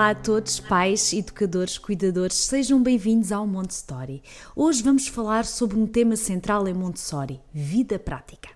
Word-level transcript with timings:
Olá 0.00 0.10
a 0.10 0.14
todos, 0.14 0.58
pais, 0.58 1.12
educadores, 1.12 1.76
cuidadores, 1.76 2.34
sejam 2.34 2.82
bem-vindos 2.82 3.30
ao 3.30 3.46
Montessori. 3.46 4.22
Hoje 4.56 4.82
vamos 4.82 5.06
falar 5.06 5.44
sobre 5.44 5.78
um 5.78 5.86
tema 5.86 6.16
central 6.16 6.66
em 6.66 6.72
Montessori: 6.72 7.38
vida 7.52 7.98
prática. 7.98 8.48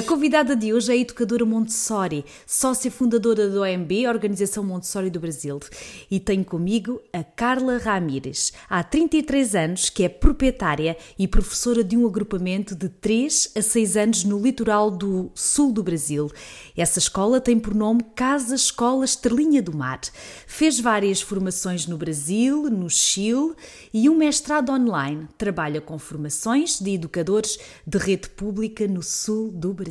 A 0.00 0.02
convidada 0.02 0.56
de 0.56 0.72
hoje 0.72 0.90
é 0.90 0.94
a 0.94 0.96
educadora 0.96 1.44
Montessori, 1.44 2.24
sócia 2.46 2.90
fundadora 2.90 3.50
do 3.50 3.60
OMB, 3.60 4.08
Organização 4.08 4.64
Montessori 4.64 5.10
do 5.10 5.20
Brasil, 5.20 5.60
e 6.10 6.18
tenho 6.18 6.42
comigo 6.42 7.02
a 7.12 7.22
Carla 7.22 7.76
Ramires, 7.76 8.50
há 8.66 8.82
33 8.82 9.54
anos 9.54 9.90
que 9.90 10.02
é 10.02 10.08
proprietária 10.08 10.96
e 11.18 11.28
professora 11.28 11.84
de 11.84 11.98
um 11.98 12.06
agrupamento 12.06 12.74
de 12.74 12.88
3 12.88 13.52
a 13.56 13.60
6 13.60 13.96
anos 13.98 14.24
no 14.24 14.40
litoral 14.40 14.90
do 14.90 15.30
sul 15.34 15.70
do 15.70 15.82
Brasil. 15.82 16.32
Essa 16.74 16.98
escola 16.98 17.38
tem 17.38 17.60
por 17.60 17.74
nome 17.74 18.02
Casa 18.16 18.54
Escola 18.54 19.04
Estrelinha 19.04 19.60
do 19.60 19.76
Mar. 19.76 20.00
Fez 20.46 20.80
várias 20.80 21.20
formações 21.20 21.86
no 21.86 21.98
Brasil, 21.98 22.70
no 22.70 22.88
Chile 22.88 23.52
e 23.92 24.08
um 24.08 24.16
mestrado 24.16 24.72
online. 24.72 25.28
Trabalha 25.36 25.78
com 25.78 25.98
formações 25.98 26.80
de 26.80 26.94
educadores 26.94 27.58
de 27.86 27.98
rede 27.98 28.30
pública 28.30 28.88
no 28.88 29.02
sul 29.02 29.50
do 29.50 29.74
Brasil. 29.74 29.89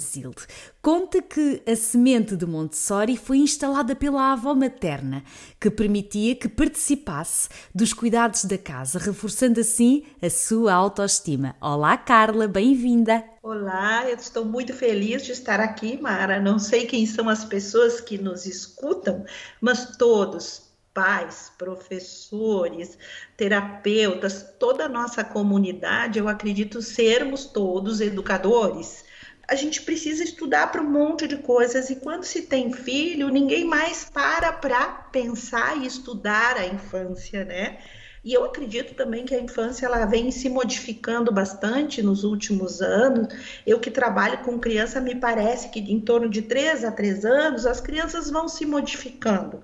Conta 0.82 1.22
que 1.22 1.62
a 1.68 1.76
semente 1.76 2.36
de 2.36 2.46
Montessori 2.46 3.18
foi 3.18 3.38
instalada 3.38 3.96
pela 3.96 4.34
avó 4.34 4.56
materna, 4.56 5.24
que 5.60 5.70
permitia 5.70 6.36
que 6.36 6.48
participasse 6.48 7.50
dos 7.74 7.94
cuidados 7.94 8.46
da 8.46 8.58
casa, 8.58 8.98
reforçando 8.98 9.60
assim 9.60 10.04
a 10.22 10.30
sua 10.30 10.74
autoestima. 10.74 11.56
Olá, 11.62 11.98
Carla, 11.98 12.48
bem-vinda! 12.48 13.24
Olá, 13.42 14.10
eu 14.10 14.16
estou 14.16 14.46
muito 14.46 14.74
feliz 14.74 15.26
de 15.26 15.32
estar 15.32 15.60
aqui, 15.60 16.00
Mara. 16.02 16.40
Não 16.40 16.60
sei 16.60 16.86
quem 16.86 17.06
são 17.06 17.28
as 17.30 17.46
pessoas 17.46 18.00
que 18.00 18.18
nos 18.18 18.46
escutam, 18.46 19.26
mas 19.62 19.98
todos, 19.98 20.70
pais, 20.94 21.52
professores, 21.58 22.98
terapeutas, 23.38 24.46
toda 24.60 24.86
a 24.86 24.90
nossa 24.90 25.24
comunidade, 25.24 26.20
eu 26.20 26.28
acredito 26.28 26.82
sermos 26.82 27.46
todos 27.46 28.02
educadores 28.02 29.06
a 29.50 29.56
gente 29.56 29.82
precisa 29.82 30.24
estudar 30.24 30.72
para 30.72 30.82
um 30.82 30.90
monte 30.90 31.28
de 31.28 31.38
coisas 31.38 31.90
e 31.90 31.96
quando 31.96 32.24
se 32.24 32.44
tem 32.44 32.72
filho, 32.72 33.30
ninguém 33.30 33.66
mais 33.66 34.08
para 34.08 34.54
para 34.54 34.86
pensar 35.12 35.76
e 35.78 35.88
estudar 35.88 36.56
a 36.56 36.68
infância, 36.68 37.44
né? 37.44 37.80
E 38.24 38.34
eu 38.34 38.44
acredito 38.44 38.94
também 38.94 39.26
que 39.26 39.34
a 39.34 39.40
infância 39.40 39.86
ela 39.86 40.06
vem 40.06 40.30
se 40.30 40.50
modificando 40.50 41.32
bastante 41.32 42.02
nos 42.04 42.24
últimos 42.24 42.82
anos. 42.82 43.34
Eu 43.66 43.80
que 43.80 43.90
trabalho 43.90 44.40
com 44.40 44.60
criança, 44.60 45.00
me 45.02 45.16
parece 45.16 45.70
que 45.70 45.80
em 45.80 46.00
torno 46.00 46.30
de 46.30 46.44
3 46.44 46.84
a 46.84 46.92
3 46.92 47.26
anos 47.26 47.66
as 47.66 47.82
crianças 47.82 48.30
vão 48.30 48.48
se 48.48 48.66
modificando. 48.66 49.64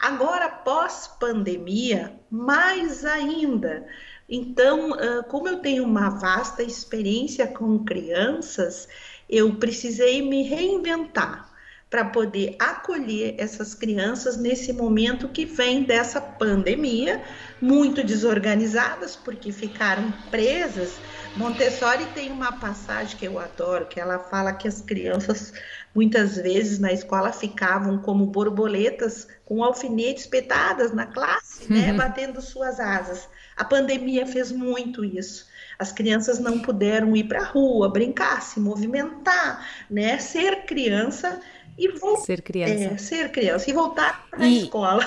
Agora, 0.00 0.48
pós-pandemia, 0.48 2.18
mais 2.28 3.04
ainda. 3.04 3.86
Então, 4.28 4.96
como 5.28 5.46
eu 5.46 5.58
tenho 5.58 5.84
uma 5.84 6.08
vasta 6.08 6.62
experiência 6.62 7.46
com 7.46 7.84
crianças, 7.84 8.88
eu 9.32 9.54
precisei 9.54 10.20
me 10.20 10.42
reinventar 10.42 11.50
para 11.88 12.04
poder 12.06 12.56
acolher 12.58 13.34
essas 13.36 13.74
crianças 13.74 14.36
nesse 14.38 14.72
momento 14.72 15.28
que 15.28 15.44
vem 15.44 15.82
dessa 15.82 16.20
pandemia, 16.22 17.22
muito 17.60 18.02
desorganizadas, 18.02 19.14
porque 19.14 19.52
ficaram 19.52 20.10
presas. 20.30 20.94
Montessori 21.36 22.06
tem 22.14 22.30
uma 22.30 22.52
passagem 22.52 23.18
que 23.18 23.26
eu 23.26 23.38
adoro, 23.38 23.86
que 23.86 24.00
ela 24.00 24.18
fala 24.18 24.54
que 24.54 24.66
as 24.66 24.80
crianças 24.80 25.52
muitas 25.94 26.36
vezes 26.36 26.78
na 26.78 26.92
escola 26.92 27.30
ficavam 27.30 27.98
como 27.98 28.24
borboletas 28.24 29.28
com 29.44 29.62
alfinetes 29.62 30.26
petadas 30.26 30.92
na 30.92 31.06
classe, 31.06 31.70
né, 31.70 31.90
uhum. 31.90 31.98
batendo 31.98 32.40
suas 32.40 32.80
asas. 32.80 33.28
A 33.54 33.64
pandemia 33.64 34.26
fez 34.26 34.50
muito 34.50 35.04
isso. 35.04 35.51
As 35.82 35.92
crianças 35.92 36.38
não 36.38 36.60
puderam 36.60 37.14
ir 37.16 37.24
para 37.24 37.42
a 37.42 37.44
rua, 37.44 37.88
brincar, 37.88 38.40
se 38.40 38.60
movimentar, 38.60 39.66
né? 39.90 40.18
Ser 40.18 40.64
criança 40.64 41.40
e 41.76 41.88
voltar. 41.88 42.24
Ser 42.24 42.42
criança. 42.42 42.72
É, 42.72 42.96
ser 42.96 43.32
criança 43.32 43.68
e 43.68 43.72
voltar 43.72 44.26
para 44.30 44.44
a 44.44 44.48
e... 44.48 44.62
escola. 44.62 45.04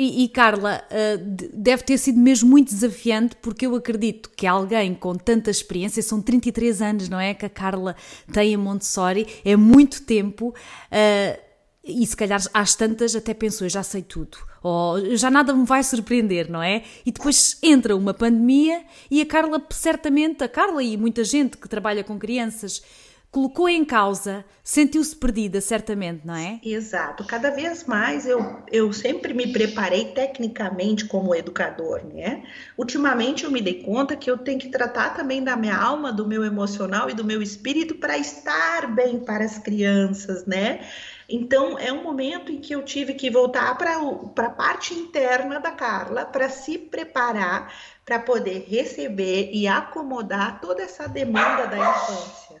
E, 0.00 0.22
e, 0.22 0.28
Carla, 0.28 0.80
uh, 0.92 1.18
deve 1.52 1.82
ter 1.82 1.98
sido 1.98 2.20
mesmo 2.20 2.48
muito 2.48 2.72
desafiante, 2.72 3.34
porque 3.42 3.66
eu 3.66 3.74
acredito 3.74 4.30
que 4.30 4.46
alguém 4.46 4.94
com 4.94 5.16
tanta 5.16 5.50
experiência, 5.50 6.00
são 6.04 6.22
33 6.22 6.80
anos, 6.80 7.08
não 7.08 7.18
é? 7.18 7.34
Que 7.34 7.46
a 7.46 7.48
Carla 7.48 7.96
tem 8.32 8.52
em 8.52 8.56
Montessori, 8.56 9.26
é 9.44 9.56
muito 9.56 10.04
tempo. 10.04 10.54
Uh, 10.92 11.47
e 11.88 12.06
se 12.06 12.16
calhar 12.16 12.40
às 12.52 12.74
tantas 12.74 13.16
até 13.16 13.32
pensou, 13.32 13.66
eu 13.66 13.70
já 13.70 13.82
sei 13.82 14.02
tudo, 14.02 14.38
ou 14.62 15.16
já 15.16 15.30
nada 15.30 15.52
me 15.52 15.64
vai 15.64 15.82
surpreender, 15.82 16.50
não 16.50 16.62
é? 16.62 16.82
E 17.04 17.10
depois 17.10 17.58
entra 17.62 17.96
uma 17.96 18.12
pandemia 18.12 18.82
e 19.10 19.20
a 19.20 19.26
Carla, 19.26 19.60
certamente, 19.70 20.44
a 20.44 20.48
Carla 20.48 20.82
e 20.82 20.96
muita 20.96 21.24
gente 21.24 21.56
que 21.56 21.68
trabalha 21.68 22.04
com 22.04 22.18
crianças, 22.18 22.82
colocou 23.30 23.68
em 23.68 23.84
causa, 23.84 24.44
sentiu-se 24.64 25.14
perdida, 25.14 25.60
certamente, 25.60 26.22
não 26.24 26.34
é? 26.34 26.60
Exato. 26.64 27.24
Cada 27.24 27.50
vez 27.50 27.84
mais 27.84 28.26
eu, 28.26 28.62
eu 28.72 28.92
sempre 28.92 29.34
me 29.34 29.52
preparei 29.52 30.06
tecnicamente 30.06 31.04
como 31.04 31.34
educador, 31.34 32.02
né? 32.04 32.42
Ultimamente 32.76 33.44
eu 33.44 33.50
me 33.50 33.60
dei 33.60 33.82
conta 33.82 34.16
que 34.16 34.30
eu 34.30 34.38
tenho 34.38 34.58
que 34.58 34.70
tratar 34.70 35.14
também 35.14 35.44
da 35.44 35.56
minha 35.56 35.76
alma, 35.76 36.10
do 36.10 36.26
meu 36.26 36.42
emocional 36.44 37.10
e 37.10 37.14
do 37.14 37.24
meu 37.24 37.42
espírito 37.42 37.96
para 37.96 38.16
estar 38.16 38.94
bem 38.94 39.18
para 39.20 39.44
as 39.44 39.58
crianças, 39.58 40.46
né? 40.46 40.80
Então, 41.28 41.78
é 41.78 41.92
um 41.92 42.02
momento 42.02 42.50
em 42.50 42.58
que 42.58 42.74
eu 42.74 42.82
tive 42.82 43.12
que 43.12 43.30
voltar 43.30 43.76
para 43.76 43.98
a 44.46 44.50
parte 44.50 44.94
interna 44.94 45.60
da 45.60 45.70
Carla 45.70 46.24
para 46.24 46.48
se 46.48 46.78
preparar 46.78 47.70
para 48.04 48.18
poder 48.18 48.64
receber 48.66 49.50
e 49.52 49.68
acomodar 49.68 50.58
toda 50.62 50.82
essa 50.82 51.06
demanda 51.06 51.66
da 51.66 51.76
infância. 51.76 52.56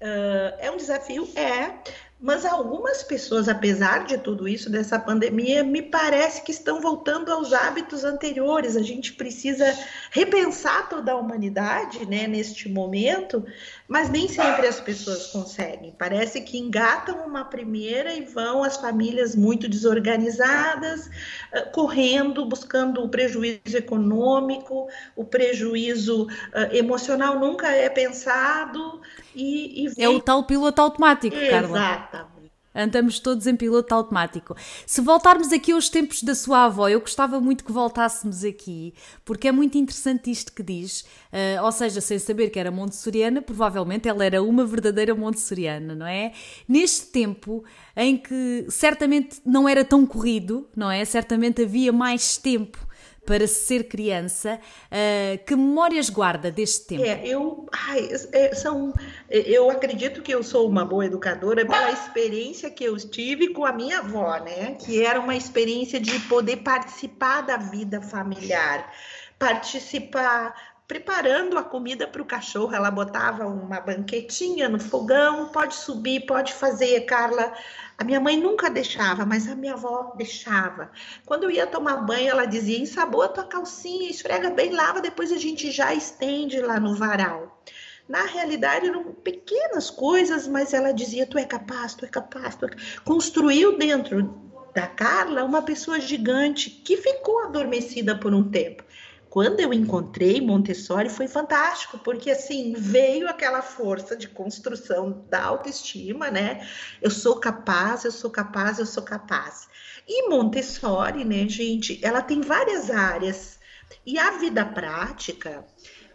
Uh, 0.00 0.56
é 0.58 0.70
um 0.70 0.78
desafio? 0.78 1.28
É, 1.36 1.74
mas 2.18 2.46
algumas 2.46 3.02
pessoas, 3.02 3.48
apesar 3.48 4.04
de 4.04 4.16
tudo 4.16 4.46
isso, 4.46 4.70
dessa 4.70 4.98
pandemia, 4.98 5.64
me 5.64 5.80
parece 5.80 6.42
que 6.42 6.52
estão 6.52 6.78
voltando 6.78 7.30
aos 7.30 7.52
hábitos 7.52 8.04
anteriores. 8.04 8.76
A 8.76 8.82
gente 8.82 9.14
precisa 9.14 9.66
repensar 10.10 10.88
toda 10.88 11.12
a 11.12 11.16
humanidade 11.16 12.04
né, 12.04 12.26
neste 12.26 12.68
momento, 12.68 13.44
mas 13.86 14.10
nem 14.10 14.28
sempre 14.28 14.66
as 14.66 14.80
pessoas 14.80 15.28
conseguem. 15.28 15.94
Parece 15.96 16.40
que 16.40 16.58
engatam 16.58 17.24
uma 17.26 17.44
primeira 17.44 18.12
e 18.12 18.24
vão 18.24 18.64
as 18.64 18.76
famílias 18.76 19.36
muito 19.36 19.68
desorganizadas, 19.68 21.08
ah, 21.52 21.62
correndo, 21.62 22.44
buscando 22.44 23.02
o 23.02 23.08
prejuízo 23.08 23.76
econômico, 23.76 24.88
o 25.14 25.24
prejuízo 25.24 26.24
uh, 26.24 26.74
emocional 26.74 27.38
nunca 27.38 27.68
é 27.68 27.88
pensado. 27.88 29.00
E, 29.34 29.84
e 29.84 29.88
vem... 29.88 30.04
É 30.04 30.08
o 30.08 30.20
tal 30.20 30.44
piloto 30.44 30.82
automático, 30.82 31.36
Carla. 31.48 31.78
Exato. 31.78 32.39
Andamos 32.74 33.18
todos 33.18 33.46
em 33.46 33.56
piloto 33.56 33.94
automático. 33.94 34.56
Se 34.86 35.00
voltarmos 35.00 35.52
aqui 35.52 35.72
aos 35.72 35.88
tempos 35.88 36.22
da 36.22 36.34
sua 36.34 36.66
avó, 36.66 36.88
eu 36.88 37.00
gostava 37.00 37.40
muito 37.40 37.64
que 37.64 37.72
voltássemos 37.72 38.44
aqui, 38.44 38.94
porque 39.24 39.48
é 39.48 39.52
muito 39.52 39.76
interessante 39.76 40.30
isto 40.30 40.52
que 40.52 40.62
diz. 40.62 41.00
Uh, 41.32 41.64
ou 41.64 41.72
seja, 41.72 42.00
sem 42.00 42.18
saber 42.18 42.50
que 42.50 42.58
era 42.58 42.70
montessoriana, 42.70 43.42
provavelmente 43.42 44.08
ela 44.08 44.24
era 44.24 44.42
uma 44.42 44.64
verdadeira 44.64 45.14
montessoriana, 45.14 45.94
não 45.94 46.06
é? 46.06 46.32
Neste 46.68 47.06
tempo 47.06 47.64
em 47.96 48.16
que 48.16 48.66
certamente 48.68 49.40
não 49.44 49.68
era 49.68 49.84
tão 49.84 50.06
corrido, 50.06 50.68
não 50.76 50.90
é? 50.90 51.04
Certamente 51.04 51.62
havia 51.62 51.92
mais 51.92 52.36
tempo 52.36 52.89
para 53.30 53.46
ser 53.46 53.84
criança. 53.84 54.58
Uh, 54.90 55.38
que 55.46 55.54
memórias 55.54 56.10
guarda 56.10 56.50
deste 56.50 56.88
tempo? 56.88 57.04
É, 57.04 57.24
eu, 57.24 57.64
ai, 57.70 58.08
é, 58.32 58.52
são, 58.56 58.92
eu 59.30 59.70
acredito 59.70 60.20
que 60.20 60.34
eu 60.34 60.42
sou 60.42 60.68
uma 60.68 60.84
boa 60.84 61.06
educadora 61.06 61.64
pela 61.64 61.92
experiência 61.92 62.68
que 62.68 62.82
eu 62.82 62.96
tive 62.96 63.52
com 63.52 63.64
a 63.64 63.72
minha 63.72 64.00
avó, 64.00 64.36
né? 64.38 64.74
Que 64.84 65.04
era 65.06 65.20
uma 65.20 65.36
experiência 65.36 66.00
de 66.00 66.18
poder 66.22 66.56
participar 66.56 67.42
da 67.42 67.56
vida 67.56 68.02
familiar, 68.02 68.92
participar 69.38 70.52
preparando 70.90 71.56
a 71.56 71.62
comida 71.62 72.04
para 72.08 72.20
o 72.20 72.24
cachorro. 72.24 72.74
Ela 72.74 72.90
botava 72.90 73.46
uma 73.46 73.78
banquetinha 73.78 74.68
no 74.68 74.80
fogão, 74.80 75.46
pode 75.50 75.76
subir, 75.76 76.26
pode 76.26 76.52
fazer, 76.52 77.02
Carla. 77.02 77.54
A 77.96 78.02
minha 78.02 78.18
mãe 78.18 78.36
nunca 78.36 78.68
deixava, 78.68 79.24
mas 79.24 79.48
a 79.48 79.54
minha 79.54 79.74
avó 79.74 80.12
deixava. 80.16 80.90
Quando 81.24 81.44
eu 81.44 81.50
ia 81.52 81.64
tomar 81.64 81.98
banho, 81.98 82.30
ela 82.30 82.44
dizia: 82.44 82.76
ensaboa 82.76 83.28
tua 83.28 83.44
calcinha, 83.44 84.10
esfrega 84.10 84.50
bem, 84.50 84.72
lava, 84.72 85.00
depois 85.00 85.30
a 85.30 85.36
gente 85.36 85.70
já 85.70 85.94
estende 85.94 86.60
lá 86.60 86.80
no 86.80 86.96
varal. 86.96 87.62
Na 88.08 88.24
realidade, 88.24 88.88
eram 88.88 89.12
pequenas 89.12 89.90
coisas, 89.90 90.48
mas 90.48 90.74
ela 90.74 90.90
dizia: 90.90 91.24
tu 91.24 91.38
é 91.38 91.44
capaz, 91.44 91.94
tu 91.94 92.04
é 92.04 92.08
capaz. 92.08 92.56
Tu 92.56 92.66
é... 92.66 92.70
Construiu 93.04 93.78
dentro 93.78 94.34
da 94.74 94.88
Carla 94.88 95.44
uma 95.44 95.62
pessoa 95.62 96.00
gigante 96.00 96.68
que 96.68 96.96
ficou 96.96 97.44
adormecida 97.44 98.18
por 98.18 98.34
um 98.34 98.50
tempo 98.50 98.82
quando 99.30 99.60
eu 99.60 99.72
encontrei 99.72 100.40
Montessori 100.40 101.08
foi 101.08 101.28
fantástico, 101.28 101.96
porque 101.98 102.32
assim 102.32 102.74
veio 102.76 103.28
aquela 103.28 103.62
força 103.62 104.16
de 104.16 104.28
construção 104.28 105.24
da 105.30 105.40
autoestima, 105.44 106.32
né? 106.32 106.68
Eu 107.00 107.12
sou 107.12 107.36
capaz, 107.36 108.04
eu 108.04 108.10
sou 108.10 108.28
capaz, 108.28 108.80
eu 108.80 108.86
sou 108.86 109.04
capaz. 109.04 109.68
E 110.06 110.28
Montessori, 110.28 111.24
né, 111.24 111.48
gente, 111.48 112.00
ela 112.02 112.20
tem 112.20 112.40
várias 112.40 112.90
áreas. 112.90 113.60
E 114.04 114.18
a 114.18 114.32
vida 114.32 114.64
prática, 114.66 115.64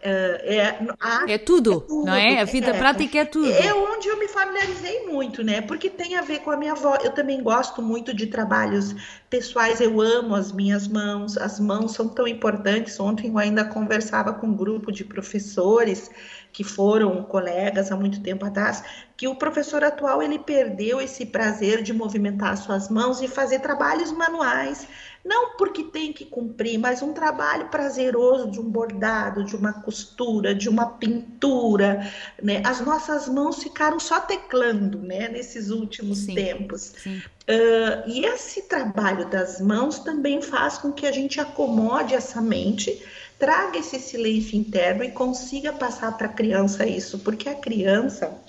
é, 0.08 0.56
é, 0.56 1.34
é, 1.34 1.38
tudo, 1.38 1.72
é, 1.72 1.80
tudo, 1.80 2.04
não 2.04 2.14
é? 2.14 2.40
A 2.40 2.44
vida 2.44 2.70
é, 2.70 2.78
prática 2.78 3.18
é 3.18 3.24
tudo. 3.24 3.50
É 3.50 3.74
onde 3.74 4.06
eu 4.06 4.16
me 4.16 4.28
familiarizei 4.28 5.04
muito, 5.08 5.42
né? 5.42 5.60
Porque 5.60 5.90
tem 5.90 6.14
a 6.14 6.22
ver 6.22 6.38
com 6.40 6.52
a 6.52 6.56
minha 6.56 6.72
avó. 6.72 6.96
Eu 7.02 7.10
também 7.10 7.42
gosto 7.42 7.82
muito 7.82 8.14
de 8.14 8.28
trabalhos 8.28 8.94
pessoais, 9.28 9.80
eu 9.80 10.00
amo 10.00 10.36
as 10.36 10.52
minhas 10.52 10.86
mãos. 10.86 11.36
As 11.36 11.58
mãos 11.58 11.92
são 11.94 12.08
tão 12.08 12.28
importantes. 12.28 13.00
Ontem 13.00 13.30
eu 13.30 13.38
ainda 13.38 13.64
conversava 13.64 14.32
com 14.32 14.46
um 14.46 14.54
grupo 14.54 14.92
de 14.92 15.04
professores 15.04 16.08
que 16.56 16.64
foram 16.64 17.22
colegas 17.22 17.92
há 17.92 17.96
muito 17.96 18.22
tempo 18.22 18.46
atrás, 18.46 18.82
que 19.14 19.28
o 19.28 19.36
professor 19.36 19.84
atual 19.84 20.22
ele 20.22 20.38
perdeu 20.38 20.98
esse 21.02 21.26
prazer 21.26 21.82
de 21.82 21.92
movimentar 21.92 22.56
suas 22.56 22.88
mãos 22.88 23.20
e 23.20 23.28
fazer 23.28 23.58
trabalhos 23.58 24.10
manuais 24.10 24.88
não 25.26 25.56
porque 25.56 25.82
tem 25.82 26.12
que 26.12 26.24
cumprir, 26.24 26.78
mas 26.78 27.02
um 27.02 27.12
trabalho 27.12 27.68
prazeroso 27.68 28.48
de 28.48 28.60
um 28.60 28.70
bordado, 28.70 29.44
de 29.44 29.56
uma 29.56 29.72
costura, 29.72 30.54
de 30.54 30.68
uma 30.68 30.86
pintura, 30.86 32.08
né? 32.40 32.62
As 32.64 32.80
nossas 32.80 33.28
mãos 33.28 33.60
ficaram 33.60 33.98
só 33.98 34.20
teclando, 34.20 35.00
né? 35.00 35.28
Nesses 35.28 35.70
últimos 35.70 36.18
sim, 36.18 36.34
tempos. 36.34 36.94
Sim. 36.96 37.18
Uh, 37.18 38.08
e 38.08 38.24
esse 38.24 38.62
trabalho 38.62 39.28
das 39.28 39.60
mãos 39.60 39.98
também 39.98 40.40
faz 40.40 40.78
com 40.78 40.92
que 40.92 41.06
a 41.06 41.12
gente 41.12 41.40
acomode 41.40 42.14
essa 42.14 42.40
mente, 42.40 43.04
traga 43.38 43.78
esse 43.78 43.98
silêncio 43.98 44.58
interno 44.58 45.04
e 45.04 45.10
consiga 45.10 45.72
passar 45.72 46.16
para 46.16 46.26
a 46.26 46.32
criança 46.32 46.86
isso, 46.86 47.18
porque 47.18 47.48
a 47.48 47.54
criança, 47.54 48.40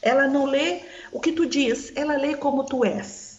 ela 0.00 0.28
não 0.28 0.46
lê 0.46 0.82
o 1.12 1.20
que 1.20 1.32
tu 1.32 1.46
diz, 1.46 1.92
ela 1.96 2.16
lê 2.16 2.34
como 2.34 2.64
tu 2.64 2.84
és 2.84 3.30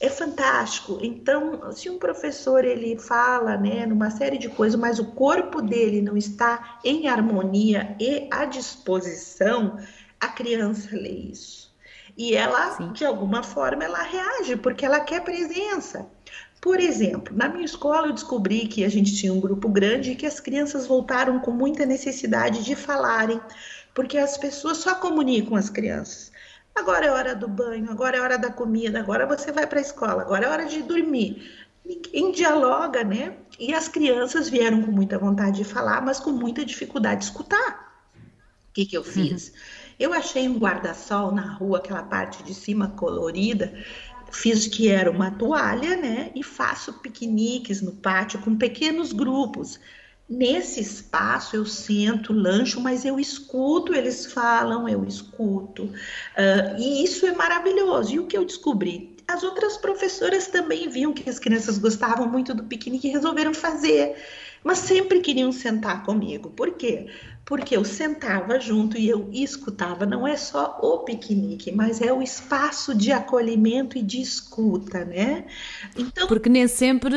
é 0.00 0.08
fantástico. 0.08 0.98
Então, 1.00 1.72
se 1.72 1.88
um 1.88 1.98
professor 1.98 2.64
ele 2.64 2.98
fala, 2.98 3.56
né, 3.56 3.86
numa 3.86 4.10
série 4.10 4.38
de 4.38 4.48
coisas, 4.48 4.78
mas 4.78 4.98
o 4.98 5.06
corpo 5.12 5.62
dele 5.62 6.02
não 6.02 6.16
está 6.16 6.78
em 6.84 7.08
harmonia 7.08 7.96
e 7.98 8.28
à 8.30 8.44
disposição, 8.44 9.78
a 10.20 10.28
criança 10.28 10.90
lê 10.92 11.10
isso. 11.10 11.74
E 12.16 12.34
ela, 12.34 12.76
Sim. 12.76 12.92
de 12.92 13.04
alguma 13.04 13.42
forma, 13.42 13.84
ela 13.84 14.02
reage 14.02 14.56
porque 14.56 14.84
ela 14.84 15.00
quer 15.00 15.22
presença. 15.22 16.06
Por 16.60 16.80
exemplo, 16.80 17.36
na 17.36 17.48
minha 17.48 17.64
escola 17.64 18.08
eu 18.08 18.12
descobri 18.12 18.66
que 18.66 18.84
a 18.84 18.88
gente 18.88 19.14
tinha 19.14 19.32
um 19.32 19.40
grupo 19.40 19.68
grande 19.68 20.12
e 20.12 20.16
que 20.16 20.26
as 20.26 20.40
crianças 20.40 20.86
voltaram 20.86 21.38
com 21.38 21.50
muita 21.50 21.86
necessidade 21.86 22.64
de 22.64 22.74
falarem, 22.74 23.40
porque 23.94 24.18
as 24.18 24.36
pessoas 24.36 24.78
só 24.78 24.94
comunicam 24.94 25.56
as 25.56 25.70
crianças. 25.70 26.32
Agora 26.74 27.06
é 27.06 27.10
hora 27.10 27.34
do 27.34 27.48
banho, 27.48 27.90
agora 27.90 28.18
é 28.18 28.20
hora 28.20 28.38
da 28.38 28.50
comida, 28.50 28.98
agora 28.98 29.26
você 29.26 29.50
vai 29.50 29.66
para 29.66 29.78
a 29.78 29.82
escola, 29.82 30.22
agora 30.22 30.44
é 30.44 30.48
hora 30.48 30.66
de 30.66 30.82
dormir. 30.82 31.50
Ninguém 31.84 32.32
dialoga, 32.32 33.04
né? 33.04 33.36
E 33.58 33.72
as 33.72 33.88
crianças 33.88 34.48
vieram 34.48 34.82
com 34.82 34.90
muita 34.90 35.18
vontade 35.18 35.58
de 35.58 35.64
falar, 35.64 36.02
mas 36.02 36.18
com 36.18 36.32
muita 36.32 36.64
dificuldade 36.64 37.20
de 37.20 37.26
escutar. 37.26 38.04
O 38.68 38.72
que, 38.74 38.84
que 38.84 38.96
eu 38.96 39.04
fiz? 39.04 39.48
Uhum. 39.48 39.54
Eu 39.98 40.12
achei 40.12 40.46
um 40.48 40.58
guarda-sol 40.58 41.32
na 41.32 41.54
rua, 41.54 41.78
aquela 41.78 42.02
parte 42.02 42.42
de 42.42 42.52
cima 42.52 42.88
colorida, 42.90 43.72
fiz 44.36 44.66
que 44.66 44.88
era 44.88 45.10
uma 45.10 45.30
toalha, 45.30 45.96
né? 45.96 46.30
E 46.34 46.42
faço 46.42 46.92
piqueniques 46.94 47.80
no 47.80 47.92
pátio 47.92 48.38
com 48.40 48.56
pequenos 48.56 49.12
grupos. 49.12 49.80
Nesse 50.28 50.80
espaço 50.80 51.56
eu 51.56 51.64
sento, 51.64 52.32
lancho, 52.32 52.80
mas 52.80 53.04
eu 53.04 53.18
escuto, 53.18 53.94
eles 53.94 54.26
falam, 54.26 54.88
eu 54.88 55.04
escuto. 55.04 55.84
Uh, 55.84 56.78
e 56.78 57.04
isso 57.04 57.26
é 57.26 57.32
maravilhoso. 57.32 58.12
E 58.12 58.18
o 58.18 58.26
que 58.26 58.36
eu 58.36 58.44
descobri? 58.44 59.16
As 59.26 59.42
outras 59.42 59.76
professoras 59.76 60.48
também 60.48 60.88
viam 60.88 61.12
que 61.12 61.28
as 61.28 61.38
crianças 61.38 61.78
gostavam 61.78 62.28
muito 62.28 62.54
do 62.54 62.64
piquenique 62.64 63.08
e 63.08 63.12
resolveram 63.12 63.54
fazer 63.54 64.16
mas 64.66 64.78
sempre 64.78 65.20
queriam 65.20 65.52
sentar 65.52 66.02
comigo. 66.02 66.50
Por 66.50 66.72
quê? 66.72 67.06
Porque 67.46 67.76
eu 67.76 67.84
sentava 67.84 68.58
junto 68.58 68.98
e 68.98 69.08
eu 69.08 69.30
escutava. 69.32 70.04
Não 70.04 70.26
é 70.26 70.36
só 70.36 70.80
o 70.82 71.04
piquenique, 71.04 71.70
mas 71.70 72.00
é 72.00 72.12
o 72.12 72.20
espaço 72.20 72.92
de 72.92 73.12
acolhimento 73.12 73.96
e 73.96 74.02
de 74.02 74.20
escuta, 74.20 75.04
né? 75.04 75.44
Então... 75.96 76.26
Porque 76.26 76.48
nem 76.48 76.66
sempre, 76.66 77.16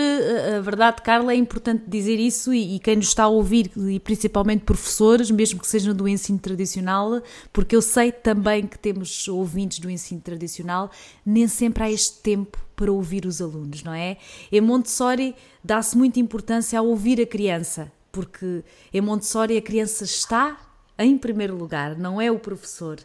a 0.56 0.62
verdade, 0.62 1.02
Carla, 1.02 1.34
é 1.34 1.36
importante 1.36 1.84
dizer 1.88 2.20
isso 2.20 2.54
e, 2.54 2.76
e 2.76 2.80
quem 2.80 2.98
nos 2.98 3.08
está 3.08 3.24
a 3.24 3.28
ouvir, 3.28 3.72
e 3.76 4.00
principalmente 4.00 4.64
professores, 4.64 5.31
mesmo 5.31 5.60
que 5.60 5.68
sejam 5.68 5.96
do 5.96 6.08
ensino 6.08 6.38
tradicional, 6.38 7.24
porque 7.52 7.76
eu 7.76 7.81
sei 7.81 8.12
também 8.12 8.68
que 8.68 8.78
temos 8.78 9.28
ouvintes 9.28 9.80
do 9.80 9.90
ensino 9.90 10.22
tradicional, 10.22 10.92
nem 11.26 11.48
sempre 11.48 11.84
há 11.84 11.92
este 11.92 12.20
tempo 12.20 12.60
para 12.76 12.92
ouvir 12.92 13.26
os 13.26 13.42
alunos, 13.42 13.84
não 13.84 13.96
é? 13.96 14.18
Em 14.52 14.62
Montessori 14.62 15.36
dá-se 15.64 15.98
muita 15.98 16.20
importância 16.20 16.78
a 16.78 16.84
ouvir 16.84 17.20
a 17.20 17.26
criança, 17.26 17.92
porque 18.12 18.64
em 18.94 19.02
Montessori 19.02 19.58
a 19.58 19.62
criança 19.62 20.04
está 20.04 20.58
em 20.98 21.18
primeiro 21.18 21.56
lugar, 21.56 21.98
não 21.98 22.20
é 22.20 22.30
o 22.30 22.38
professor. 22.40 23.00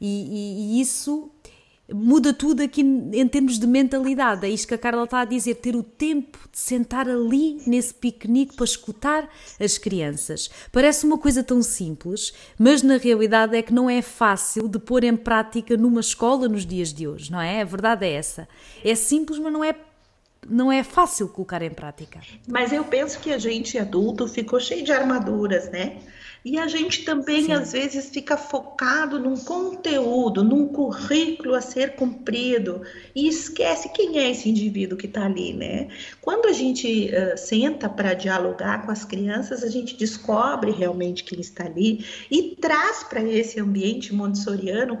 E, 0.00 0.06
e, 0.06 0.78
e 0.78 0.80
isso 0.80 1.30
muda 1.92 2.32
tudo 2.32 2.62
aqui 2.62 2.80
em 2.80 3.26
termos 3.28 3.58
de 3.58 3.66
mentalidade. 3.66 4.46
É 4.46 4.48
isto 4.48 4.68
que 4.68 4.74
a 4.74 4.78
Carla 4.78 5.04
está 5.04 5.20
a 5.20 5.24
dizer: 5.24 5.56
ter 5.56 5.76
o 5.76 5.82
tempo 5.82 6.38
de 6.50 6.58
sentar 6.58 7.08
ali 7.08 7.60
nesse 7.66 7.94
piquenique 7.94 8.54
para 8.54 8.64
escutar 8.64 9.28
as 9.60 9.78
crianças. 9.78 10.50
Parece 10.70 11.04
uma 11.04 11.18
coisa 11.18 11.42
tão 11.42 11.62
simples, 11.62 12.32
mas 12.58 12.82
na 12.82 12.96
realidade 12.96 13.56
é 13.56 13.62
que 13.62 13.72
não 13.72 13.88
é 13.88 14.02
fácil 14.02 14.68
de 14.68 14.78
pôr 14.78 15.04
em 15.04 15.16
prática 15.16 15.76
numa 15.76 16.00
escola 16.00 16.48
nos 16.48 16.64
dias 16.64 16.92
de 16.92 17.06
hoje, 17.06 17.30
não 17.30 17.40
é? 17.40 17.62
A 17.62 17.64
verdade 17.64 18.06
é 18.06 18.12
essa. 18.12 18.48
É 18.84 18.94
simples, 18.94 19.38
mas 19.38 19.52
não 19.52 19.64
é 19.64 19.74
não 20.48 20.72
é 20.72 20.82
fácil 20.82 21.28
colocar 21.28 21.62
em 21.62 21.70
prática. 21.70 22.20
Mas 22.48 22.72
eu 22.72 22.84
penso 22.84 23.20
que 23.20 23.32
a 23.32 23.38
gente 23.38 23.78
adulto 23.78 24.26
ficou 24.26 24.58
cheio 24.58 24.84
de 24.84 24.92
armaduras, 24.92 25.70
né? 25.70 25.98
E 26.44 26.58
a 26.58 26.66
gente 26.66 27.04
também, 27.04 27.44
Sim. 27.44 27.52
às 27.52 27.70
vezes, 27.70 28.10
fica 28.10 28.36
focado 28.36 29.16
num 29.20 29.36
conteúdo, 29.36 30.42
num 30.42 30.66
currículo 30.66 31.54
a 31.54 31.60
ser 31.60 31.94
cumprido 31.94 32.82
e 33.14 33.28
esquece 33.28 33.90
quem 33.90 34.18
é 34.18 34.30
esse 34.32 34.48
indivíduo 34.48 34.98
que 34.98 35.06
está 35.06 35.24
ali, 35.24 35.52
né? 35.52 35.86
Quando 36.20 36.46
a 36.46 36.52
gente 36.52 37.10
uh, 37.10 37.38
senta 37.38 37.88
para 37.88 38.14
dialogar 38.14 38.84
com 38.84 38.90
as 38.90 39.04
crianças, 39.04 39.62
a 39.62 39.68
gente 39.68 39.96
descobre 39.96 40.72
realmente 40.72 41.22
quem 41.22 41.40
está 41.40 41.64
ali 41.64 42.04
e 42.28 42.56
traz 42.60 43.04
para 43.04 43.22
esse 43.22 43.60
ambiente 43.60 44.12
montessoriano 44.12 44.98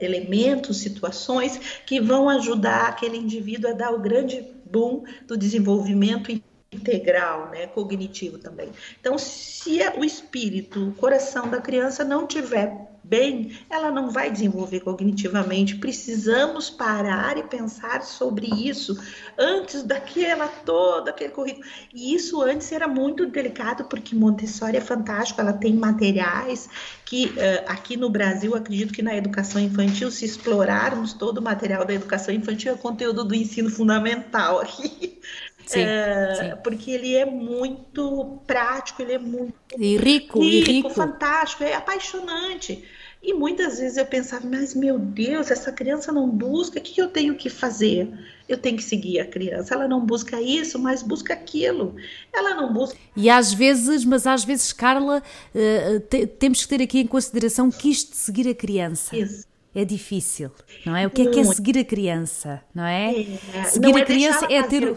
elementos, 0.00 0.78
situações 0.78 1.58
que 1.84 2.00
vão 2.00 2.28
ajudar 2.28 2.88
aquele 2.88 3.16
indivíduo 3.16 3.70
a 3.70 3.72
dar 3.72 3.92
o 3.92 3.98
grande 3.98 4.53
boom 4.74 5.04
do 5.28 5.36
desenvolvimento 5.36 6.32
integral, 6.72 7.50
né, 7.50 7.68
cognitivo 7.68 8.38
também. 8.38 8.70
Então, 9.00 9.16
se 9.16 9.78
o 9.96 10.04
espírito, 10.04 10.88
o 10.88 10.94
coração 10.94 11.48
da 11.48 11.60
criança 11.60 12.02
não 12.02 12.26
tiver 12.26 12.93
bem, 13.14 13.56
ela 13.70 13.92
não 13.92 14.10
vai 14.10 14.28
desenvolver 14.28 14.80
cognitivamente. 14.80 15.76
Precisamos 15.76 16.68
parar 16.68 17.38
e 17.38 17.44
pensar 17.44 18.02
sobre 18.02 18.48
isso 18.48 19.00
antes 19.38 19.84
daquela 19.84 20.48
toda 20.48 21.10
aquele 21.12 21.30
currículo. 21.30 21.64
E 21.94 22.12
isso 22.12 22.42
antes 22.42 22.72
era 22.72 22.88
muito 22.88 23.24
delicado 23.26 23.84
porque 23.84 24.16
Montessori 24.16 24.76
é 24.76 24.80
fantástico, 24.80 25.40
ela 25.40 25.52
tem 25.52 25.74
materiais 25.74 26.68
que 27.04 27.26
uh, 27.26 27.64
aqui 27.68 27.96
no 27.96 28.10
Brasil, 28.10 28.56
acredito 28.56 28.92
que 28.92 29.02
na 29.02 29.14
educação 29.14 29.60
infantil, 29.60 30.10
se 30.10 30.24
explorarmos 30.24 31.12
todo 31.12 31.38
o 31.38 31.42
material 31.42 31.84
da 31.84 31.94
educação 31.94 32.34
infantil, 32.34 32.72
é 32.72 32.76
conteúdo 32.76 33.22
do 33.22 33.34
ensino 33.34 33.70
fundamental 33.70 34.60
aqui. 34.60 35.20
Sim, 35.66 35.80
é, 35.80 36.34
sim. 36.34 36.62
Porque 36.62 36.90
ele 36.90 37.16
é 37.16 37.24
muito 37.24 38.38
prático, 38.46 39.00
ele 39.00 39.14
é 39.14 39.18
muito 39.18 39.54
e 39.78 39.96
rico, 39.96 40.38
rico, 40.40 40.70
rico, 40.70 40.90
fantástico, 40.90 41.64
é 41.64 41.74
apaixonante. 41.74 42.84
E 43.24 43.32
muitas 43.32 43.78
vezes 43.78 43.96
eu 43.96 44.04
pensava, 44.04 44.46
mas 44.46 44.74
meu 44.74 44.98
Deus, 44.98 45.50
essa 45.50 45.72
criança 45.72 46.12
não 46.12 46.28
busca, 46.28 46.78
o 46.78 46.82
que 46.82 47.00
eu 47.00 47.08
tenho 47.08 47.34
que 47.34 47.48
fazer? 47.48 48.06
Eu 48.46 48.58
tenho 48.58 48.76
que 48.76 48.84
seguir 48.84 49.18
a 49.18 49.26
criança. 49.26 49.74
Ela 49.74 49.88
não 49.88 50.04
busca 50.04 50.38
isso, 50.42 50.78
mas 50.78 51.02
busca 51.02 51.32
aquilo. 51.32 51.96
Ela 52.30 52.54
não 52.54 52.70
busca. 52.70 52.98
E 53.16 53.30
às 53.30 53.54
vezes, 53.54 54.04
mas 54.04 54.26
às 54.26 54.44
vezes, 54.44 54.74
Carla, 54.74 55.22
uh, 55.54 56.00
te, 56.00 56.26
temos 56.26 56.62
que 56.62 56.68
ter 56.68 56.82
aqui 56.82 57.00
em 57.00 57.06
consideração 57.06 57.70
que 57.70 57.90
isto 57.90 58.10
de 58.10 58.18
seguir 58.18 58.46
a 58.46 58.54
criança. 58.54 59.16
Isso 59.16 59.46
é 59.74 59.84
difícil, 59.84 60.52
não 60.86 60.94
é? 60.94 61.06
O 61.06 61.10
que 61.10 61.22
é 61.22 61.26
que 61.26 61.40
é 61.40 61.44
seguir 61.44 61.78
a 61.78 61.84
criança, 61.84 62.62
não 62.72 62.84
é? 62.84 63.22
é 63.54 63.64
seguir 63.64 63.92
não 63.92 63.98
a 63.98 64.04
criança 64.04 64.46
é 64.48 64.62
ter. 64.62 64.96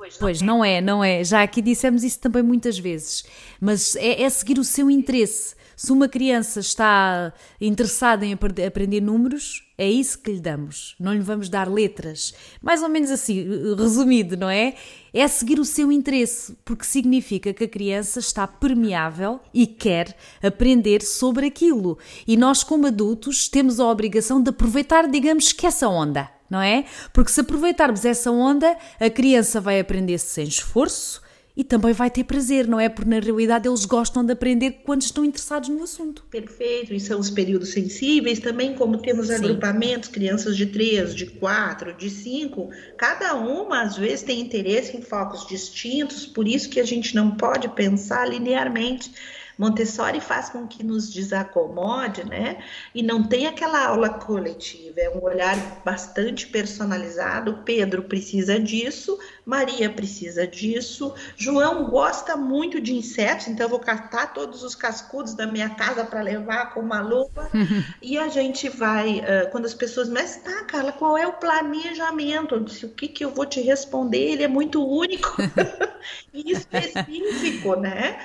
Pois, 0.00 0.14
não, 0.14 0.20
pois 0.20 0.40
é. 0.40 0.44
não 0.44 0.64
é, 0.64 0.80
não 0.80 1.04
é. 1.04 1.22
Já 1.22 1.42
aqui 1.42 1.60
dissemos 1.60 2.02
isso 2.02 2.18
também 2.18 2.42
muitas 2.42 2.78
vezes. 2.78 3.22
Mas 3.60 3.94
é, 3.96 4.22
é 4.22 4.30
seguir 4.30 4.58
o 4.58 4.64
seu 4.64 4.90
interesse. 4.90 5.54
Se 5.76 5.92
uma 5.92 6.08
criança 6.08 6.60
está 6.60 7.34
interessada 7.60 8.24
em 8.24 8.32
aprender 8.32 9.00
números, 9.00 9.66
é 9.76 9.90
isso 9.90 10.18
que 10.18 10.32
lhe 10.32 10.40
damos. 10.40 10.94
Não 10.98 11.12
lhe 11.12 11.20
vamos 11.20 11.50
dar 11.50 11.70
letras. 11.70 12.34
Mais 12.62 12.82
ou 12.82 12.88
menos 12.88 13.10
assim, 13.10 13.46
resumido, 13.76 14.38
não 14.38 14.48
é? 14.48 14.74
É 15.12 15.28
seguir 15.28 15.58
o 15.58 15.64
seu 15.66 15.92
interesse, 15.92 16.56
porque 16.64 16.84
significa 16.84 17.52
que 17.52 17.64
a 17.64 17.68
criança 17.68 18.20
está 18.20 18.46
permeável 18.46 19.38
e 19.52 19.66
quer 19.66 20.16
aprender 20.42 21.02
sobre 21.02 21.46
aquilo. 21.46 21.98
E 22.26 22.38
nós, 22.38 22.62
como 22.62 22.86
adultos, 22.86 23.48
temos 23.48 23.78
a 23.78 23.86
obrigação 23.86 24.42
de 24.42 24.48
aproveitar, 24.48 25.08
digamos 25.10 25.52
que 25.52 25.66
essa 25.66 25.88
onda, 25.88 26.30
não 26.50 26.60
é? 26.60 26.84
Porque 27.12 27.30
se 27.30 27.40
aproveitarmos 27.40 28.04
essa 28.04 28.30
onda, 28.30 28.76
a 28.98 29.08
criança 29.08 29.60
vai 29.60 29.78
aprender 29.78 30.18
sem 30.18 30.44
esforço 30.44 31.22
e 31.56 31.64
também 31.64 31.92
vai 31.92 32.10
ter 32.10 32.24
prazer, 32.24 32.66
não 32.66 32.80
é? 32.80 32.88
Porque 32.88 33.08
na 33.08 33.18
realidade 33.18 33.68
eles 33.68 33.84
gostam 33.84 34.24
de 34.24 34.32
aprender 34.32 34.82
quando 34.84 35.02
estão 35.02 35.24
interessados 35.24 35.68
no 35.68 35.82
assunto. 35.82 36.24
Perfeito, 36.30 36.94
e 36.94 37.00
são 37.00 37.20
os 37.20 37.28
períodos 37.28 37.70
sensíveis 37.70 38.38
também, 38.38 38.74
como 38.74 38.98
temos 38.98 39.26
Sim. 39.26 39.34
agrupamentos, 39.34 40.08
crianças 40.08 40.56
de 40.56 40.66
3, 40.66 41.14
de 41.14 41.26
4, 41.26 41.94
de 41.94 42.08
5, 42.08 42.70
cada 42.96 43.34
uma 43.34 43.82
às 43.82 43.96
vezes 43.96 44.22
tem 44.22 44.40
interesse 44.40 44.96
em 44.96 45.02
focos 45.02 45.46
distintos, 45.46 46.26
por 46.26 46.48
isso 46.48 46.70
que 46.70 46.80
a 46.80 46.84
gente 46.84 47.14
não 47.14 47.32
pode 47.32 47.68
pensar 47.68 48.28
linearmente 48.28 49.12
Montessori 49.60 50.22
faz 50.22 50.48
com 50.48 50.66
que 50.66 50.82
nos 50.82 51.12
desacomode, 51.12 52.24
né? 52.24 52.64
E 52.94 53.02
não 53.02 53.22
tem 53.22 53.46
aquela 53.46 53.86
aula 53.86 54.08
coletiva, 54.08 55.00
é 55.00 55.10
um 55.10 55.22
olhar 55.22 55.54
bastante 55.84 56.46
personalizado. 56.46 57.60
Pedro 57.62 58.04
precisa 58.04 58.58
disso, 58.58 59.18
Maria 59.44 59.90
precisa 59.90 60.46
disso, 60.46 61.14
João 61.36 61.90
gosta 61.90 62.38
muito 62.38 62.80
de 62.80 62.94
insetos, 62.94 63.48
então 63.48 63.66
eu 63.66 63.70
vou 63.70 63.80
catar 63.80 64.32
todos 64.32 64.62
os 64.62 64.74
cascudos 64.74 65.34
da 65.34 65.46
minha 65.46 65.68
casa 65.68 66.04
para 66.04 66.22
levar 66.22 66.72
com 66.72 66.80
uma 66.80 67.02
lupa. 67.02 67.50
e 68.00 68.16
a 68.16 68.28
gente 68.28 68.66
vai, 68.70 69.22
quando 69.52 69.66
as 69.66 69.74
pessoas, 69.74 70.08
mas 70.08 70.36
tá, 70.36 70.64
Carla, 70.64 70.92
qual 70.92 71.18
é 71.18 71.26
o 71.26 71.34
planejamento? 71.34 72.54
Eu 72.54 72.60
disse, 72.60 72.86
o 72.86 72.90
que, 72.90 73.08
que 73.08 73.22
eu 73.22 73.30
vou 73.30 73.44
te 73.44 73.60
responder? 73.60 74.32
Ele 74.32 74.42
é 74.42 74.48
muito 74.48 74.82
único 74.82 75.36
e 76.32 76.52
específico, 76.52 77.76
né? 77.76 78.18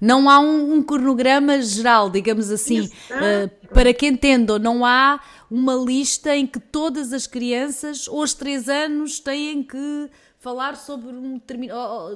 Não 0.00 0.28
há 0.28 0.38
um, 0.38 0.74
um 0.74 0.82
cronograma 0.82 1.60
geral, 1.62 2.10
digamos 2.10 2.50
assim, 2.50 2.82
uh, 3.10 3.68
para 3.72 3.92
que 3.92 4.06
entendam, 4.06 4.58
não 4.58 4.84
há 4.84 5.20
uma 5.50 5.74
lista 5.74 6.36
em 6.36 6.46
que 6.46 6.60
todas 6.60 7.12
as 7.12 7.26
crianças 7.26 8.08
aos 8.08 8.34
três 8.34 8.68
anos 8.68 9.18
têm 9.18 9.62
que 9.62 10.10
falar 10.38 10.76
sobre 10.76 11.08
um 11.10 11.40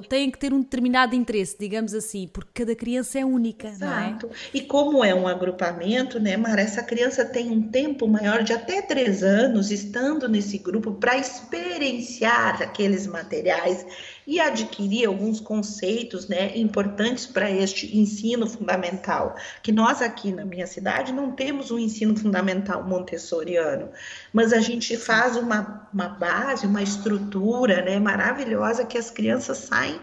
têm 0.07 0.31
que 0.31 0.37
ter 0.37 0.53
um 0.53 0.61
determinado 0.61 1.13
interesse, 1.13 1.57
digamos 1.59 1.93
assim, 1.93 2.27
porque 2.31 2.63
cada 2.63 2.75
criança 2.75 3.19
é 3.19 3.25
única, 3.25 3.67
Exato. 3.67 4.27
não 4.27 4.33
é? 4.33 4.37
E 4.53 4.61
como 4.61 5.03
é 5.03 5.13
um 5.13 5.27
agrupamento, 5.27 6.19
né, 6.19 6.37
Mara, 6.37 6.61
essa 6.61 6.81
criança 6.81 7.25
tem 7.25 7.51
um 7.51 7.61
tempo 7.61 8.07
maior 8.07 8.43
de 8.43 8.53
até 8.53 8.81
três 8.81 9.23
anos 9.23 9.71
estando 9.71 10.29
nesse 10.29 10.57
grupo 10.57 10.93
para 10.93 11.17
experienciar 11.17 12.61
aqueles 12.61 13.05
materiais 13.05 13.85
e 14.25 14.39
adquirir 14.39 15.05
alguns 15.05 15.39
conceitos 15.39 16.27
né, 16.27 16.57
importantes 16.57 17.25
para 17.25 17.49
este 17.49 17.97
ensino 17.97 18.47
fundamental. 18.47 19.35
Que 19.61 19.71
nós 19.71 20.01
aqui 20.01 20.31
na 20.31 20.45
minha 20.45 20.67
cidade 20.67 21.11
não 21.11 21.31
temos 21.31 21.71
um 21.71 21.79
ensino 21.79 22.15
fundamental 22.15 22.83
montessoriano, 22.83 23.89
mas 24.31 24.53
a 24.53 24.59
gente 24.59 24.95
faz 24.97 25.35
uma, 25.35 25.89
uma 25.93 26.09
base, 26.09 26.65
uma 26.65 26.81
estrutura 26.81 27.81
né, 27.81 27.99
maravilhosa 27.99 28.85
que 28.85 28.97
as 28.97 29.09
crianças 29.09 29.57
saem 29.57 29.99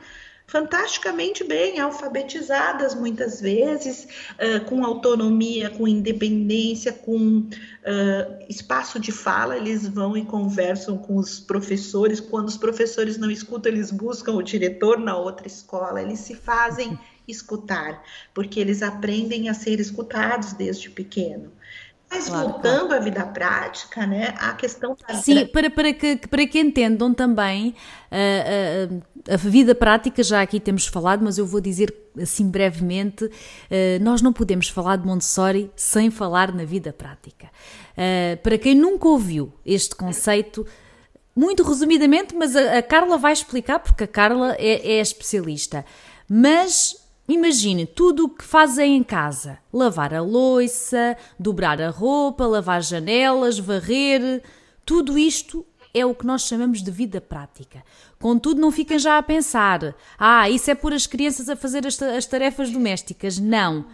fantasticamente 0.51 1.45
bem, 1.45 1.79
alfabetizadas 1.79 2.93
muitas 2.93 3.41
vezes, 3.41 4.09
uh, 4.35 4.65
com 4.65 4.85
autonomia, 4.85 5.71
com 5.71 5.87
independência, 5.87 6.93
com 6.93 7.39
uh, 7.39 8.45
espaço 8.49 8.99
de 8.99 9.13
fala, 9.13 9.57
eles 9.57 9.87
vão 9.87 10.17
e 10.17 10.25
conversam 10.25 10.99
com 10.99 11.17
os 11.17 11.39
professores. 11.39 12.19
Quando 12.19 12.49
os 12.49 12.57
professores 12.57 13.17
não 13.17 13.31
escutam, 13.31 13.71
eles 13.71 13.93
buscam 13.93 14.33
o 14.33 14.43
diretor 14.43 14.99
na 14.99 15.17
outra 15.17 15.47
escola, 15.47 16.03
eles 16.03 16.19
se 16.19 16.35
fazem 16.35 16.99
escutar, 17.29 18.03
porque 18.35 18.59
eles 18.59 18.83
aprendem 18.83 19.49
a 19.49 19.55
ser 19.55 19.79
escutados 19.79 20.53
desde 20.53 20.91
pequeno. 20.91 21.53
Mas 22.11 22.29
claro, 22.29 22.49
voltando 22.49 22.89
claro. 22.89 22.95
à 22.95 23.05
vida 23.05 23.25
prática, 23.27 24.05
né, 24.05 24.35
a 24.37 24.53
questão 24.55 24.97
da... 25.07 25.15
Sim, 25.15 25.47
para, 25.47 25.71
para, 25.71 25.93
que, 25.93 26.17
para 26.17 26.47
que 26.47 26.59
entendam 26.59 27.15
também 27.15 27.75
uh, 28.11 28.95
uh, 28.95 29.03
a 29.33 29.37
vida 29.37 29.75
prática, 29.75 30.23
já 30.23 30.43
aqui 30.43 30.59
temos 30.59 30.87
falado, 30.87 31.23
mas 31.23 31.39
eu 31.39 31.47
vou 31.47 31.61
dizer 31.61 31.95
assim 32.21 32.51
brevemente, 32.51 33.31
nós 34.01 34.21
não 34.21 34.33
podemos 34.33 34.69
falar 34.69 34.97
de 34.97 35.07
Montessori 35.07 35.71
sem 35.77 36.11
falar 36.11 36.53
na 36.53 36.65
vida 36.65 36.93
prática. 36.93 37.49
para 38.43 38.59
quem 38.59 38.75
nunca 38.75 39.07
ouviu 39.07 39.53
este 39.65 39.95
conceito, 39.95 40.67
muito 41.37 41.63
resumidamente, 41.63 42.35
mas 42.35 42.57
a, 42.57 42.79
a 42.79 42.83
Carla 42.83 43.17
vai 43.17 43.33
explicar, 43.33 43.79
porque 43.79 44.05
a 44.05 44.09
Carla 44.09 44.57
é, 44.59 44.95
é 44.95 45.01
especialista. 45.01 45.85
Mas 46.29 47.00
Imagine 47.31 47.87
tudo 47.87 48.25
o 48.25 48.29
que 48.29 48.43
fazem 48.43 48.97
em 48.97 49.05
casa: 49.05 49.59
lavar 49.73 50.13
a 50.13 50.21
louça, 50.21 51.17
dobrar 51.39 51.81
a 51.81 51.89
roupa, 51.89 52.45
lavar 52.45 52.83
janelas, 52.83 53.57
varrer. 53.57 54.43
Tudo 54.85 55.17
isto 55.17 55.65
é 55.95 56.05
o 56.05 56.13
que 56.13 56.27
nós 56.27 56.43
chamamos 56.43 56.83
de 56.83 56.91
vida 56.91 57.21
prática. 57.21 57.85
Contudo, 58.19 58.61
não 58.61 58.73
fiquem 58.73 58.99
já 58.99 59.17
a 59.17 59.23
pensar: 59.23 59.95
ah, 60.19 60.51
isso 60.51 60.73
é 60.73 60.75
por 60.75 60.93
as 60.93 61.07
crianças 61.07 61.49
a 61.49 61.55
fazer 61.55 61.87
as, 61.87 62.03
as 62.03 62.27
tarefas 62.27 62.69
domésticas. 62.69 63.39
Não. 63.39 63.85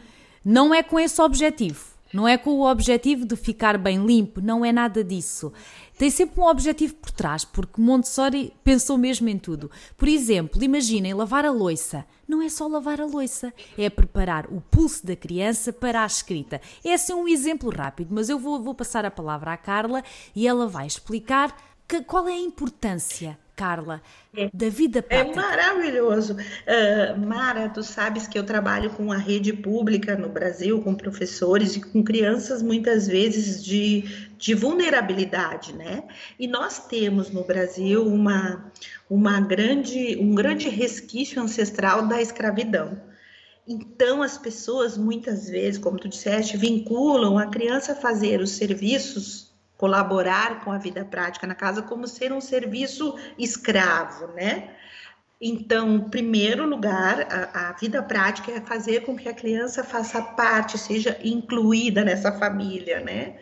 Não 0.43 0.75
é 0.75 0.83
com 0.83 0.99
esse 0.99 1.21
objetivo. 1.21 1.95
Não 2.15 2.27
é 2.27 2.39
com 2.39 2.51
o 2.53 2.67
objetivo 2.67 3.27
de 3.27 3.37
ficar 3.37 3.77
bem 3.77 4.07
limpo, 4.07 4.41
não 4.41 4.65
é 4.65 4.73
nada 4.73 5.05
disso 5.05 5.53
tem 5.97 6.11
sempre 6.11 6.41
um 6.41 6.47
objetivo 6.47 6.95
por 6.97 7.11
trás, 7.11 7.45
porque 7.45 7.81
Montessori 7.81 8.53
pensou 8.63 8.99
mesmo 8.99 9.29
em 9.29 9.39
tudo. 9.39 9.71
Por 9.97 10.09
exemplo, 10.09 10.63
imaginem 10.63 11.15
lavar 11.15 11.45
a 11.47 11.51
louça. 11.51 12.05
Não 12.29 12.43
é 12.43 12.49
só 12.49 12.67
lavar 12.67 13.01
a 13.01 13.07
louça, 13.07 13.53
é 13.79 13.89
preparar 13.89 14.47
o 14.53 14.61
pulso 14.61 15.07
da 15.07 15.17
criança 15.17 15.73
para 15.73 16.03
a 16.03 16.07
escrita. 16.07 16.61
É 16.85 16.93
assim 16.93 17.15
um 17.15 17.27
exemplo 17.27 17.71
rápido, 17.71 18.09
mas 18.11 18.29
eu 18.29 18.39
vou, 18.39 18.63
vou 18.63 18.75
passar 18.75 19.05
a 19.05 19.11
palavra 19.11 19.53
à 19.53 19.57
Carla 19.57 20.03
e 20.35 20.47
ela 20.47 20.67
vai 20.69 20.87
explicar 20.87 21.57
que, 21.89 22.03
qual 22.03 22.29
é 22.29 22.33
a 22.33 22.41
importância 22.41 23.39
Carla, 23.57 24.03
é, 24.37 24.51
da 24.53 24.69
vida 24.69 24.99
é 24.99 25.03
prática. 25.03 25.41
É 25.41 25.43
maravilhoso. 25.43 26.35
Uh, 26.35 27.27
Mara, 27.27 27.71
tu 27.71 27.83
sabes 27.83 28.29
que 28.29 28.39
eu 28.39 28.45
trabalho 28.45 28.91
com 28.91 29.11
a 29.11 29.17
rede 29.17 29.51
pública 29.55 30.15
no 30.15 30.29
Brasil, 30.29 30.83
com 30.83 30.95
professores 30.95 31.75
e 31.75 31.81
com 31.81 32.05
crianças 32.05 32.63
muitas 32.63 33.09
vezes 33.09 33.65
de, 33.65 34.03
de 34.37 34.53
vulnerabilidade, 34.53 35.73
né? 35.73 36.05
E 36.39 36.47
nós 36.47 36.87
temos 36.87 37.31
no 37.31 37.45
Brasil 37.45 38.07
uma, 38.07 38.71
uma 39.09 39.41
grande, 39.41 40.19
um 40.21 40.35
grande 40.35 40.69
resquício 40.69 41.43
ancestral 41.43 42.07
da 42.07 42.21
escravidão. 42.21 43.01
Então, 43.67 44.23
as 44.23 44.37
pessoas 44.37 44.99
muitas 44.99 45.49
vezes, 45.49 45.81
como 45.81 45.99
tu 45.99 46.09
disseste, 46.09 46.59
vinculam 46.59 47.39
a 47.39 47.47
criança 47.47 47.93
a 47.93 47.97
fazer 47.97 48.41
os 48.41 48.51
serviços 48.51 49.46
colaborar 49.77 50.65
com 50.65 50.73
a 50.73 50.79
vida 50.79 51.05
prática 51.05 51.47
na 51.47 51.55
casa 51.55 51.83
como 51.83 52.07
ser 52.07 52.33
um 52.33 52.41
serviço 52.41 53.15
escravo, 53.39 54.29
né? 54.29 54.71
Então, 55.41 56.09
primeiro 56.09 56.67
lugar, 56.67 57.27
a, 57.31 57.69
a, 57.69 57.73
vida 57.73 58.03
prática 58.03 58.53
é 58.53 58.61
fazer 58.61 59.01
com 59.05 59.15
que 59.15 59.29
a 59.29 59.35
criança 59.35 59.85
faça 59.85 60.23
parte, 60.23 60.79
seja 60.79 61.19
incluída 61.23 62.03
nessa 62.03 62.33
família, 62.33 63.01
né? 63.01 63.37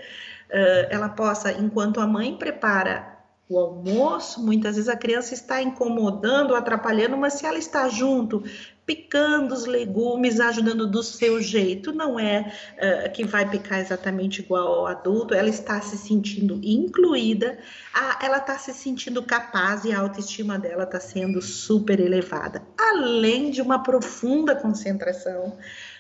Uh, 0.51 0.91
ela 0.91 1.09
possa, 1.09 1.53
enquanto 1.53 2.01
a 2.01 2.07
mãe 2.07 2.37
prepara 2.37 3.15
o 3.49 3.59
almoço, 3.59 4.45
muitas 4.45 4.75
vezes 4.75 4.89
a 4.89 4.97
criança 4.97 5.35
está 5.35 5.63
incomodando, 5.63 6.55
atrapalhando, 6.55 7.17
mas 7.17 7.35
se 7.35 7.47
ela 7.47 7.59
está 7.59 7.89
junto, 7.89 8.43
picando 8.87 9.55
os 9.55 9.65
legumes, 9.65 10.41
ajudando 10.41 10.87
do 10.87 11.03
seu 11.03 11.41
jeito. 11.41 11.93
Não 11.93 12.19
é 12.19 12.53
uh, 12.77 13.13
que 13.13 13.25
vai 13.25 13.49
picar 13.49 13.81
exatamente 13.81 14.41
igual 14.41 14.81
ao 14.81 14.87
adulto, 14.87 15.35
ela 15.35 15.49
está 15.49 15.81
se 15.81 15.97
sentindo 15.97 16.61
incluída, 16.63 17.59
a, 17.93 18.25
ela 18.25 18.39
está 18.39 18.59
se 18.59 18.73
sentindo 18.73 19.23
capaz 19.23 19.85
e 19.85 19.93
a 19.93 20.01
autoestima 20.01 20.59
dela 20.59 20.85
está 20.85 21.01
sendo 21.01 21.41
super 21.41 21.99
elevada. 22.01 22.63
Além 22.79 23.51
de 23.51 23.63
uma 23.63 23.83
profunda 23.83 24.55
concentração. 24.55 25.57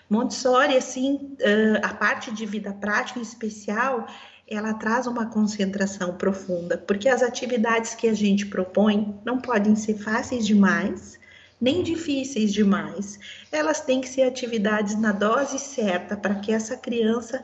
Montessori, 0.08 0.76
assim, 0.76 1.36
uh, 1.40 1.80
a 1.82 1.94
parte 1.94 2.30
de 2.30 2.44
vida 2.44 2.72
prática 2.74 3.18
em 3.18 3.22
especial, 3.22 4.06
ela 4.46 4.74
traz 4.74 5.06
uma 5.06 5.26
concentração 5.26 6.14
profunda, 6.16 6.76
porque 6.76 7.08
as 7.08 7.22
atividades 7.22 7.94
que 7.94 8.06
a 8.06 8.12
gente 8.12 8.44
propõe 8.46 9.18
não 9.24 9.40
podem 9.40 9.74
ser 9.74 9.94
fáceis 9.94 10.46
demais, 10.46 11.18
nem 11.64 11.82
difíceis 11.82 12.52
demais. 12.52 13.18
Elas 13.50 13.80
têm 13.80 14.02
que 14.02 14.08
ser 14.08 14.24
atividades 14.24 15.00
na 15.00 15.12
dose 15.12 15.58
certa 15.58 16.14
para 16.14 16.34
que 16.34 16.52
essa 16.52 16.76
criança 16.76 17.42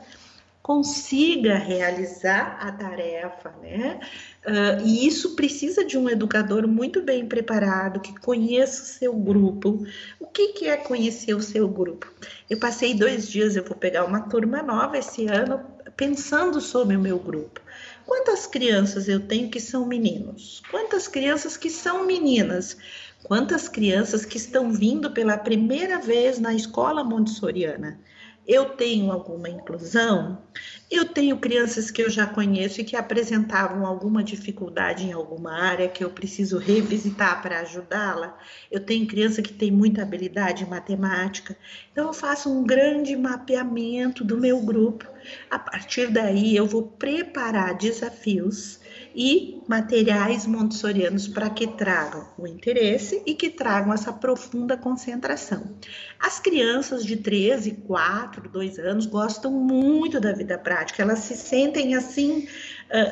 consiga 0.61 1.55
realizar 1.55 2.59
a 2.61 2.71
tarefa, 2.71 3.51
né? 3.63 3.99
Uh, 4.45 4.85
e 4.85 5.07
isso 5.07 5.35
precisa 5.35 5.83
de 5.83 5.97
um 5.97 6.07
educador 6.07 6.67
muito 6.67 7.01
bem 7.01 7.25
preparado, 7.25 7.99
que 7.99 8.17
conheça 8.19 8.83
o 8.83 8.85
seu 8.85 9.13
grupo. 9.13 9.83
O 10.19 10.27
que, 10.27 10.49
que 10.49 10.67
é 10.67 10.77
conhecer 10.77 11.33
o 11.33 11.41
seu 11.41 11.67
grupo? 11.67 12.07
Eu 12.47 12.59
passei 12.59 12.93
dois 12.93 13.27
dias, 13.27 13.55
eu 13.55 13.63
vou 13.63 13.75
pegar 13.75 14.05
uma 14.05 14.21
turma 14.21 14.61
nova 14.61 14.99
esse 14.99 15.25
ano, 15.25 15.59
pensando 15.97 16.61
sobre 16.61 16.95
o 16.95 16.99
meu 16.99 17.17
grupo. 17.17 17.59
Quantas 18.05 18.45
crianças 18.45 19.07
eu 19.07 19.19
tenho 19.19 19.49
que 19.49 19.59
são 19.59 19.85
meninos? 19.85 20.61
Quantas 20.69 21.07
crianças 21.07 21.57
que 21.57 21.69
são 21.69 22.05
meninas? 22.05 22.77
Quantas 23.23 23.69
crianças 23.69 24.25
que 24.25 24.37
estão 24.37 24.71
vindo 24.71 25.11
pela 25.11 25.37
primeira 25.37 25.99
vez 25.99 26.39
na 26.39 26.53
escola 26.53 27.03
montessoriana? 27.03 27.99
Eu 28.47 28.71
tenho 28.71 29.11
alguma 29.11 29.47
inclusão? 29.47 30.41
Eu 30.89 31.05
tenho 31.07 31.37
crianças 31.37 31.91
que 31.91 32.01
eu 32.01 32.09
já 32.09 32.25
conheço 32.25 32.81
e 32.81 32.83
que 32.83 32.95
apresentavam 32.95 33.85
alguma 33.85 34.23
dificuldade 34.23 35.05
em 35.05 35.13
alguma 35.13 35.53
área 35.53 35.87
que 35.87 36.03
eu 36.03 36.09
preciso 36.09 36.57
revisitar 36.57 37.41
para 37.41 37.59
ajudá-la. 37.59 38.37
Eu 38.69 38.79
tenho 38.79 39.07
criança 39.07 39.43
que 39.43 39.53
tem 39.53 39.71
muita 39.71 40.01
habilidade 40.01 40.63
em 40.63 40.67
matemática. 40.67 41.55
Então 41.91 42.07
eu 42.07 42.13
faço 42.13 42.51
um 42.51 42.63
grande 42.63 43.15
mapeamento 43.15 44.23
do 44.23 44.37
meu 44.37 44.59
grupo. 44.59 45.05
A 45.49 45.59
partir 45.59 46.07
daí 46.07 46.55
eu 46.55 46.65
vou 46.65 46.83
preparar 46.83 47.77
desafios 47.77 48.80
e 49.15 49.61
materiais 49.67 50.45
montessorianos 50.45 51.27
para 51.27 51.49
que 51.49 51.67
tragam 51.67 52.27
o 52.37 52.47
interesse 52.47 53.21
e 53.25 53.33
que 53.33 53.49
tragam 53.49 53.93
essa 53.93 54.11
profunda 54.11 54.77
concentração. 54.77 55.75
As 56.19 56.39
crianças 56.39 57.05
de 57.05 57.17
13, 57.17 57.71
4, 57.87 58.49
2 58.49 58.79
anos 58.79 59.05
gostam 59.05 59.51
muito 59.51 60.19
da 60.19 60.33
vida 60.33 60.57
prática, 60.57 61.01
elas 61.01 61.19
se 61.19 61.35
sentem 61.35 61.95
assim 61.95 62.47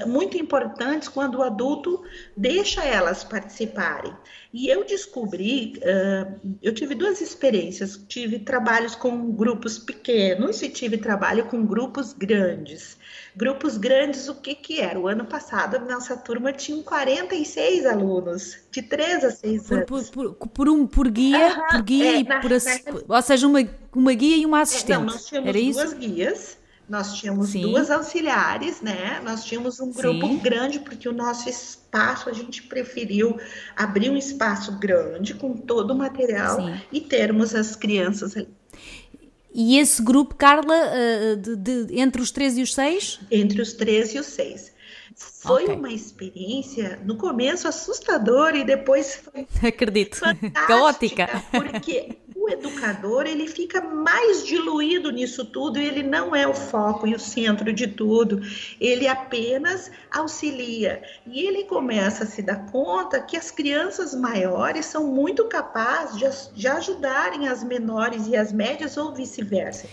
muito 0.07 0.35
importantes 0.35 1.07
quando 1.07 1.35
o 1.35 1.41
adulto 1.41 2.03
deixa 2.35 2.83
elas 2.83 3.23
participarem. 3.23 4.13
E 4.51 4.67
eu 4.67 4.83
descobri, 4.83 5.79
eu 6.61 6.73
tive 6.73 6.95
duas 6.95 7.21
experiências, 7.21 7.95
tive 8.09 8.39
trabalhos 8.39 8.93
com 8.93 9.31
grupos 9.31 9.79
pequenos 9.79 10.61
e 10.61 10.67
tive 10.67 10.97
trabalho 10.97 11.45
com 11.45 11.65
grupos 11.65 12.11
grandes. 12.11 12.98
Grupos 13.39 13.77
grandes, 13.77 14.27
o 14.27 14.35
que 14.35 14.53
que 14.53 14.81
era? 14.81 14.99
O 14.99 15.07
ano 15.07 15.23
passado, 15.23 15.79
nossa 15.89 16.17
turma 16.17 16.51
tinha 16.51 16.83
46 16.83 17.85
alunos, 17.85 18.57
de 18.69 18.81
3 18.81 19.23
a 19.23 19.31
6 19.31 19.71
anos. 19.71 19.85
Por, 19.85 20.11
por, 20.11 20.35
por, 20.35 20.49
por 20.49 20.67
um, 20.67 20.85
por 20.85 21.09
guia, 21.09 21.57
por 21.71 21.81
guia 21.81 22.17
é, 22.17 22.19
e 22.19 22.25
por, 22.25 22.49
na, 22.49 23.15
ou 23.15 23.21
seja, 23.21 23.47
uma, 23.47 23.59
uma 23.95 24.13
guia 24.13 24.35
e 24.35 24.45
uma 24.45 24.59
assistente. 24.59 24.91
É, 24.91 24.97
não, 24.97 25.05
nós 25.05 25.25
tínhamos 25.25 25.55
era 25.55 25.71
duas 25.71 25.93
guias, 25.93 26.57
nós 26.89 27.13
tínhamos 27.13 27.47
Sim. 27.47 27.61
duas 27.61 27.89
auxiliares, 27.89 28.81
né? 28.81 29.21
Nós 29.23 29.45
tínhamos 29.45 29.79
um 29.79 29.93
grupo 29.93 30.27
Sim. 30.27 30.39
grande, 30.39 30.81
porque 30.81 31.07
o 31.07 31.13
nosso 31.13 31.47
espaço, 31.47 32.29
a 32.29 32.33
gente 32.33 32.63
preferiu 32.63 33.39
abrir 33.73 34.09
um 34.09 34.17
espaço 34.17 34.77
grande 34.77 35.33
com 35.33 35.55
todo 35.55 35.91
o 35.91 35.97
material 35.97 36.57
Sim. 36.57 36.81
e 36.91 36.99
termos 36.99 37.55
as 37.55 37.73
crianças 37.73 38.35
ali. 38.35 38.58
E 39.53 39.77
esse 39.77 40.01
grupo, 40.01 40.35
Carla, 40.35 40.75
eh, 40.75 41.35
de, 41.35 41.55
de, 41.55 41.99
entre 41.99 42.21
os 42.21 42.31
três 42.31 42.57
e 42.57 42.61
os 42.61 42.73
seis? 42.73 43.19
Entre 43.31 43.61
os 43.61 43.73
três 43.73 44.13
e 44.13 44.19
os 44.19 44.27
seis. 44.27 44.71
Foi 45.15 45.63
okay. 45.63 45.75
uma 45.75 45.91
experiência, 45.91 46.99
no 47.03 47.17
começo, 47.17 47.67
assustadora 47.67 48.57
e 48.57 48.63
depois 48.63 49.15
foi. 49.15 49.47
Acredito. 49.67 50.19
Caótica. 50.67 51.43
Porque 51.51 52.17
o 52.49 52.53
educador 52.53 53.27
ele 53.27 53.47
fica 53.47 53.79
mais 53.79 54.45
diluído 54.45 55.11
nisso 55.11 55.45
tudo 55.45 55.79
e 55.79 55.85
ele 55.85 56.01
não 56.01 56.35
é 56.35 56.47
o 56.47 56.53
foco 56.53 57.07
e 57.07 57.13
o 57.13 57.19
centro 57.19 57.71
de 57.71 57.87
tudo. 57.87 58.41
Ele 58.79 59.07
apenas 59.07 59.91
auxilia 60.11 61.01
e 61.27 61.45
ele 61.45 61.65
começa 61.65 62.23
a 62.23 62.27
se 62.27 62.41
dar 62.41 62.65
conta 62.71 63.21
que 63.21 63.37
as 63.37 63.51
crianças 63.51 64.15
maiores 64.15 64.87
são 64.87 65.05
muito 65.07 65.45
capazes 65.45 66.17
de, 66.17 66.59
de 66.59 66.67
ajudarem 66.67 67.47
as 67.47 67.63
menores 67.63 68.27
e 68.27 68.35
as 68.35 68.51
médias 68.51 68.97
ou 68.97 69.13
vice-versa. 69.13 69.87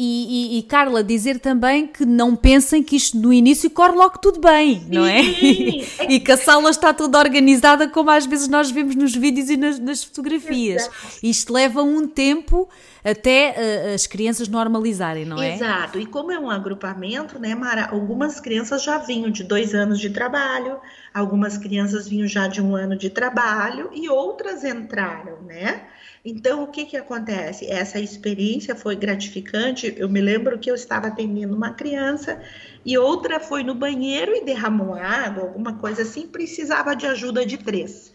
E, 0.00 0.54
e, 0.54 0.58
e, 0.58 0.62
Carla, 0.62 1.02
dizer 1.02 1.40
também 1.40 1.84
que 1.84 2.06
não 2.06 2.36
pensem 2.36 2.84
que 2.84 2.94
isto 2.94 3.18
no 3.18 3.32
início 3.32 3.68
corre 3.68 3.96
logo 3.96 4.16
tudo 4.18 4.40
bem, 4.40 4.86
não 4.88 5.04
é? 5.04 5.20
e 6.08 6.20
que 6.20 6.30
a 6.30 6.36
sala 6.36 6.70
está 6.70 6.94
toda 6.94 7.18
organizada 7.18 7.88
como 7.88 8.08
às 8.08 8.24
vezes 8.24 8.46
nós 8.46 8.70
vemos 8.70 8.94
nos 8.94 9.12
vídeos 9.12 9.50
e 9.50 9.56
nas, 9.56 9.80
nas 9.80 10.04
fotografias. 10.04 10.88
Isto 11.20 11.52
leva 11.52 11.82
um 11.82 12.06
tempo 12.06 12.68
até 13.04 13.90
uh, 13.90 13.94
as 13.94 14.06
crianças 14.06 14.46
normalizarem, 14.46 15.24
não 15.24 15.42
é? 15.42 15.56
Exato. 15.56 15.98
E 15.98 16.06
como 16.06 16.30
é 16.30 16.38
um 16.38 16.48
agrupamento, 16.48 17.36
né, 17.40 17.56
Mara? 17.56 17.88
Algumas 17.90 18.38
crianças 18.38 18.84
já 18.84 18.98
vinham 18.98 19.30
de 19.30 19.42
dois 19.42 19.74
anos 19.74 19.98
de 19.98 20.10
trabalho, 20.10 20.78
algumas 21.12 21.58
crianças 21.58 22.06
vinham 22.06 22.28
já 22.28 22.46
de 22.46 22.62
um 22.62 22.76
ano 22.76 22.96
de 22.96 23.10
trabalho 23.10 23.90
e 23.92 24.08
outras 24.08 24.62
entraram, 24.62 25.42
né? 25.42 25.88
Então, 26.24 26.64
o 26.64 26.66
que, 26.68 26.84
que 26.84 26.96
acontece? 26.96 27.70
Essa 27.70 27.98
experiência 27.98 28.74
foi 28.74 28.96
gratificante. 28.96 29.94
Eu 29.96 30.08
me 30.08 30.20
lembro 30.20 30.58
que 30.58 30.70
eu 30.70 30.74
estava 30.74 31.06
atendendo 31.06 31.54
uma 31.56 31.72
criança 31.72 32.40
e 32.84 32.98
outra 32.98 33.40
foi 33.40 33.62
no 33.62 33.74
banheiro 33.74 34.34
e 34.34 34.44
derramou 34.44 34.94
água, 34.94 35.44
alguma 35.44 35.78
coisa 35.78 36.02
assim, 36.02 36.26
precisava 36.26 36.94
de 36.94 37.06
ajuda 37.06 37.46
de 37.46 37.58
três. 37.58 38.12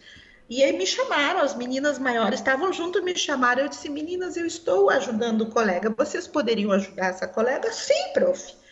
E 0.48 0.62
aí 0.62 0.76
me 0.76 0.86
chamaram, 0.86 1.40
as 1.40 1.56
meninas 1.56 1.98
maiores 1.98 2.40
estavam 2.40 2.72
junto, 2.72 3.02
me 3.02 3.16
chamaram. 3.16 3.62
Eu 3.62 3.68
disse: 3.68 3.88
Meninas, 3.88 4.36
eu 4.36 4.44
estou 4.44 4.90
ajudando 4.90 5.42
o 5.42 5.50
colega. 5.50 5.94
Vocês 5.96 6.26
poderiam 6.26 6.70
ajudar 6.72 7.06
essa 7.06 7.26
colega? 7.26 7.72
Sim, 7.72 8.12
prof 8.12 8.63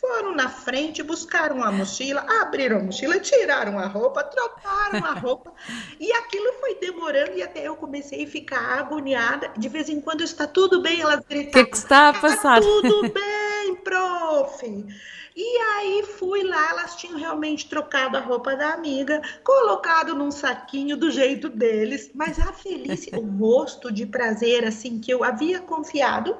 foram 0.00 0.34
na 0.34 0.48
frente, 0.48 1.02
buscaram 1.02 1.62
a 1.62 1.70
mochila, 1.70 2.24
abriram 2.40 2.78
a 2.78 2.82
mochila, 2.82 3.20
tiraram 3.20 3.78
a 3.78 3.86
roupa, 3.86 4.24
trocaram 4.24 5.04
a 5.04 5.12
roupa. 5.12 5.52
e 6.00 6.10
aquilo 6.12 6.54
foi 6.54 6.76
demorando 6.76 7.32
e 7.36 7.42
até 7.42 7.68
eu 7.68 7.76
comecei 7.76 8.24
a 8.24 8.28
ficar 8.28 8.78
agoniada. 8.78 9.52
De 9.56 9.68
vez 9.68 9.90
em 9.90 10.00
quando 10.00 10.22
está 10.22 10.46
tudo 10.46 10.80
bem, 10.80 11.02
elas 11.02 11.20
gritavam. 11.28 11.62
O 11.62 11.64
que, 11.64 11.70
que 11.70 11.76
está? 11.76 12.12
Tá 12.12 12.60
tudo 12.60 13.02
bem, 13.12 13.76
prof. 13.84 14.86
E 15.36 15.58
aí 15.58 16.02
fui 16.18 16.42
lá, 16.42 16.70
elas 16.70 16.96
tinham 16.96 17.18
realmente 17.18 17.68
trocado 17.68 18.16
a 18.16 18.20
roupa 18.20 18.56
da 18.56 18.72
amiga, 18.72 19.22
colocado 19.44 20.14
num 20.14 20.30
saquinho 20.30 20.96
do 20.96 21.10
jeito 21.10 21.48
deles, 21.48 22.10
mas 22.14 22.38
a 22.38 22.52
felicidade, 22.52 23.22
o 23.22 23.38
rosto 23.38 23.92
de 23.92 24.06
prazer 24.06 24.64
assim 24.64 24.98
que 24.98 25.10
eu 25.10 25.22
havia 25.22 25.60
confiado 25.60 26.36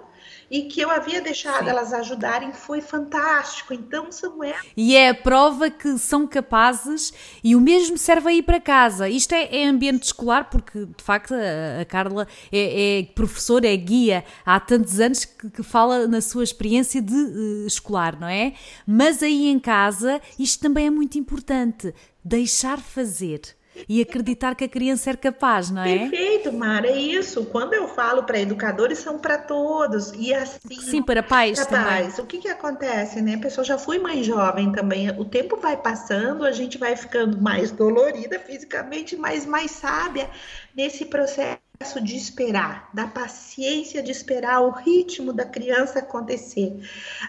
e 0.50 0.62
que 0.62 0.80
eu 0.80 0.90
havia 0.90 1.20
deixado 1.20 1.64
Sim. 1.64 1.70
elas 1.70 1.92
ajudarem 1.92 2.52
foi 2.52 2.80
fantástico. 2.80 3.72
Então, 3.72 4.10
Samuel. 4.10 4.56
E 4.76 4.96
é 4.96 5.10
a 5.10 5.14
prova 5.14 5.70
que 5.70 5.96
são 5.96 6.26
capazes 6.26 7.12
e 7.44 7.54
o 7.54 7.60
mesmo 7.60 7.96
serve 7.96 8.30
aí 8.30 8.42
para 8.42 8.60
casa. 8.60 9.08
Isto 9.08 9.34
é, 9.34 9.62
é 9.62 9.66
ambiente 9.66 10.02
escolar, 10.02 10.50
porque 10.50 10.86
de 10.86 11.04
facto 11.04 11.34
a, 11.34 11.82
a 11.82 11.84
Carla 11.84 12.26
é, 12.50 12.98
é, 12.98 13.02
professora, 13.04 13.68
é 13.68 13.76
guia 13.76 14.24
há 14.44 14.58
tantos 14.58 14.98
anos 14.98 15.24
que, 15.24 15.50
que 15.50 15.62
fala 15.62 16.08
na 16.08 16.20
sua 16.20 16.42
experiência 16.42 17.00
de 17.00 17.14
uh, 17.14 17.66
escolar, 17.66 18.18
não 18.18 18.26
é? 18.26 18.54
Mas 18.84 19.22
aí 19.22 19.46
em 19.46 19.58
casa 19.58 20.20
isto 20.38 20.60
também 20.60 20.86
é 20.86 20.90
muito 20.90 21.16
importante. 21.16 21.94
Deixar 22.24 22.78
fazer 22.78 23.59
e 23.88 24.00
acreditar 24.00 24.54
que 24.54 24.64
a 24.64 24.68
criança 24.68 25.10
é 25.10 25.16
capaz, 25.16 25.70
não 25.70 25.82
é? 25.82 25.98
Perfeito, 25.98 26.52
Mara, 26.52 26.86
é 26.86 26.96
isso. 26.96 27.44
Quando 27.46 27.74
eu 27.74 27.88
falo 27.88 28.24
para 28.24 28.40
educadores, 28.40 28.98
são 28.98 29.18
para 29.18 29.38
todos. 29.38 30.12
E 30.12 30.34
assim. 30.34 30.80
Sim, 30.80 31.02
para 31.02 31.22
pais 31.22 31.64
para. 31.66 31.84
Pais. 31.84 32.18
O 32.18 32.26
que, 32.26 32.38
que 32.38 32.48
acontece, 32.48 33.20
né? 33.20 33.34
A 33.34 33.38
pessoa 33.38 33.64
já 33.64 33.78
foi 33.78 33.98
mãe 33.98 34.22
jovem 34.22 34.72
também. 34.72 35.10
O 35.10 35.24
tempo 35.24 35.56
vai 35.56 35.76
passando, 35.76 36.44
a 36.44 36.52
gente 36.52 36.78
vai 36.78 36.96
ficando 36.96 37.40
mais 37.40 37.70
dolorida 37.70 38.38
fisicamente, 38.38 39.16
mas 39.16 39.46
mais 39.46 39.70
sábia 39.70 40.28
nesse 40.76 41.04
processo 41.04 41.58
de 42.02 42.16
esperar, 42.16 42.90
da 42.92 43.06
paciência 43.06 44.02
de 44.02 44.10
esperar 44.10 44.60
o 44.60 44.70
ritmo 44.70 45.32
da 45.32 45.46
criança 45.46 46.00
acontecer. 46.00 46.78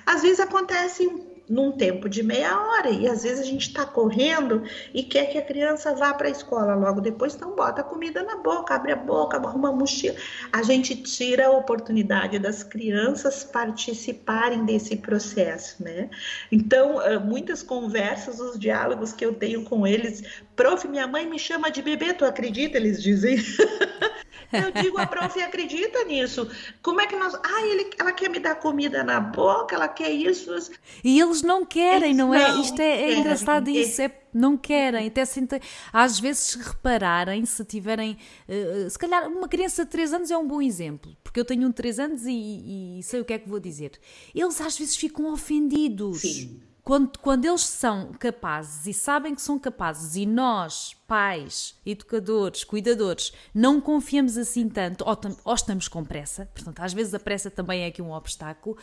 Às 0.06 0.22
vezes 0.22 0.40
acontece 0.40 1.10
num 1.52 1.74
tempo 1.74 2.08
de 2.08 2.24
meia 2.24 2.58
hora. 2.58 2.90
E 2.90 3.08
às 3.08 3.24
vezes 3.24 3.42
a 3.42 3.44
gente 3.44 3.68
está 3.68 3.86
correndo 3.86 4.64
e 4.94 5.04
quer 5.04 5.26
que 5.26 5.38
a 5.38 5.42
criança 5.42 5.94
vá 5.94 6.14
para 6.14 6.28
a 6.28 6.32
escola 6.32 6.74
logo 6.76 7.02
depois, 7.02 7.36
então 7.36 7.54
bota 7.54 7.82
a 7.82 7.84
comida 7.84 8.24
na 8.24 8.38
boca, 8.38 8.74
abre 8.74 8.94
a 8.94 8.96
boca, 8.96 9.38
arruma 9.38 9.70
a 9.70 9.72
mochila. 9.74 10.16
A 10.52 10.64
gente 10.64 10.96
tira 10.96 11.48
a 11.48 11.52
oportunidade 11.52 12.40
das 12.40 12.64
crianças 12.64 13.44
participarem 13.44 14.64
desse 14.64 14.96
processo, 14.96 15.84
né? 15.84 16.10
Então, 16.50 16.96
muitas 17.26 17.62
conversas, 17.62 18.40
os 18.40 18.58
diálogos 18.58 19.12
que 19.12 19.26
eu 19.26 19.34
tenho 19.34 19.66
com 19.66 19.86
eles, 19.86 20.24
prof, 20.56 20.88
minha 20.88 21.08
mãe 21.08 21.28
me 21.28 21.38
chama 21.38 21.70
de 21.70 21.82
bebê, 21.82 22.14
tu 22.14 22.24
acredita? 22.24 22.78
Eles 22.78 23.04
dizem. 23.04 23.38
Eu 24.52 24.70
digo, 24.72 25.00
a 25.00 25.08
prof 25.08 25.42
acredita 25.42 26.04
nisso. 26.04 26.50
Como 26.82 27.00
é 27.00 27.08
que 27.08 27.16
nós. 27.16 27.34
Ah, 27.36 27.66
ele, 27.66 27.90
ela 27.98 28.12
quer 28.12 28.30
me 28.30 28.40
dar 28.40 28.56
comida 28.56 29.04
na 29.04 29.20
boca, 29.20 29.76
ela 29.76 29.88
quer 29.88 30.10
isso. 30.10 30.52
E 31.04 31.20
eles 31.20 31.41
não 31.42 31.66
querem, 31.66 32.14
não, 32.14 32.34
é? 32.34 32.40
não 32.40 32.58
é? 32.58 32.62
Isto 32.62 32.82
é, 32.82 33.02
é 33.02 33.20
engraçado 33.20 33.70
isso. 33.70 34.02
É, 34.02 34.12
não 34.34 34.58
querem. 34.58 35.08
Até 35.08 35.24
às 35.92 36.20
vezes, 36.20 36.44
se 36.44 36.58
repararem, 36.58 37.46
se 37.46 37.64
tiverem. 37.66 38.18
Uh, 38.48 38.90
se 38.90 38.98
calhar, 38.98 39.28
uma 39.28 39.48
criança 39.48 39.84
de 39.86 39.92
3 39.92 40.14
anos 40.14 40.32
é 40.32 40.38
um 40.38 40.48
bom 40.48 40.62
exemplo. 40.62 41.16
Porque 41.24 41.40
eu 41.40 41.46
tenho 41.46 41.68
um 41.68 41.70
de 41.70 41.76
3 41.76 42.00
anos 42.00 42.26
e, 42.26 43.00
e 43.00 43.04
sei 43.04 43.22
o 43.22 43.26
que 43.26 43.34
é 43.34 43.40
que 43.40 43.50
vou 43.50 43.60
dizer. 43.60 43.92
Eles 44.34 44.60
às 44.62 44.78
vezes 44.78 44.96
ficam 44.96 45.32
ofendidos. 45.32 46.22
Sim 46.22 46.62
quando, 46.84 47.20
quando 47.20 47.46
eles 47.46 47.62
são 47.62 48.12
capazes 48.14 48.88
e 48.88 48.94
sabem 48.94 49.36
que 49.36 49.42
são 49.42 49.60
capazes, 49.60 50.16
e 50.16 50.26
nós, 50.26 50.96
pais, 51.08 51.76
educadores, 51.86 52.64
cuidadores, 52.64 53.32
não 53.54 53.80
confiamos 53.80 54.38
assim 54.38 54.68
tanto, 54.68 55.04
ou, 55.06 55.18
ou, 55.44 55.54
estamos 55.54 55.88
com 55.88 56.04
pressa, 56.04 56.50
portanto, 56.54 56.80
às 56.80 56.94
vezes 56.94 57.14
a 57.14 57.20
pressa 57.20 57.52
também 57.52 57.84
é 57.84 57.88
aqui 57.88 58.02
um 58.02 58.12
obstáculo, 58.12 58.78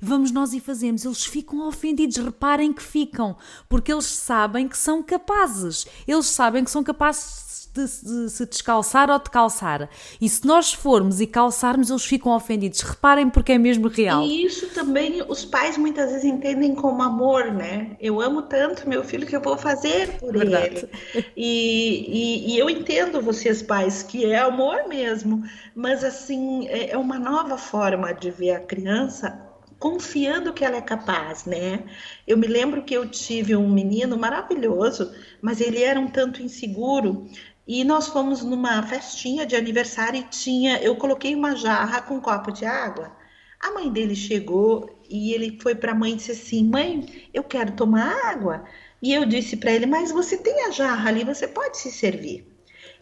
vamos 0.00 0.30
nós 0.30 0.52
e 0.52 0.60
fazemos. 0.60 1.04
Eles 1.04 1.24
ficam 1.24 1.66
ofendidos, 1.66 2.16
reparem 2.16 2.72
que 2.72 2.82
ficam, 2.82 3.36
porque 3.68 3.92
eles 3.92 4.06
sabem 4.06 4.68
que 4.68 4.76
são 4.76 5.02
capazes, 5.02 5.86
eles 6.06 6.26
sabem 6.26 6.64
que 6.64 6.70
são 6.70 6.82
capazes 6.82 7.43
de, 7.74 7.84
de, 7.84 8.30
se 8.30 8.46
descalçar 8.46 9.10
ou 9.10 9.18
de 9.18 9.28
calçar. 9.28 9.90
E 10.20 10.28
se 10.28 10.46
nós 10.46 10.72
formos 10.72 11.20
e 11.20 11.26
calçarmos, 11.26 11.90
eles 11.90 12.04
ficam 12.04 12.32
ofendidos. 12.32 12.80
Reparem 12.80 13.28
porque 13.28 13.52
é 13.52 13.58
mesmo 13.58 13.88
real. 13.88 14.22
E 14.22 14.44
isso 14.44 14.68
também 14.68 15.22
os 15.28 15.44
pais 15.44 15.76
muitas 15.76 16.10
vezes 16.10 16.24
entendem 16.24 16.74
como 16.74 17.02
amor, 17.02 17.52
né? 17.52 17.96
Eu 18.00 18.20
amo 18.20 18.42
tanto 18.42 18.88
meu 18.88 19.02
filho 19.02 19.26
que 19.26 19.34
eu 19.34 19.40
vou 19.40 19.58
fazer 19.58 20.18
por 20.18 20.32
Verdade. 20.32 20.88
ele. 21.14 21.26
E, 21.36 22.46
e, 22.46 22.54
e, 22.54 22.58
eu 22.58 22.70
entendo 22.70 23.20
vocês 23.20 23.60
pais 23.62 24.02
que 24.02 24.24
é 24.24 24.38
amor 24.38 24.88
mesmo, 24.88 25.42
mas 25.74 26.04
assim 26.04 26.68
é, 26.68 26.90
é 26.90 26.98
uma 26.98 27.18
nova 27.18 27.58
forma 27.58 28.12
de 28.12 28.30
ver 28.30 28.52
a 28.52 28.60
criança 28.60 29.44
confiando 29.78 30.52
que 30.54 30.64
ela 30.64 30.76
é 30.76 30.80
capaz, 30.80 31.44
né? 31.44 31.84
Eu 32.26 32.38
me 32.38 32.46
lembro 32.46 32.84
que 32.84 32.94
eu 32.94 33.06
tive 33.06 33.54
um 33.54 33.68
menino 33.68 34.16
maravilhoso, 34.16 35.12
mas 35.42 35.60
ele 35.60 35.82
era 35.82 36.00
um 36.00 36.08
tanto 36.08 36.42
inseguro 36.42 37.26
e 37.66 37.84
nós 37.84 38.08
fomos 38.08 38.42
numa 38.44 38.82
festinha 38.82 39.46
de 39.46 39.56
aniversário 39.56 40.18
e 40.20 40.24
tinha, 40.28 40.78
eu 40.82 40.96
coloquei 40.96 41.34
uma 41.34 41.56
jarra 41.56 42.00
com 42.02 42.16
um 42.16 42.20
copo 42.20 42.50
de 42.52 42.64
água. 42.64 43.12
A 43.60 43.70
mãe 43.72 43.90
dele 43.90 44.14
chegou 44.14 44.86
e 45.08 45.32
ele 45.32 45.58
foi 45.62 45.74
para 45.74 45.92
a 45.92 45.94
mãe 45.94 46.12
e 46.12 46.16
disse 46.16 46.32
assim: 46.32 46.64
"Mãe, 46.64 47.00
eu 47.32 47.42
quero 47.44 47.74
tomar 47.74 48.12
água". 48.30 48.62
E 49.02 49.12
eu 49.12 49.24
disse 49.24 49.56
para 49.56 49.72
ele: 49.72 49.86
"Mas 49.86 50.10
você 50.12 50.36
tem 50.38 50.66
a 50.66 50.70
jarra 50.70 51.08
ali, 51.08 51.24
você 51.24 51.46
pode 51.48 51.78
se 51.78 51.90
servir". 51.90 52.46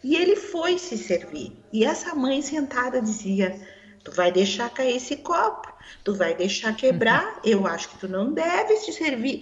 E 0.03 0.15
ele 0.15 0.35
foi 0.35 0.77
se 0.77 0.97
servir. 0.97 1.57
E 1.71 1.83
essa 1.83 2.13
mãe 2.15 2.41
sentada 2.41 3.01
dizia: 3.01 3.59
"Tu 4.03 4.11
vai 4.11 4.31
deixar 4.31 4.69
cair 4.69 4.95
esse 4.97 5.15
copo, 5.17 5.67
tu 6.03 6.13
vai 6.15 6.35
deixar 6.35 6.73
quebrar, 6.73 7.25
eu 7.43 7.65
acho 7.65 7.89
que 7.89 7.97
tu 7.97 8.07
não 8.07 8.33
deve 8.33 8.77
se 8.77 8.91
servir". 8.93 9.39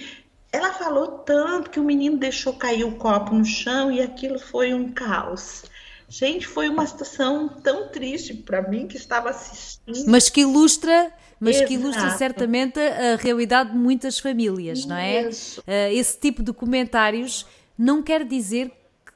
Ela 0.52 0.74
falou 0.74 1.20
tanto 1.20 1.70
que 1.70 1.80
o 1.80 1.84
menino 1.84 2.18
deixou 2.18 2.54
cair 2.54 2.84
o 2.84 2.96
copo 2.96 3.34
no 3.34 3.46
chão 3.46 3.92
e 3.92 4.02
aquilo 4.02 4.38
foi 4.38 4.74
um 4.74 4.92
caos. 4.92 5.64
Gente, 6.10 6.46
foi 6.46 6.68
uma 6.68 6.86
situação 6.86 7.48
tão 7.48 7.88
triste 7.88 8.34
para 8.34 8.62
mim 8.62 8.86
que 8.86 8.98
estava 8.98 9.30
assistindo. 9.30 10.12
Mas 10.12 10.28
que 10.28 10.42
ilustra, 10.42 11.10
mas 11.40 11.56
Exato. 11.56 11.68
que 11.70 11.74
ilustra 11.76 12.10
certamente 12.12 12.78
a 12.78 13.16
realidade 13.16 13.72
de 13.72 13.78
muitas 13.78 14.20
famílias, 14.20 14.86
não 14.86 14.98
é? 14.98 15.30
Isso. 15.30 15.64
Eh, 15.66 15.94
esse 15.94 16.20
tipo 16.20 16.44
de 16.44 16.52
comentários 16.52 17.46
não 17.78 18.04
quer 18.04 18.26
dizer 18.26 18.74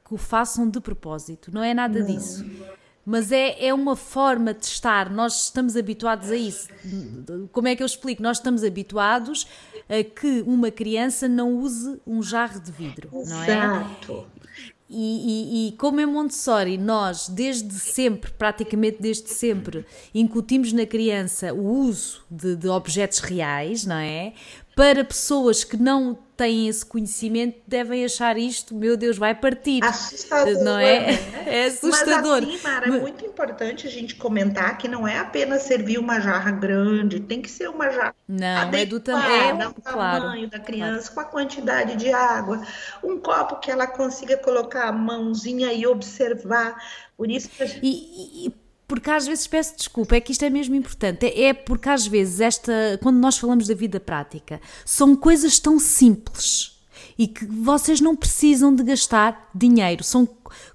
que 0.08 0.14
o 0.14 0.18
façam 0.18 0.70
de 0.70 0.80
propósito, 0.80 1.52
não 1.54 1.62
é 1.62 1.74
nada 1.74 2.00
não. 2.00 2.06
disso 2.06 2.46
mas 3.06 3.32
é, 3.32 3.68
é 3.68 3.74
uma 3.74 3.96
forma 3.96 4.52
de 4.54 4.66
estar. 4.66 5.12
Nós 5.12 5.44
estamos 5.44 5.78
habituados 5.78 6.32
a 6.32 6.36
isso. 6.36 6.68
Como 7.52 7.68
é 7.68 7.76
que 7.76 7.84
eu 7.84 7.86
explico? 7.86 8.24
Nós 8.24 8.38
estamos 8.38 8.64
habituados 8.64 9.48
que 10.04 10.44
uma 10.48 10.72
criança 10.72 11.28
não 11.28 11.54
use 11.58 12.00
um 12.06 12.22
jarro 12.22 12.60
de 12.60 12.72
vidro, 12.72 13.10
não 13.12 13.44
é? 13.44 13.52
Exato. 13.52 14.28
E, 14.88 15.68
e, 15.68 15.68
e, 15.68 15.72
como 15.74 16.00
em 16.00 16.06
Montessori, 16.06 16.78
nós 16.78 17.28
desde 17.28 17.74
sempre, 17.74 18.32
praticamente 18.32 19.02
desde 19.02 19.30
sempre, 19.30 19.84
incutimos 20.14 20.72
na 20.72 20.86
criança 20.86 21.54
o 21.54 21.66
uso 21.66 22.24
de, 22.30 22.56
de 22.56 22.68
objetos 22.68 23.20
reais, 23.20 23.84
não 23.86 23.96
é? 23.96 24.34
Para 24.76 25.04
pessoas 25.04 25.64
que 25.64 25.76
não 25.76 26.18
têm 26.36 26.68
esse 26.68 26.86
conhecimento 26.86 27.60
devem 27.68 28.04
achar 28.06 28.38
isto, 28.38 28.76
meu 28.76 28.98
Deus, 28.98 29.18
vai 29.18 29.34
partir. 29.34 29.84
Assustador, 29.84 30.64
não 30.64 30.78
é? 30.78 31.12
Né? 31.12 31.44
É 31.46 31.66
assustador. 31.66 32.42
Mas 32.42 32.56
assim, 32.56 32.64
Mara, 32.64 32.88
é 32.88 33.00
muito 33.00 33.26
importante 33.26 33.88
a 33.88 33.90
gente 33.90 34.16
comentar 34.16 34.78
que 34.78 34.88
não 34.88 35.08
é 35.08 35.18
apenas 35.18 35.64
servir 35.64 35.98
uma 35.98 36.20
jarra 36.20 36.52
grande, 36.52 37.20
tem 37.20 37.42
que 37.42 37.50
ser 37.50 37.70
uma 37.70 37.90
jarra 37.90 38.16
não, 38.28 38.72
é 38.74 38.86
do 38.86 39.00
tamanho, 39.00 39.62
é, 39.62 39.74
claro, 39.84 40.24
tamanho 40.24 40.50
da 40.50 40.60
criança, 40.60 41.12
claro. 41.12 41.30
com 41.30 41.38
a 41.38 41.42
quantidade 41.42 41.96
de 41.96 42.12
água, 42.12 42.62
um 43.04 43.18
copo 43.20 43.60
que 43.60 43.72
ela 43.72 43.88
consiga 43.88 44.38
colocar 44.38 44.88
a 44.88 44.92
mãozinha 44.92 45.72
e 45.74 45.86
observar. 45.88 46.76
Por 47.16 47.30
isso 47.32 47.50
que 47.50 47.66
gente... 47.66 47.80
e, 47.84 48.48
e 48.48 48.65
porque 48.96 49.12
às 49.12 49.28
vezes 49.28 49.46
peço 49.46 49.76
desculpa, 49.76 50.16
é 50.16 50.22
que 50.22 50.32
isto 50.32 50.46
é 50.46 50.50
mesmo 50.50 50.74
importante. 50.74 51.26
É 51.26 51.54
porque 51.54 51.90
às 51.90 52.08
vezes 52.08 52.40
esta, 52.40 52.98
quando 53.04 53.18
nós 53.18 53.38
falamos 53.38 53.68
da 53.68 53.76
vida 53.76 54.00
prática, 54.00 54.62
são 54.86 55.18
coisas 55.18 55.60
tão 55.60 55.78
simples 55.78 56.80
e 57.20 57.28
que 57.28 57.46
vocês 57.46 58.00
não 58.00 58.16
precisam 58.16 58.74
de 58.74 58.84
gastar 58.84 59.50
dinheiro. 59.54 60.02
São 60.02 60.26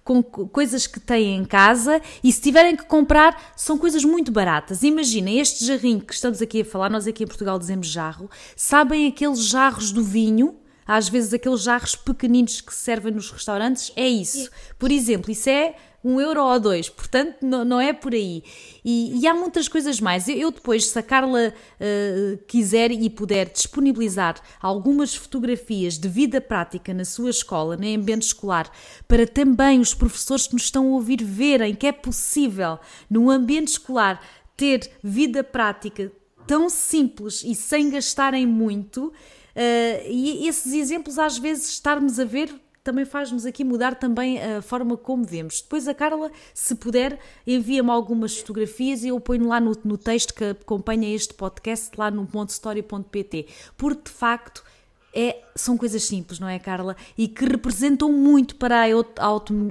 com 0.05 0.23
coisas 0.23 0.87
que 0.87 1.01
têm 1.01 1.35
em 1.35 1.47
casa 1.47 2.03
e 2.23 2.31
se 2.31 2.43
tiverem 2.43 2.77
que 2.77 2.85
comprar, 2.85 3.55
são 3.57 3.79
coisas 3.79 4.05
muito 4.05 4.31
baratas. 4.31 4.83
Imaginem 4.83 5.41
este 5.41 5.65
jarrinho 5.65 6.03
que 6.03 6.13
estamos 6.13 6.43
aqui 6.43 6.61
a 6.61 6.65
falar, 6.65 6.91
nós 6.91 7.07
aqui 7.07 7.25
em 7.25 7.27
Portugal 7.27 7.59
dizemos 7.59 7.87
jarro. 7.87 8.29
Sabem 8.55 9.07
aqueles 9.07 9.47
jarros 9.47 9.93
do 9.93 10.05
vinho? 10.05 10.57
Às 10.87 11.09
vezes 11.09 11.33
aqueles 11.33 11.63
jarros 11.63 11.97
pequeninos 11.97 12.61
que 12.61 12.75
se 12.75 12.81
servem 12.81 13.15
nos 13.15 13.31
restaurantes, 13.31 13.91
é 13.97 14.07
isso. 14.07 14.51
Por 14.79 14.91
exemplo, 14.91 15.31
isso 15.31 15.49
é 15.49 15.75
um 16.03 16.21
euro 16.21 16.43
ou 16.43 16.59
dois, 16.59 16.89
portanto 16.89 17.37
não, 17.43 17.65
não 17.65 17.81
é 17.81 17.93
por 17.93 18.15
aí. 18.15 18.43
E, 18.85 19.21
e, 19.21 19.27
há 19.27 19.35
muitas 19.35 19.69
coisas 19.69 20.01
mais. 20.01 20.29
Eu 20.29 20.51
depois, 20.51 20.87
se 20.87 20.99
a 20.99 21.03
Carla 21.03 21.53
uh, 21.53 22.39
quiser 22.47 22.91
e 22.91 23.11
puder 23.11 23.51
disponibilizar 23.51 24.41
algumas 24.61 25.15
fotografias 25.15 25.99
de 25.99 26.09
vida 26.09 26.41
prática 26.41 26.95
na 26.95 27.05
sua 27.05 27.31
escola, 27.31 27.77
no 27.77 27.87
ambiente 27.87 28.23
escolar, 28.23 28.71
para 29.07 29.27
também 29.27 29.79
os 29.79 29.93
professores 29.93 30.47
que 30.47 30.55
nos 30.55 30.65
estão 30.65 30.87
a 30.87 30.91
ouvir 30.91 31.23
verem 31.23 31.75
que 31.75 31.87
é 31.87 31.93
possível, 31.93 32.79
num 33.09 33.31
ambiente 33.31 33.69
escolar, 33.69 34.21
ter 34.57 34.91
vida 35.03 35.45
prática 35.45 36.11
tão 36.47 36.69
simples 36.69 37.45
e 37.45 37.55
sem 37.55 37.91
gastarem 37.91 38.47
muito. 38.47 39.07
Uh, 39.07 40.09
e 40.09 40.49
esses 40.49 40.73
exemplos, 40.73 41.19
às 41.19 41.37
vezes, 41.37 41.69
estarmos 41.69 42.19
a 42.19 42.25
ver 42.25 42.51
também 42.83 43.05
faz-nos 43.05 43.45
aqui 43.45 43.63
mudar 43.63 43.95
também 43.95 44.43
a 44.43 44.63
forma 44.63 44.97
como 44.97 45.25
vemos. 45.25 45.61
Depois 45.61 45.87
a 45.87 45.95
Carla, 45.95 46.31
se 46.55 46.75
puder, 46.75 47.19
envia-me 47.47 47.91
algumas 47.91 48.39
fotografias 48.39 49.05
e 49.05 49.09
eu 49.09 49.21
ponho 49.21 49.47
lá 49.47 49.61
no, 49.61 49.73
no 49.85 49.99
texto 49.99 50.35
que 50.35 50.45
acompanha 50.45 51.15
este 51.15 51.35
podcast, 51.35 51.91
lá 51.99 52.11
no 52.11 52.27
montestoria.pt, 52.33 53.47
porque 53.77 54.05
de 54.05 54.11
facto 54.11 54.65
é, 55.13 55.39
são 55.57 55.77
coisas 55.77 56.05
simples, 56.05 56.39
não 56.39 56.49
é, 56.49 56.59
Carla? 56.59 56.97
E 57.19 57.27
que 57.27 57.45
representam 57.45 58.13
muito 58.13 58.55
para 58.55 58.85
a 59.19 59.27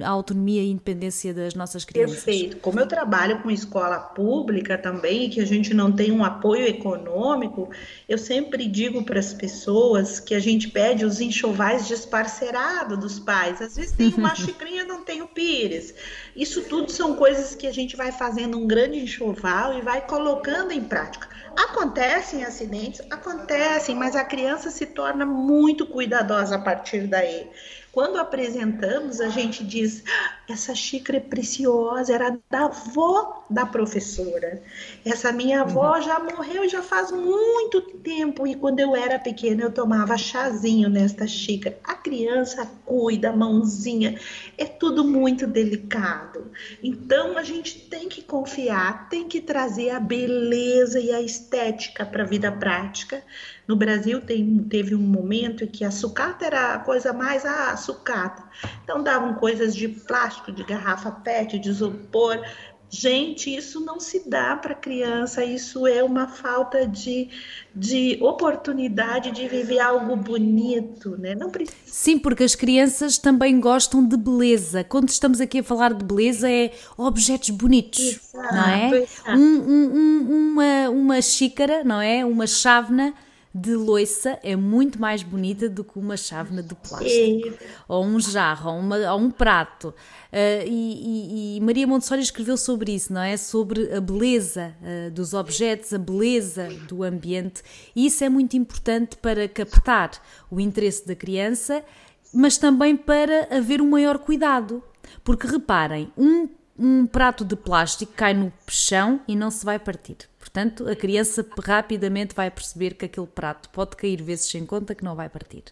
autonomia 0.06 0.62
e 0.62 0.70
independência 0.70 1.32
das 1.32 1.54
nossas 1.54 1.84
crianças. 1.84 2.22
Perfeito. 2.22 2.58
Como 2.58 2.78
eu 2.78 2.86
trabalho 2.86 3.40
com 3.42 3.50
escola 3.50 3.98
pública 3.98 4.76
também, 4.76 5.30
que 5.30 5.40
a 5.40 5.46
gente 5.46 5.72
não 5.72 5.90
tem 5.90 6.12
um 6.12 6.22
apoio 6.22 6.66
econômico, 6.66 7.70
eu 8.06 8.18
sempre 8.18 8.66
digo 8.66 9.02
para 9.02 9.18
as 9.18 9.32
pessoas 9.32 10.20
que 10.20 10.34
a 10.34 10.40
gente 10.40 10.68
pede 10.68 11.06
os 11.06 11.20
enxovais 11.20 11.88
desparcerados 11.88 12.98
dos 12.98 13.18
pais. 13.18 13.62
Às 13.62 13.76
vezes 13.76 13.92
tem 13.92 14.12
uma 14.14 14.34
xicrinha, 14.36 14.84
não 14.84 15.02
tem 15.04 15.22
o 15.22 15.28
pires. 15.28 15.94
Isso 16.36 16.62
tudo 16.64 16.92
são 16.92 17.16
coisas 17.16 17.54
que 17.54 17.66
a 17.66 17.72
gente 17.72 17.96
vai 17.96 18.12
fazendo 18.12 18.58
um 18.58 18.66
grande 18.66 18.98
enxoval 18.98 19.78
e 19.78 19.80
vai 19.80 20.06
colocando 20.06 20.72
em 20.72 20.84
prática. 20.84 21.29
Acontecem 21.56 22.44
acidentes, 22.44 23.00
acontecem, 23.10 23.94
mas 23.94 24.16
a 24.16 24.24
criança 24.24 24.70
se 24.70 24.86
torna 24.86 25.24
muito 25.26 25.86
cuidadosa 25.86 26.56
a 26.56 26.62
partir 26.62 27.06
daí. 27.06 27.50
Quando 27.92 28.18
apresentamos, 28.18 29.20
a 29.20 29.28
gente 29.28 29.64
diz: 29.64 30.04
essa 30.48 30.74
xícara 30.74 31.18
é 31.18 31.20
preciosa, 31.20 32.14
era 32.14 32.38
da 32.48 32.66
avó 32.66 33.44
da 33.50 33.66
professora. 33.66 34.62
Essa 35.04 35.32
minha 35.32 35.62
avó 35.62 35.96
uhum. 35.96 36.02
já 36.02 36.18
morreu 36.20 36.68
já 36.68 36.82
faz 36.82 37.10
muito 37.10 37.80
tempo 37.80 38.46
e 38.46 38.54
quando 38.54 38.78
eu 38.78 38.94
era 38.94 39.18
pequena 39.18 39.62
eu 39.62 39.72
tomava 39.72 40.16
chazinho 40.16 40.88
nesta 40.88 41.26
xícara. 41.26 41.78
A 41.82 41.94
criança 41.94 42.64
cuida, 42.86 43.30
a 43.30 43.36
mãozinha, 43.36 44.18
é 44.56 44.64
tudo 44.64 45.04
muito 45.04 45.46
delicado. 45.46 46.50
Então 46.82 47.36
a 47.36 47.42
gente 47.42 47.88
tem 47.88 48.08
que 48.08 48.22
confiar, 48.22 49.08
tem 49.08 49.28
que 49.28 49.40
trazer 49.40 49.90
a 49.90 50.00
beleza 50.00 51.00
e 51.00 51.12
a 51.12 51.20
estética 51.20 52.06
para 52.06 52.22
a 52.22 52.26
vida 52.26 52.52
prática 52.52 53.22
no 53.70 53.76
Brasil 53.76 54.20
tem, 54.20 54.58
teve 54.68 54.96
um 54.96 55.00
momento 55.00 55.62
em 55.62 55.68
que 55.68 55.84
a 55.84 55.92
sucata 55.92 56.44
era 56.44 56.74
a 56.74 56.78
coisa 56.80 57.12
mais 57.12 57.46
ah, 57.46 57.76
sucata. 57.76 58.42
Então 58.82 59.00
davam 59.00 59.34
coisas 59.34 59.76
de 59.76 59.86
plástico, 59.86 60.50
de 60.50 60.64
garrafa 60.64 61.12
PET, 61.12 61.56
de 61.56 61.68
isopor. 61.68 62.44
Gente, 62.92 63.54
isso 63.54 63.78
não 63.78 64.00
se 64.00 64.28
dá 64.28 64.56
para 64.56 64.74
criança, 64.74 65.44
isso 65.44 65.86
é 65.86 66.02
uma 66.02 66.26
falta 66.26 66.84
de, 66.84 67.28
de 67.72 68.18
oportunidade 68.20 69.30
de 69.30 69.46
viver 69.46 69.78
algo 69.78 70.16
bonito, 70.16 71.16
né? 71.16 71.36
Não 71.36 71.48
precisa. 71.48 71.78
Sim, 71.86 72.18
porque 72.18 72.42
as 72.42 72.56
crianças 72.56 73.18
também 73.18 73.60
gostam 73.60 74.04
de 74.04 74.16
beleza. 74.16 74.82
Quando 74.82 75.10
estamos 75.10 75.40
aqui 75.40 75.60
a 75.60 75.62
falar 75.62 75.94
de 75.94 76.04
beleza, 76.04 76.50
é 76.50 76.72
objetos 76.98 77.50
bonitos, 77.50 78.00
exato, 78.00 78.52
não 78.52 78.68
é? 78.68 79.06
Um, 79.28 79.38
um, 79.38 79.92
um, 79.94 80.50
uma, 80.50 80.90
uma 80.90 81.22
xícara, 81.22 81.84
não 81.84 82.00
é? 82.00 82.24
Uma 82.24 82.48
chávena 82.48 83.14
de 83.52 83.74
loiça 83.74 84.38
é 84.44 84.54
muito 84.54 85.00
mais 85.00 85.22
bonita 85.22 85.68
do 85.68 85.82
que 85.82 85.98
uma 85.98 86.16
chávena 86.16 86.62
de 86.62 86.74
plástico, 86.74 87.58
ou 87.88 88.04
um 88.04 88.20
jarro, 88.20 88.70
ou, 88.70 88.78
uma, 88.78 89.12
ou 89.12 89.18
um 89.18 89.30
prato. 89.30 89.88
Uh, 89.88 90.66
e, 90.66 91.56
e, 91.56 91.56
e, 91.56 91.60
Maria 91.60 91.86
Montessori 91.86 92.22
escreveu 92.22 92.56
sobre 92.56 92.92
isso, 92.94 93.12
não 93.12 93.20
é? 93.20 93.36
Sobre 93.36 93.92
a 93.92 94.00
beleza 94.00 94.74
uh, 94.80 95.10
dos 95.10 95.34
objetos, 95.34 95.92
a 95.92 95.98
beleza 95.98 96.68
do 96.86 97.02
ambiente, 97.02 97.62
e 97.94 98.06
isso 98.06 98.22
é 98.22 98.28
muito 98.28 98.56
importante 98.56 99.16
para 99.16 99.48
captar 99.48 100.12
o 100.48 100.60
interesse 100.60 101.06
da 101.06 101.16
criança, 101.16 101.84
mas 102.32 102.56
também 102.56 102.96
para 102.96 103.48
haver 103.50 103.80
um 103.80 103.90
maior 103.90 104.18
cuidado. 104.18 104.82
Porque 105.24 105.44
reparem, 105.48 106.12
um, 106.16 106.48
um 106.78 107.04
prato 107.04 107.44
de 107.44 107.56
plástico 107.56 108.12
cai 108.14 108.32
no 108.32 108.52
chão 108.68 109.20
e 109.26 109.34
não 109.34 109.50
se 109.50 109.64
vai 109.64 109.76
partir 109.76 110.29
Portanto, 110.52 110.88
a 110.88 110.96
criança 110.96 111.46
rapidamente 111.64 112.34
vai 112.34 112.50
perceber 112.50 112.94
que 112.94 113.04
aquele 113.04 113.26
prato 113.28 113.68
pode 113.70 113.94
cair 113.94 114.20
vezes 114.20 114.50
sem 114.50 114.66
conta 114.66 114.96
que 114.96 115.04
não 115.04 115.14
vai 115.14 115.28
partir. 115.28 115.62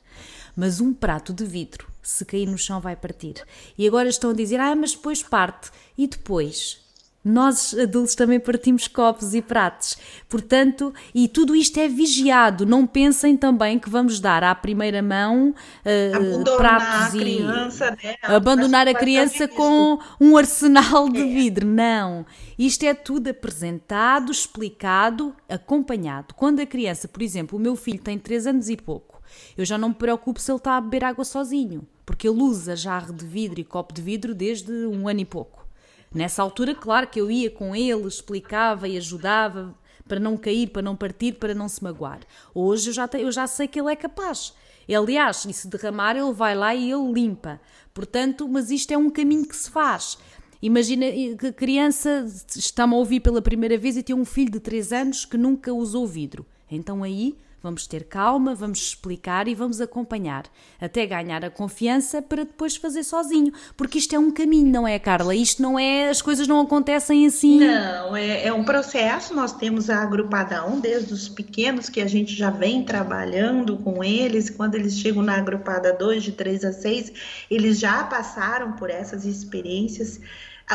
Mas 0.57 0.81
um 0.81 0.95
prato 0.95 1.33
de 1.33 1.45
vidro, 1.45 1.89
se 2.01 2.25
cair 2.25 2.47
no 2.47 2.57
chão, 2.57 2.81
vai 2.81 2.95
partir. 2.95 3.45
E 3.77 3.89
agora 3.89 4.09
estão 4.09 4.31
a 4.31 4.35
dizer, 4.35 4.61
ah, 4.61 4.77
mas 4.77 4.93
depois 4.93 5.21
parte. 5.21 5.73
E 5.97 6.07
depois? 6.07 6.88
Nós 7.25 7.75
adultos 7.75 8.15
também 8.15 8.39
partimos 8.39 8.87
copos 8.87 9.35
e 9.35 9.43
pratos. 9.43 9.99
Portanto, 10.29 10.95
e 11.15 11.27
tudo 11.27 11.55
isto 11.55 11.79
é 11.79 11.89
vigiado. 11.89 12.65
Não 12.65 12.87
pensem 12.87 13.37
também 13.37 13.79
que 13.79 13.91
vamos 13.91 14.21
dar 14.21 14.45
à 14.45 14.55
primeira 14.55 15.03
mão 15.03 15.51
uh, 15.51 16.57
pratos 16.57 17.15
a 17.15 17.19
criança, 17.19 17.97
e 18.03 18.07
né? 18.07 18.15
abandonar 18.23 18.87
a 18.87 18.95
criança 18.95 19.49
com 19.49 19.99
um 20.21 20.37
arsenal 20.37 21.09
de 21.09 21.21
é. 21.21 21.25
vidro. 21.25 21.67
Não. 21.67 22.25
Isto 22.59 22.85
é 22.85 22.95
tudo 22.95 23.29
apresentado, 23.29 24.31
explicado, 24.31 25.35
acompanhado. 25.49 26.35
Quando 26.35 26.61
a 26.61 26.67
criança, 26.67 27.09
por 27.09 27.23
exemplo, 27.23 27.59
o 27.59 27.61
meu 27.61 27.75
filho 27.75 28.01
tem 28.01 28.19
3 28.19 28.47
anos 28.47 28.69
e 28.69 28.77
pouco, 28.77 29.21
eu 29.57 29.65
já 29.65 29.77
não 29.77 29.91
me 29.91 29.95
preocupo 29.95 30.41
se 30.41 30.51
ele 30.51 30.59
está 30.59 30.77
a 30.77 30.81
beber 30.81 31.05
água 31.05 31.25
sozinho, 31.25 31.87
porque 32.07 32.29
ele 32.29 32.41
usa 32.41 32.75
jarro 32.75 33.13
de 33.13 33.27
vidro 33.27 33.61
e 33.61 33.65
copo 33.65 33.93
de 33.93 34.01
vidro 34.01 34.35
desde 34.35 34.73
um 34.87 35.09
ano 35.09 35.21
e 35.21 35.25
pouco. 35.25 35.68
Nessa 36.15 36.43
altura, 36.43 36.75
claro 36.75 37.07
que 37.07 37.21
eu 37.21 37.31
ia 37.31 37.51
com 37.51 37.77
ele, 37.77 38.07
explicava 38.07 38.89
e 38.89 38.97
ajudava 38.97 39.75
para 40.07 40.19
não 40.19 40.37
cair, 40.37 40.69
para 40.71 40.83
não 40.83 40.97
partir, 40.97 41.35
para 41.35 41.55
não 41.55 41.69
se 41.69 41.85
magoar. 41.85 42.21
Hoje 42.55 42.91
eu 42.91 42.95
já, 42.95 43.09
eu 43.15 43.31
já 43.31 43.47
sei 43.47 43.69
que 43.69 43.79
ele 43.79 43.93
é 43.93 43.97
capaz. 43.97 44.55
Aliás, 44.89 45.45
e 45.45 45.53
se 45.53 45.69
derramar, 45.69 46.17
ele 46.17 46.33
vai 46.33 46.55
lá 46.55 46.75
e 46.75 46.91
ele 46.91 47.13
limpa. 47.13 47.61
Portanto, 47.93 48.49
mas 48.49 48.71
isto 48.71 48.91
é 48.91 48.97
um 48.97 49.11
caminho 49.11 49.47
que 49.47 49.55
se 49.55 49.71
faz. 49.71 50.17
Imagina 50.63 51.07
que 51.39 51.47
a 51.49 51.53
criança 51.53 52.27
está-me 52.57 52.95
a 52.95 52.97
ouvir 52.97 53.21
pela 53.21 53.43
primeira 53.43 53.77
vez 53.77 53.97
e 53.97 54.03
tem 54.03 54.17
um 54.17 54.25
filho 54.25 54.51
de 54.51 54.61
3 54.61 54.93
anos 54.93 55.25
que 55.25 55.37
nunca 55.37 55.73
usou 55.73 56.07
vidro. 56.07 56.45
Então 56.71 57.03
aí 57.03 57.37
Vamos 57.69 57.87
ter 57.87 58.05
calma, 58.05 58.55
vamos 58.55 58.79
explicar 58.79 59.47
e 59.47 59.55
vamos 59.55 59.79
acompanhar 59.79 60.45
até 60.81 61.05
ganhar 61.05 61.45
a 61.45 61.51
confiança 61.51 62.23
para 62.23 62.43
depois 62.43 62.77
fazer 62.77 63.05
sozinho. 63.05 63.53
Porque 63.77 63.99
isto 63.99 64.17
é 64.17 64.19
um 64.19 64.31
caminho, 64.31 64.73
não 64.73 64.89
é, 64.89 64.99
Carla? 64.99 65.35
Isto 65.35 65.61
não 65.61 65.79
é, 65.79 66.09
as 66.09 66.23
coisas 66.23 66.49
não 66.49 66.63
acontecem 66.63 67.27
assim. 67.27 67.59
Não, 67.59 68.17
é, 68.17 68.47
é 68.47 68.53
um 68.55 68.65
processo. 68.65 69.35
Nós 69.35 69.53
temos 69.53 69.91
a 69.91 70.03
agrupadão 70.03 70.81
desde 70.81 71.13
os 71.13 71.29
pequenos 71.29 71.91
que 71.91 72.01
a 72.01 72.07
gente 72.07 72.35
já 72.35 72.49
vem 72.49 72.83
trabalhando 72.83 73.77
com 73.77 74.03
eles. 74.03 74.49
Quando 74.49 74.75
eles 74.75 74.95
chegam 74.99 75.23
na 75.23 75.35
agrupada 75.35 75.93
2, 75.93 76.23
de 76.23 76.33
3 76.33 76.65
a 76.65 76.73
6, 76.73 77.13
eles 77.51 77.79
já 77.79 78.03
passaram 78.05 78.73
por 78.73 78.89
essas 78.89 79.27
experiências 79.27 80.19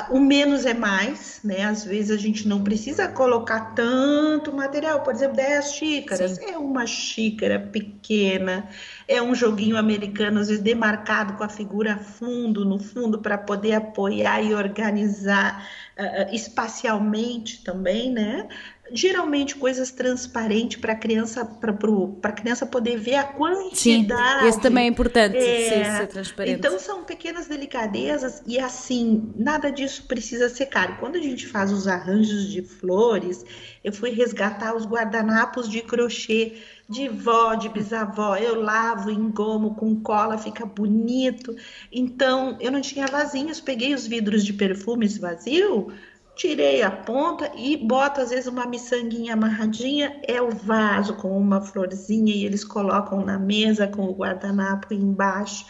o 0.10 0.20
menos 0.20 0.66
é 0.66 0.74
mais, 0.74 1.40
né? 1.44 1.66
Às 1.66 1.84
vezes 1.84 2.12
a 2.12 2.18
gente 2.18 2.48
não 2.48 2.64
precisa 2.64 3.08
colocar 3.08 3.74
tanto 3.76 4.52
material, 4.52 5.02
por 5.02 5.14
exemplo, 5.14 5.36
10 5.36 5.72
xícaras. 5.72 6.32
Sim. 6.32 6.46
É 6.46 6.58
uma 6.58 6.88
xícara 6.88 7.60
pequena, 7.60 8.68
é 9.08 9.22
um 9.22 9.36
joguinho 9.36 9.78
americano, 9.78 10.40
às 10.40 10.48
vezes 10.48 10.64
demarcado 10.64 11.34
com 11.34 11.44
a 11.44 11.50
figura 11.50 11.98
fundo, 11.98 12.66
no 12.66 12.80
fundo, 12.80 13.20
para 13.20 13.38
poder 13.38 13.74
apoiar 13.74 14.42
e 14.42 14.56
organizar 14.56 15.68
uh, 15.98 16.34
espacialmente 16.34 17.64
também, 17.64 18.12
né? 18.12 18.48
Geralmente 18.94 19.56
coisas 19.56 19.90
transparentes 19.90 20.80
para 20.80 20.94
a 20.94 20.96
criança 20.96 21.44
para 21.44 22.32
criança 22.32 22.64
poder 22.64 22.98
ver 22.98 23.16
a 23.16 23.24
quantidade. 23.24 24.42
Sim, 24.44 24.50
isso 24.50 24.62
também 24.62 24.86
é 24.86 24.88
importante 24.88 25.36
é, 25.36 25.70
ser, 25.70 25.98
ser, 25.98 26.08
transparente. 26.08 26.60
Então 26.60 26.78
são 26.78 27.04
pequenas 27.04 27.48
delicadezas 27.48 28.44
e 28.46 28.60
assim 28.60 29.34
nada 29.36 29.72
disso 29.72 30.04
precisa 30.08 30.48
ser 30.48 30.68
caro. 30.68 30.98
Quando 31.00 31.16
a 31.16 31.22
gente 31.22 31.48
faz 31.48 31.72
os 31.72 31.88
arranjos 31.88 32.48
de 32.52 32.62
flores, 32.62 33.44
eu 33.84 33.92
fui 33.92 34.12
resgatar 34.12 34.76
os 34.76 34.86
guardanapos 34.86 35.68
de 35.68 35.82
crochê 35.82 36.54
de 36.88 37.10
vó, 37.10 37.56
de 37.56 37.70
bisavó. 37.70 38.36
Eu 38.36 38.62
lavo, 38.62 39.10
engomo 39.10 39.74
com 39.74 40.00
cola, 40.02 40.38
fica 40.38 40.68
bonito. 40.68 41.56
Então 41.92 42.58
eu 42.62 42.72
não 42.72 42.80
tinha 42.80 43.08
vasinhos, 43.08 43.60
peguei 43.60 43.96
os 43.96 44.06
vidros 44.06 44.46
de 44.46 44.54
perfumes 44.54 45.18
vazio 45.18 45.92
tirei 46.36 46.82
a 46.82 46.92
ponta 46.92 47.52
e 47.56 47.78
boto 47.78 48.22
às 48.22 48.30
vezes 48.30 48.48
uma 48.48 48.66
miçanguinha 48.66 49.34
amarradinha, 49.34 50.20
é 50.28 50.42
o 50.42 50.50
vaso 50.50 51.16
com 51.16 51.38
uma 51.38 51.62
florzinha 51.62 52.34
e 52.34 52.46
eles 52.46 52.64
colocam 52.64 53.24
na 53.24 53.38
mesa 53.38 53.88
com 53.88 54.04
o 54.04 54.14
guardanapo 54.14 54.94
embaixo. 54.94 55.66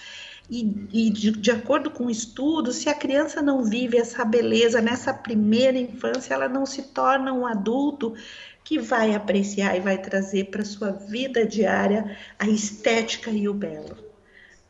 E, 0.50 0.88
e 0.92 1.10
de, 1.10 1.32
de, 1.32 1.52
acordo 1.52 1.90
com 1.90 2.06
o 2.06 2.12
estudo, 2.12 2.74
se 2.74 2.90
a 2.90 2.94
criança 2.94 3.42
não 3.42 3.64
vive 3.64 3.98
essa 3.98 4.26
beleza 4.26 4.82
nessa 4.82 5.14
primeira 5.14 5.78
infância, 5.78 6.34
ela 6.34 6.50
não 6.50 6.66
se 6.66 6.84
torna 6.84 7.34
um 7.34 7.46
adulto 7.46 8.14
que 8.64 8.78
vai 8.78 9.16
apreciar 9.16 9.76
e 9.76 9.80
vai 9.80 9.98
trazer 9.98 10.46
para 10.46 10.66
sua 10.66 10.92
vida 10.92 11.46
diária 11.46 12.18
a 12.38 12.48
estética 12.48 13.32
e 13.32 13.48
o 13.48 13.54
belo. 13.54 14.03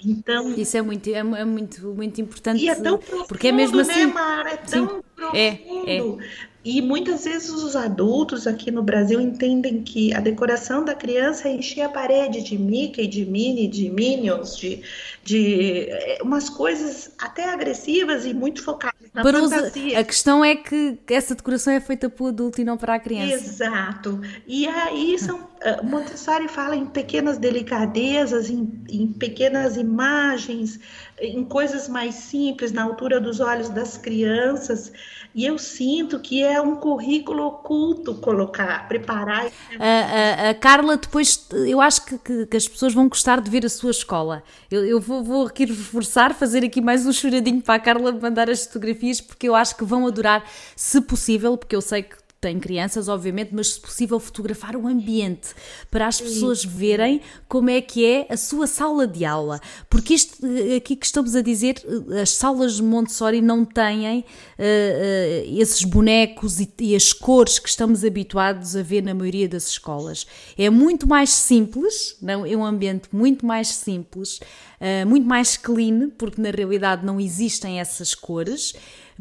Então, 0.05 0.53
isso 0.55 0.75
é 0.77 0.81
muito, 0.81 1.07
é, 1.09 1.19
é, 1.19 1.45
muito, 1.45 1.87
muito 1.93 2.21
importante. 2.21 2.63
E 2.63 2.69
é 2.69 2.75
tão 2.75 2.97
profundo, 2.97 3.27
porque 3.27 3.47
é 3.47 3.51
mesmo 3.51 3.77
né, 3.77 3.83
assim. 3.83 4.05
Né, 4.05 4.13
Mara? 4.13 4.49
É 4.49 4.57
tão 4.57 4.87
Sim, 4.87 5.01
profundo. 5.15 5.37
É, 5.37 5.47
é. 5.47 6.17
E 6.65 6.81
muitas 6.81 7.25
vezes 7.25 7.49
os 7.49 7.75
adultos 7.75 8.47
aqui 8.47 8.71
no 8.71 8.81
Brasil 8.81 9.19
entendem 9.19 9.83
que 9.83 10.13
a 10.13 10.21
decoração 10.21 10.85
da 10.85 10.95
criança 10.95 11.49
é 11.49 11.55
encher 11.55 11.81
a 11.81 11.89
parede 11.89 12.41
de 12.41 12.57
Mickey, 12.57 13.05
de 13.05 13.25
Minnie, 13.25 13.67
de 13.67 13.89
Minions, 13.89 14.55
de, 14.55 14.81
de 15.23 15.89
é, 15.89 16.19
umas 16.21 16.49
coisas 16.49 17.11
até 17.17 17.49
agressivas 17.49 18.25
e 18.25 18.33
muito 18.33 18.63
focadas 18.63 19.02
para 19.21 19.39
fantasia. 19.39 19.99
a 19.99 20.03
questão 20.03 20.43
é 20.43 20.55
que 20.55 20.97
essa 21.07 21.35
decoração 21.35 21.71
é 21.71 21.79
feita 21.79 22.09
para 22.09 22.23
o 22.23 22.27
adulto 22.27 22.59
e 22.59 22.63
não 22.63 22.77
para 22.77 22.95
a 22.95 22.99
criança. 22.99 23.35
Exato. 23.35 24.19
E 24.47 24.67
aí 24.67 25.17
são 25.19 25.37
uh, 25.39 25.85
Montessori 25.85 26.47
fala 26.47 26.75
em 26.75 26.85
pequenas 26.85 27.37
delicadezas, 27.37 28.49
em, 28.49 28.83
em 28.89 29.07
pequenas 29.07 29.77
imagens, 29.77 30.79
em 31.23 31.43
coisas 31.43 31.87
mais 31.87 32.15
simples, 32.15 32.71
na 32.71 32.83
altura 32.83 33.19
dos 33.19 33.39
olhos 33.39 33.69
das 33.69 33.97
crianças. 33.97 34.91
E 35.33 35.45
eu 35.45 35.57
sinto 35.57 36.19
que 36.19 36.43
é 36.43 36.61
um 36.61 36.75
currículo 36.75 37.47
oculto 37.47 38.15
colocar, 38.15 38.87
preparar. 38.87 39.47
A, 39.79 40.47
a, 40.47 40.49
a 40.49 40.53
Carla, 40.53 40.97
depois, 40.97 41.47
eu 41.51 41.81
acho 41.81 42.05
que, 42.05 42.17
que, 42.19 42.45
que, 42.45 42.57
as 42.57 42.67
pessoas 42.67 42.93
vão 42.93 43.07
gostar 43.07 43.41
de 43.41 43.49
ver 43.49 43.65
a 43.65 43.69
sua 43.69 43.91
escola. 43.91 44.43
Eu, 44.69 44.85
eu 44.85 44.99
vou, 44.99 45.23
vou 45.23 45.47
aqui 45.47 45.65
reforçar, 45.65 46.33
fazer 46.35 46.63
aqui 46.63 46.81
mais 46.81 47.05
um 47.05 47.11
choradinho 47.11 47.61
para 47.61 47.75
a 47.75 47.79
Carla 47.79 48.11
mandar 48.11 48.49
as 48.49 48.65
fotografias, 48.65 49.21
porque 49.21 49.47
eu 49.47 49.55
acho 49.55 49.75
que 49.75 49.83
vão 49.83 50.05
adorar, 50.05 50.43
se 50.75 51.01
possível, 51.01 51.57
porque 51.57 51.75
eu 51.75 51.81
sei 51.81 52.03
que 52.03 52.22
tem 52.43 52.59
crianças, 52.59 53.07
obviamente, 53.07 53.51
mas 53.53 53.75
se 53.75 53.79
possível 53.79 54.19
fotografar 54.19 54.75
o 54.75 54.85
ambiente 54.85 55.55
para 55.89 56.07
as 56.07 56.19
pessoas 56.19 56.61
verem 56.61 57.21
como 57.47 57.69
é 57.69 57.79
que 57.79 58.05
é 58.05 58.27
a 58.29 58.35
sua 58.35 58.67
sala 58.67 59.07
de 59.07 59.23
aula. 59.23 59.61
Porque 59.89 60.13
isto 60.13 60.45
aqui 60.75 60.97
que 60.97 61.05
estamos 61.05 61.37
a 61.37 61.41
dizer, 61.41 61.81
as 62.21 62.31
salas 62.31 62.75
de 62.75 62.83
Montessori 62.83 63.41
não 63.41 63.63
têm 63.63 64.19
uh, 64.19 64.23
uh, 64.23 65.57
esses 65.57 65.85
bonecos 65.85 66.59
e, 66.59 66.69
e, 66.81 66.93
as 66.97 67.13
cores 67.13 67.59
que 67.59 67.69
estamos 67.69 68.03
habituados 68.03 68.75
a 68.75 68.81
ver 68.81 69.01
na 69.01 69.13
maioria 69.13 69.47
das 69.47 69.69
escolas. 69.69 70.27
É 70.57 70.69
muito 70.69 71.07
mais 71.07 71.29
simples, 71.29 72.17
não, 72.21 72.45
é 72.45 72.57
um 72.57 72.65
ambiente 72.65 73.07
muito 73.13 73.45
mais 73.45 73.69
simples, 73.69 74.41
uh, 74.81 75.07
muito 75.07 75.25
mais 75.25 75.55
clean, 75.55 76.09
porque 76.17 76.41
na 76.41 76.51
realidade 76.51 77.05
não 77.05 77.21
existem 77.21 77.79
essas 77.79 78.13
cores 78.13 78.73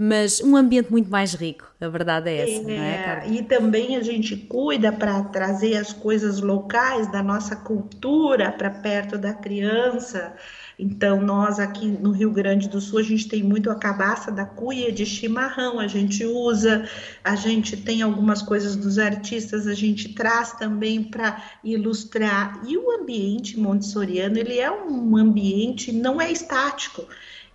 mas 0.04 0.40
um 0.40 0.56
ambiente 0.56 0.90
muito 0.90 1.08
mais 1.08 1.32
rico, 1.32 1.64
a 1.80 1.86
verdade 1.86 2.28
é 2.28 2.38
essa, 2.38 2.60
é, 2.60 2.76
não 2.76 2.84
é, 2.84 3.02
Carla? 3.04 3.32
E 3.32 3.42
também 3.44 3.96
a 3.96 4.02
gente 4.02 4.36
cuida 4.36 4.90
para 4.90 5.22
trazer 5.22 5.76
as 5.76 5.92
coisas 5.92 6.40
locais 6.40 7.06
da 7.12 7.22
nossa 7.22 7.54
cultura 7.54 8.50
para 8.50 8.68
perto 8.68 9.16
da 9.16 9.32
criança. 9.32 10.34
Então, 10.76 11.20
nós 11.20 11.60
aqui 11.60 11.86
no 11.86 12.10
Rio 12.10 12.32
Grande 12.32 12.68
do 12.68 12.80
Sul, 12.80 12.98
a 12.98 13.02
gente 13.04 13.28
tem 13.28 13.44
muito 13.44 13.70
a 13.70 13.76
cabaça 13.76 14.32
da 14.32 14.44
cuia 14.44 14.90
de 14.90 15.06
chimarrão, 15.06 15.78
a 15.78 15.86
gente 15.86 16.24
usa, 16.24 16.84
a 17.22 17.36
gente 17.36 17.76
tem 17.76 18.02
algumas 18.02 18.42
coisas 18.42 18.74
dos 18.74 18.98
artistas, 18.98 19.68
a 19.68 19.74
gente 19.74 20.14
traz 20.14 20.52
também 20.54 21.04
para 21.04 21.40
ilustrar. 21.62 22.60
E 22.66 22.76
o 22.76 22.90
ambiente 22.90 23.56
montessoriano, 23.56 24.36
ele 24.36 24.58
é 24.58 24.68
um 24.68 25.16
ambiente, 25.16 25.92
não 25.92 26.20
é 26.20 26.32
estático, 26.32 27.06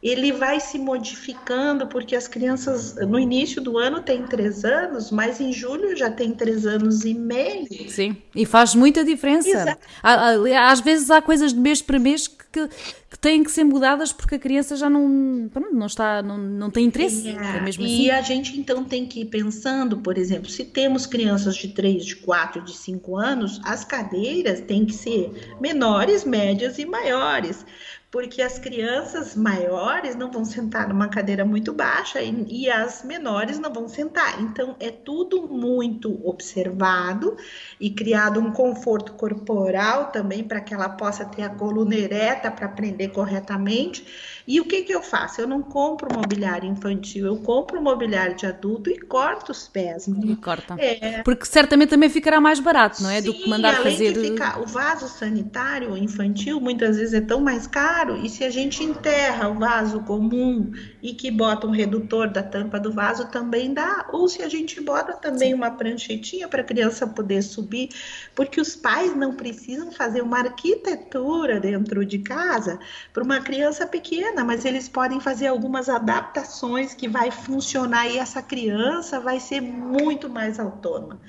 ele 0.01 0.31
vai 0.31 0.59
se 0.59 0.77
modificando, 0.77 1.87
porque 1.87 2.15
as 2.15 2.27
crianças 2.27 2.95
no 2.95 3.19
início 3.19 3.59
do 3.59 3.77
ano 3.79 4.01
têm 4.01 4.23
três 4.23 4.63
anos, 4.63 5.09
mas 5.09 5.41
em 5.41 5.51
julho 5.51 5.95
já 5.95 6.09
tem 6.09 6.31
três 6.33 6.67
anos 6.67 7.03
e 7.03 7.15
meio. 7.15 7.67
Sim, 7.89 8.15
e 8.35 8.45
faz 8.45 8.75
muita 8.75 9.03
diferença. 9.03 9.49
Exato. 9.49 9.87
Às 10.03 10.81
vezes 10.81 11.09
há 11.09 11.19
coisas 11.21 11.51
de 11.51 11.59
mês 11.59 11.81
para 11.81 11.97
mês 11.97 12.27
que, 12.27 12.45
que, 12.51 12.67
que 13.09 13.17
têm 13.19 13.43
que 13.43 13.49
ser 13.49 13.63
mudadas 13.63 14.13
porque 14.13 14.35
a 14.35 14.39
criança 14.39 14.75
já 14.75 14.87
não, 14.87 15.49
não 15.73 15.87
está, 15.87 16.21
não, 16.21 16.37
não 16.37 16.69
tem 16.69 16.85
interesse. 16.85 17.29
É. 17.29 17.57
É 17.57 17.61
mesmo 17.61 17.83
assim. 17.83 18.03
E 18.03 18.11
a 18.11 18.21
gente 18.21 18.57
então 18.59 18.83
tem 18.83 19.03
que 19.03 19.21
ir 19.21 19.25
pensando, 19.25 19.97
por 19.97 20.15
exemplo, 20.15 20.47
se 20.47 20.63
temos 20.63 21.07
crianças 21.07 21.55
de 21.55 21.69
3, 21.69 22.05
de 22.05 22.15
4, 22.17 22.61
de 22.61 22.77
5 22.77 23.17
anos, 23.17 23.59
as 23.63 23.83
cadeiras 23.83 24.61
têm 24.61 24.85
que 24.85 24.93
ser 24.93 25.55
menores, 25.59 26.23
médias 26.23 26.77
e 26.77 26.85
maiores 26.85 27.65
porque 28.09 28.41
as 28.41 28.57
crianças 28.57 29.35
maiores 29.35 30.15
não 30.15 30.31
vão 30.31 30.45
sentar 30.45 30.87
numa 30.87 31.09
cadeira 31.09 31.43
muito 31.43 31.73
baixa 31.73 32.21
e, 32.21 32.45
e, 32.49 32.69
as 32.69 33.03
menores 33.03 33.59
não 33.59 33.71
vão 33.71 33.87
sentar. 33.87 34.41
Então, 34.41 34.75
é 34.79 34.89
tudo 34.89 35.47
muito 35.47 36.19
observado 36.27 37.35
e 37.79 37.89
criado 37.89 38.39
um 38.39 38.51
conforto 38.51 39.13
corporal 39.13 40.11
também 40.11 40.43
para 40.43 40.61
que 40.61 40.73
ela 40.73 40.89
possa 40.89 41.25
ter 41.25 41.43
a 41.43 41.49
coluna 41.49 41.95
ereta 41.95 42.49
para 42.49 42.65
aprender 42.65 43.09
corretamente 43.09 44.05
e 44.47 44.61
o 44.61 44.65
que, 44.65 44.83
que 44.83 44.95
eu 44.95 45.03
faço? 45.03 45.41
Eu 45.41 45.47
não 45.47 45.61
compro 45.61 46.07
mobiliário 46.15 46.69
infantil, 46.69 47.25
eu 47.25 47.35
compro 47.39 47.81
mobiliário 47.81 48.33
de 48.33 48.45
adulto 48.45 48.89
e 48.89 48.97
corto 48.97 49.51
os 49.51 49.67
pés. 49.67 50.07
Né? 50.07 50.21
E 50.23 50.35
corta. 50.37 50.75
É. 50.79 51.21
Porque 51.21 51.45
certamente 51.45 51.89
também 51.89 52.07
ficará 52.07 52.39
mais 52.39 52.57
barato, 52.57 53.03
não 53.03 53.09
é? 53.09 53.21
Sim, 53.21 53.27
Do 53.27 53.33
que 53.33 53.49
mandar 53.49 53.75
além 53.75 53.91
fazer. 53.91 54.13
De 54.13 54.21
ficar, 54.21 54.61
o 54.61 54.65
vaso 54.65 55.09
sanitário 55.09 55.97
infantil 55.97 56.61
muitas 56.61 56.95
vezes 56.95 57.13
é 57.13 57.19
tão 57.19 57.41
mais 57.41 57.67
caro, 57.67 57.96
e 58.17 58.29
se 58.29 58.43
a 58.43 58.49
gente 58.49 58.83
enterra 58.83 59.49
o 59.49 59.59
vaso 59.59 60.01
comum 60.03 60.71
e 61.01 61.13
que 61.13 61.29
bota 61.29 61.67
um 61.67 61.71
redutor 61.71 62.29
da 62.29 62.43
tampa 62.43 62.79
do 62.79 62.91
vaso, 62.91 63.29
também 63.29 63.73
dá. 63.73 64.07
Ou 64.11 64.27
se 64.27 64.41
a 64.41 64.49
gente 64.49 64.81
bota 64.81 65.13
também 65.13 65.53
uma 65.53 65.71
pranchetinha 65.71 66.47
para 66.47 66.61
a 66.61 66.65
criança 66.65 67.05
poder 67.07 67.41
subir, 67.41 67.89
porque 68.35 68.59
os 68.59 68.75
pais 68.75 69.15
não 69.15 69.35
precisam 69.35 69.91
fazer 69.91 70.21
uma 70.21 70.39
arquitetura 70.39 71.59
dentro 71.59 72.05
de 72.05 72.19
casa 72.19 72.79
para 73.13 73.23
uma 73.23 73.39
criança 73.41 73.85
pequena 73.85 73.97
pequena, 74.07 74.43
mas 74.43 74.63
eles 74.63 74.87
podem 74.87 75.19
fazer 75.19 75.47
algumas 75.47 75.89
adaptações 75.89 76.93
que 76.93 77.07
vai 77.07 77.31
funcionar 77.31 78.07
e 78.07 78.17
essa 78.17 78.41
criança 78.41 79.19
vai 79.19 79.39
ser 79.39 79.61
muito 79.61 80.29
mais 80.29 80.59
autônoma. 80.59 81.19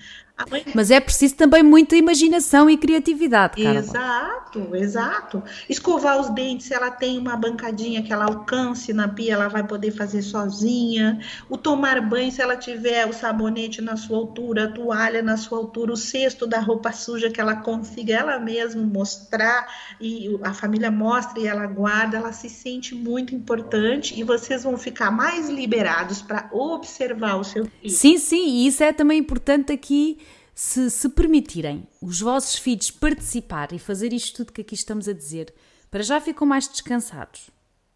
Mas 0.74 0.90
é 0.90 1.00
preciso 1.00 1.34
também 1.34 1.62
muita 1.62 1.96
imaginação 1.96 2.70
e 2.70 2.76
criatividade, 2.76 3.60
Carla. 3.60 3.80
Exato, 3.80 4.76
exato. 4.76 5.42
Escovar 5.68 6.20
os 6.20 6.28
dentes, 6.30 6.66
se 6.66 6.74
ela 6.74 6.90
tem 6.90 7.18
uma 7.18 7.36
bancadinha 7.36 8.02
que 8.02 8.12
ela 8.12 8.26
alcance 8.26 8.92
na 8.92 9.08
pia, 9.08 9.34
ela 9.34 9.48
vai 9.48 9.66
poder 9.66 9.90
fazer 9.90 10.22
sozinha. 10.22 11.20
O 11.48 11.56
tomar 11.56 12.00
banho, 12.00 12.30
se 12.30 12.40
ela 12.40 12.56
tiver 12.56 13.06
o 13.06 13.12
sabonete 13.12 13.80
na 13.80 13.96
sua 13.96 14.16
altura, 14.16 14.64
a 14.64 14.72
toalha 14.72 15.22
na 15.22 15.36
sua 15.36 15.58
altura, 15.58 15.92
o 15.92 15.96
cesto 15.96 16.46
da 16.46 16.60
roupa 16.60 16.92
suja 16.92 17.30
que 17.30 17.40
ela 17.40 17.56
consiga 17.56 18.14
ela 18.14 18.38
mesma 18.38 18.82
mostrar 18.82 19.66
e 20.00 20.38
a 20.42 20.54
família 20.54 20.90
mostra 20.90 21.40
e 21.40 21.46
ela 21.46 21.66
guarda, 21.66 22.16
ela 22.16 22.32
se 22.32 22.48
sente 22.48 22.94
muito 22.94 23.34
importante 23.34 24.18
e 24.18 24.22
vocês 24.22 24.62
vão 24.62 24.76
ficar 24.76 25.10
mais 25.10 25.48
liberados 25.48 26.22
para 26.22 26.48
observar 26.52 27.36
o 27.36 27.44
seu 27.44 27.64
filho. 27.64 27.94
Sim, 27.94 28.18
sim, 28.18 28.46
e 28.48 28.66
isso 28.66 28.82
é 28.82 28.92
também 28.92 29.18
importante 29.18 29.72
aqui 29.72 30.18
se, 30.58 30.90
se 30.90 31.08
permitirem 31.10 31.86
os 32.02 32.20
vossos 32.20 32.56
filhos 32.56 32.90
participar 32.90 33.72
e 33.72 33.78
fazer 33.78 34.12
isto 34.12 34.38
tudo 34.38 34.52
que 34.52 34.62
aqui 34.62 34.74
estamos 34.74 35.08
a 35.08 35.12
dizer, 35.12 35.54
para 35.88 36.02
já 36.02 36.20
ficam 36.20 36.44
mais 36.44 36.66
descansados, 36.66 37.48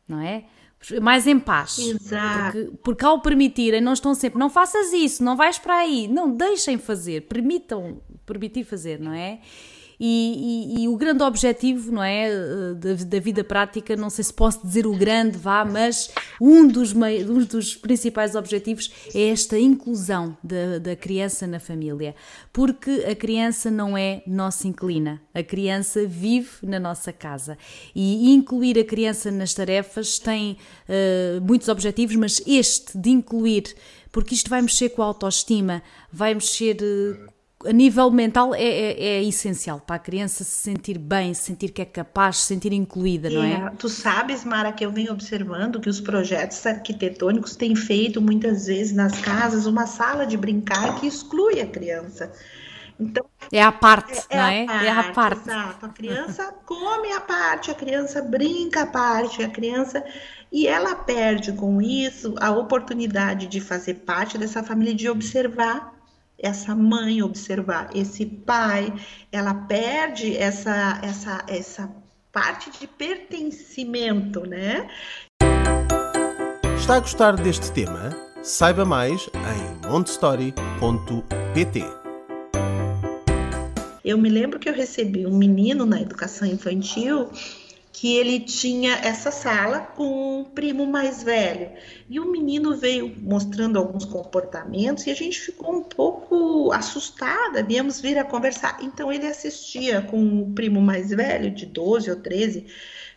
não 0.07 0.21
é? 0.21 0.45
Mais 1.01 1.27
em 1.27 1.41
paz. 1.41 1.81
Exato. 1.81 2.53
Porque, 2.53 2.77
porque 2.85 3.05
ao 3.05 3.21
permitirem, 3.21 3.81
não 3.81 3.93
estão 3.93 4.15
sempre, 4.15 4.39
não 4.39 4.49
faças 4.49 4.93
isso, 4.93 5.25
não 5.25 5.37
vais 5.37 5.59
para 5.59 5.75
aí. 5.75 6.07
Não, 6.07 6.33
deixem 6.33 6.79
fazer, 6.79 7.23
permitam, 7.23 8.01
permitir 8.25 8.63
fazer, 8.63 9.01
não 9.01 9.13
é? 9.13 9.41
E, 10.05 10.83
e, 10.83 10.89
o 10.89 10.97
grande 10.97 11.23
objetivo, 11.23 11.93
não 11.93 12.03
é, 12.03 12.29
eh, 12.29 12.75
da, 12.75 13.05
da, 13.05 13.21
vida 13.21 13.45
prática, 13.45 13.95
não 13.95 14.11
sei 14.11 14.25
se 14.25 14.35
posso 14.35 14.67
dizer 14.67 14.85
o 14.85 14.97
grande, 14.97 15.39
vá, 15.39 15.65
mas 15.65 16.11
um 16.41 16.67
dos, 16.67 16.93
um 16.93 17.45
dos 17.45 17.77
principais 17.77 18.35
objetivos 18.35 18.93
é 19.15 19.29
esta 19.29 19.57
inclusão 19.57 20.37
da, 20.43 20.81
da 20.81 20.97
criança 20.97 21.47
na 21.47 21.61
família, 21.61 22.17
porque 22.53 23.07
a 23.09 23.15
criança 23.15 23.71
não 23.71 23.97
é 23.97 24.25
nossa 24.27 24.67
inclina, 24.67 25.23
a 25.33 25.41
criança 25.45 26.05
vive 26.05 26.51
na 26.65 26.81
nossa 26.81 27.13
casa. 27.13 27.57
E 27.95 28.35
incluir 28.35 28.77
a 28.81 28.85
criança 28.85 29.31
nas 29.31 29.55
tarefas 29.55 30.19
tem 30.19 30.57
uh, 30.89 31.41
muitos 31.47 31.69
objetivos, 31.69 32.17
mas 32.17 32.43
este 32.45 32.99
de 32.99 33.11
incluir 33.11 33.73
porque 34.13 34.35
isto 34.35 34.51
vai 34.51 34.61
mexer 34.61 34.91
com 34.91 35.01
a 35.01 35.07
autoestima, 35.07 35.83
vai 36.13 36.35
mexer 36.35 36.77
uh, 36.83 37.32
a 37.67 37.73
nível 37.73 38.11
mental 38.11 38.55
é, 38.55 38.63
é, 38.63 39.05
é, 39.05 39.23
essencial 39.23 39.81
para 39.81 39.97
a 39.97 39.99
criança 39.99 40.45
se 40.45 40.51
sentir 40.51 40.99
bem, 40.99 41.33
se 41.35 41.45
sentir 41.45 41.71
que 41.71 41.83
é 41.83 41.85
capaz, 41.85 42.39
se 42.39 42.47
sentir 42.47 42.73
incluída, 42.73 43.31
não 43.31 43.43
é? 43.43 43.53
é? 43.53 43.71
Tu 43.79 43.89
sabes, 43.89 44.45
Mara, 44.45 44.73
que 44.73 44.85
eu 44.85 44.91
venho 44.91 45.13
observando 45.13 45.81
que 45.81 45.89
os 45.89 46.01
projetos 46.01 46.65
arquitetônicos 46.67 47.57
têm 47.57 47.75
feito 47.75 48.21
muitas 48.21 48.67
vezes 48.67 48.93
nas 48.93 49.21
casas 49.21 49.67
uma 49.67 49.87
sala 49.87 50.27
de 50.27 50.37
brincar 50.37 50.99
que 51.01 51.07
exclui 51.07 51.61
a 51.61 51.67
criança. 51.67 52.33
Então, 52.99 53.25
é 53.51 53.63
a 53.63 53.73
parte, 53.73 54.23
é, 54.29 54.37
não 54.37 54.45
é? 54.45 54.87
É 54.87 54.91
a 54.91 55.13
parte. 55.13 55.49
Exato. 55.49 55.87
A 55.87 55.89
criança 55.89 56.55
come 56.65 57.13
a 57.13 57.21
parte, 57.21 57.71
a 57.71 57.75
criança 57.75 58.23
brinca 58.23 58.83
a 58.83 58.87
parte, 58.87 59.43
a 59.43 59.49
criança. 59.49 60.05
E 60.51 60.69
ela 60.69 60.95
perde 60.95 61.53
com 61.53 61.81
isso 61.81 62.35
a 62.39 62.51
oportunidade 62.51 63.47
de 63.47 63.61
fazer 63.61 63.95
parte 63.95 64.37
dessa 64.37 64.63
família, 64.63 64.95
de 64.95 65.09
observar 65.09 66.02
essa 66.43 66.75
mãe 66.75 67.23
observar, 67.23 67.89
esse 67.95 68.27
pai, 68.27 68.93
ela 69.31 69.55
perde 69.55 70.37
essa, 70.37 71.01
essa, 71.03 71.45
essa 71.47 71.89
parte 72.33 72.71
de 72.79 72.87
pertencimento, 72.87 74.45
né? 74.47 74.89
Está 76.77 76.97
a 76.97 77.01
gostar 77.01 77.37
deste 77.37 77.71
tema? 77.71 78.11
Saiba 78.43 78.85
mais 78.85 79.31
em 79.35 79.89
montestory.pt. 79.89 81.85
Eu 84.05 84.19
me 84.19 84.29
lembro 84.29 84.59
que 84.59 84.69
eu 84.69 84.75
recebi 84.75 85.25
um 85.25 85.37
menino 85.39 85.87
na 85.87 86.01
educação 86.01 86.49
infantil 86.49 87.31
que 87.93 88.17
ele 88.17 88.41
tinha 88.41 88.95
essa 88.95 89.31
sala 89.31 89.81
com 89.81 90.41
um 90.41 90.45
primo 90.45 90.87
mais 90.87 91.23
velho. 91.23 91.71
E 92.09 92.19
o 92.19 92.31
menino 92.31 92.75
veio 92.75 93.15
mostrando 93.21 93.79
alguns 93.79 94.07
comportamentos 94.07 95.07
e 95.07 95.11
a 95.11 95.15
gente 95.15 95.39
ficou 95.39 95.77
um 95.77 95.83
pouco 95.83 96.73
assustada, 96.73 97.63
viemos 97.63 98.01
vir 98.01 98.19
a 98.19 98.25
conversar. 98.25 98.79
Então 98.81 99.13
ele 99.13 99.27
assistia 99.27 100.01
com 100.01 100.43
o 100.43 100.53
primo 100.55 100.81
mais 100.81 101.11
velho, 101.11 101.51
de 101.51 101.67
12 101.67 102.11
ou 102.11 102.17
13, 102.17 102.67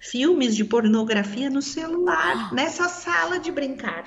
filmes 0.01 0.55
de 0.55 0.65
pornografia 0.65 1.49
no 1.49 1.61
celular, 1.61 2.53
nessa 2.53 2.89
sala 2.89 3.39
de 3.39 3.51
brincar. 3.51 4.03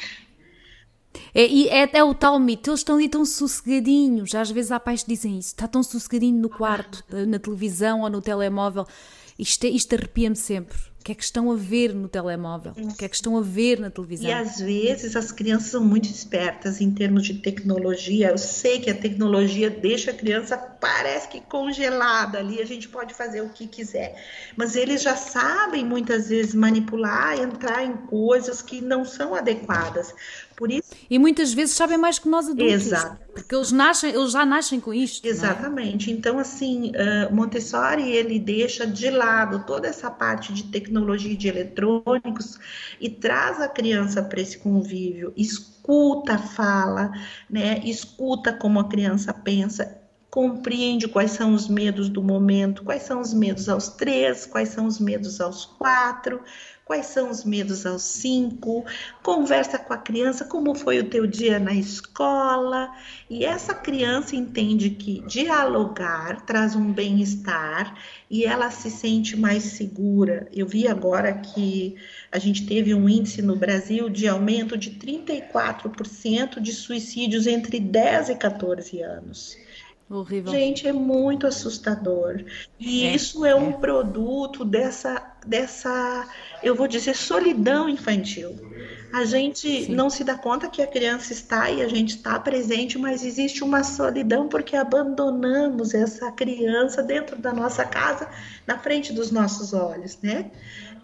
É, 1.34 1.46
e 1.46 1.68
é, 1.68 1.88
é 1.92 2.04
o 2.04 2.14
tal 2.14 2.38
mito, 2.38 2.70
eles 2.70 2.80
estão 2.80 2.96
ali 2.96 3.08
tão 3.08 3.24
sossegadinhos, 3.24 4.34
às 4.34 4.50
vezes 4.50 4.72
há 4.72 4.80
pais 4.80 5.02
que 5.02 5.10
dizem 5.10 5.38
isso, 5.38 5.48
está 5.48 5.68
tão 5.68 5.82
sossegadinho 5.82 6.40
no 6.40 6.48
quarto, 6.48 7.04
na 7.26 7.38
televisão 7.38 8.02
ou 8.02 8.10
no 8.10 8.20
telemóvel. 8.20 8.86
Isto, 9.38 9.64
é, 9.66 9.68
isto 9.68 9.94
arrepia-me 9.94 10.34
sempre. 10.34 10.76
O 11.00 11.04
que 11.08 11.12
é 11.12 11.14
que 11.14 11.22
estão 11.22 11.50
a 11.50 11.54
ver 11.54 11.94
no 11.94 12.08
telemóvel? 12.08 12.72
O 12.76 12.94
que 12.94 13.04
é 13.04 13.08
que 13.08 13.14
estão 13.14 13.38
a 13.38 13.40
ver 13.40 13.78
na 13.78 13.88
televisão? 13.88 14.28
E 14.28 14.32
às 14.32 14.58
vezes 14.58 15.14
as 15.14 15.30
crianças 15.30 15.68
são 15.70 15.82
muito 15.82 16.06
espertas 16.06 16.80
em 16.80 16.90
termos 16.90 17.24
de 17.24 17.34
tecnologia. 17.34 18.30
Eu 18.30 18.36
sei 18.36 18.80
que 18.80 18.90
a 18.90 18.94
tecnologia 18.94 19.70
deixa 19.70 20.10
a 20.10 20.14
criança, 20.14 20.58
parece 20.58 21.28
que 21.28 21.40
congelada 21.40 22.38
ali, 22.38 22.60
a 22.60 22.66
gente 22.66 22.88
pode 22.88 23.14
fazer 23.14 23.40
o 23.40 23.48
que 23.48 23.66
quiser. 23.68 24.22
Mas 24.56 24.74
eles 24.74 25.00
já 25.00 25.16
sabem 25.16 25.84
muitas 25.84 26.28
vezes 26.28 26.52
manipular, 26.52 27.40
entrar 27.40 27.84
em 27.84 27.96
coisas 27.96 28.60
que 28.60 28.80
não 28.82 29.04
são 29.04 29.34
adequadas. 29.34 30.12
Por 30.58 30.72
isso... 30.72 30.90
E 31.08 31.18
muitas 31.18 31.54
vezes 31.54 31.76
sabem 31.76 31.96
mais 31.96 32.18
que 32.18 32.28
nós 32.28 32.48
adultos. 32.48 32.86
Exato. 32.86 33.16
Porque 33.32 33.54
eles, 33.54 33.70
nascem, 33.70 34.12
eles 34.12 34.32
já 34.32 34.44
nascem 34.44 34.80
com 34.80 34.92
isto. 34.92 35.24
É? 35.24 35.30
Exatamente. 35.30 36.10
É? 36.10 36.12
Então, 36.12 36.38
assim, 36.40 36.90
uh, 36.90 37.32
Montessori, 37.32 38.10
ele 38.10 38.40
deixa 38.40 38.84
de 38.84 39.08
lado 39.08 39.64
toda 39.64 39.86
essa 39.86 40.10
parte 40.10 40.52
de 40.52 40.64
tecnologia 40.64 41.36
de 41.36 41.46
eletrônicos 41.46 42.58
e 43.00 43.08
traz 43.08 43.60
a 43.60 43.68
criança 43.68 44.20
para 44.20 44.40
esse 44.40 44.58
convívio, 44.58 45.32
escuta 45.36 46.34
a 46.34 46.38
fala, 46.38 47.12
né? 47.48 47.80
escuta 47.84 48.52
como 48.52 48.80
a 48.80 48.88
criança 48.88 49.32
pensa, 49.32 49.98
compreende 50.30 51.08
quais 51.08 51.30
são 51.30 51.54
os 51.54 51.68
medos 51.68 52.08
do 52.08 52.22
momento, 52.22 52.84
quais 52.84 53.02
são 53.02 53.20
os 53.20 53.32
medos 53.32 53.68
aos 53.68 53.88
três, 53.88 54.44
quais 54.44 54.68
são 54.68 54.86
os 54.86 54.98
medos 54.98 55.40
aos 55.40 55.64
quatro, 55.64 56.42
quais 56.88 57.04
são 57.04 57.30
os 57.30 57.44
medos 57.44 57.84
aos 57.84 58.00
cinco, 58.00 58.82
conversa 59.22 59.78
com 59.78 59.92
a 59.92 59.98
criança 59.98 60.46
como 60.46 60.74
foi 60.74 60.98
o 60.98 61.10
teu 61.10 61.26
dia 61.26 61.58
na 61.58 61.74
escola, 61.74 62.90
e 63.28 63.44
essa 63.44 63.74
criança 63.74 64.34
entende 64.34 64.88
que 64.88 65.20
dialogar 65.26 66.46
traz 66.46 66.74
um 66.74 66.90
bem-estar 66.90 67.94
e 68.30 68.46
ela 68.46 68.70
se 68.70 68.90
sente 68.90 69.36
mais 69.36 69.64
segura. 69.64 70.48
Eu 70.50 70.66
vi 70.66 70.88
agora 70.88 71.34
que 71.34 71.94
a 72.32 72.38
gente 72.38 72.64
teve 72.64 72.94
um 72.94 73.06
índice 73.06 73.42
no 73.42 73.54
Brasil 73.54 74.08
de 74.08 74.26
aumento 74.26 74.74
de 74.74 74.92
34% 74.92 76.58
de 76.58 76.72
suicídios 76.72 77.46
entre 77.46 77.78
10 77.78 78.30
e 78.30 78.34
14 78.34 79.02
anos. 79.02 79.67
Horrível. 80.10 80.50
Gente, 80.50 80.88
é 80.88 80.92
muito 80.92 81.46
assustador. 81.46 82.42
E 82.80 83.04
é, 83.04 83.14
isso 83.14 83.44
é, 83.44 83.50
é 83.50 83.54
um 83.54 83.72
produto 83.72 84.64
dessa, 84.64 85.34
dessa, 85.46 86.26
eu 86.62 86.74
vou 86.74 86.88
dizer, 86.88 87.14
solidão 87.14 87.88
infantil. 87.88 88.56
A 89.12 89.26
gente 89.26 89.84
Sim. 89.84 89.94
não 89.94 90.08
se 90.08 90.24
dá 90.24 90.34
conta 90.34 90.68
que 90.68 90.80
a 90.80 90.86
criança 90.86 91.32
está 91.32 91.70
e 91.70 91.82
a 91.82 91.88
gente 91.88 92.16
está 92.16 92.38
presente, 92.38 92.98
mas 92.98 93.22
existe 93.22 93.62
uma 93.62 93.82
solidão 93.82 94.48
porque 94.48 94.76
abandonamos 94.76 95.92
essa 95.92 96.32
criança 96.32 97.02
dentro 97.02 97.36
da 97.36 97.52
nossa 97.52 97.84
casa, 97.84 98.28
na 98.66 98.78
frente 98.78 99.12
dos 99.12 99.30
nossos 99.30 99.74
olhos, 99.74 100.18
né? 100.22 100.50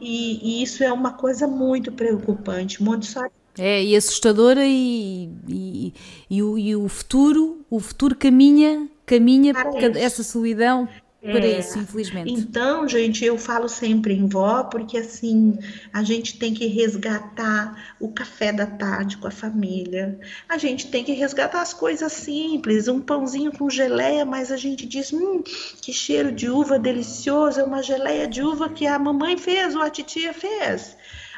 E, 0.00 0.60
e 0.60 0.62
isso 0.62 0.82
é 0.82 0.92
uma 0.92 1.12
coisa 1.12 1.46
muito 1.46 1.92
preocupante. 1.92 2.82
Montessori 2.82 3.30
é, 3.56 3.82
e 3.84 3.94
assustadora 3.94 4.66
e, 4.66 5.30
e, 5.48 5.94
e, 6.28 6.42
o, 6.42 6.58
e 6.58 6.74
o 6.74 6.88
futuro, 6.88 7.63
o 7.76 7.80
futuro 7.80 8.14
caminha 8.14 8.88
caminha 9.06 9.52
para 9.52 9.98
essa 9.98 10.22
solidão 10.22 10.88
para 11.20 11.46
é, 11.46 11.58
isso, 11.58 11.78
infelizmente. 11.78 12.30
Então, 12.32 12.86
gente, 12.86 13.24
eu 13.24 13.38
falo 13.38 13.66
sempre 13.66 14.12
em 14.12 14.28
vó, 14.28 14.64
porque 14.64 14.98
assim, 14.98 15.58
a 15.90 16.02
gente 16.02 16.38
tem 16.38 16.52
que 16.52 16.66
resgatar 16.66 17.94
o 17.98 18.08
café 18.08 18.52
da 18.52 18.66
tarde 18.66 19.16
com 19.16 19.26
a 19.26 19.30
família. 19.30 20.18
A 20.46 20.58
gente 20.58 20.88
tem 20.88 21.02
que 21.02 21.12
resgatar 21.12 21.62
as 21.62 21.72
coisas 21.72 22.12
simples, 22.12 22.88
um 22.88 23.00
pãozinho 23.00 23.52
com 23.52 23.70
geleia, 23.70 24.26
mas 24.26 24.52
a 24.52 24.58
gente 24.58 24.84
diz, 24.84 25.14
hum, 25.14 25.42
que 25.80 25.94
cheiro 25.94 26.30
de 26.30 26.50
uva 26.50 26.78
delicioso, 26.78 27.58
é 27.58 27.64
uma 27.64 27.82
geleia 27.82 28.28
de 28.28 28.42
uva 28.42 28.68
que 28.68 28.86
a 28.86 28.98
mamãe 28.98 29.38
fez 29.38 29.74
ou 29.74 29.80
a 29.80 29.88
titia 29.88 30.34
fez. 30.34 30.94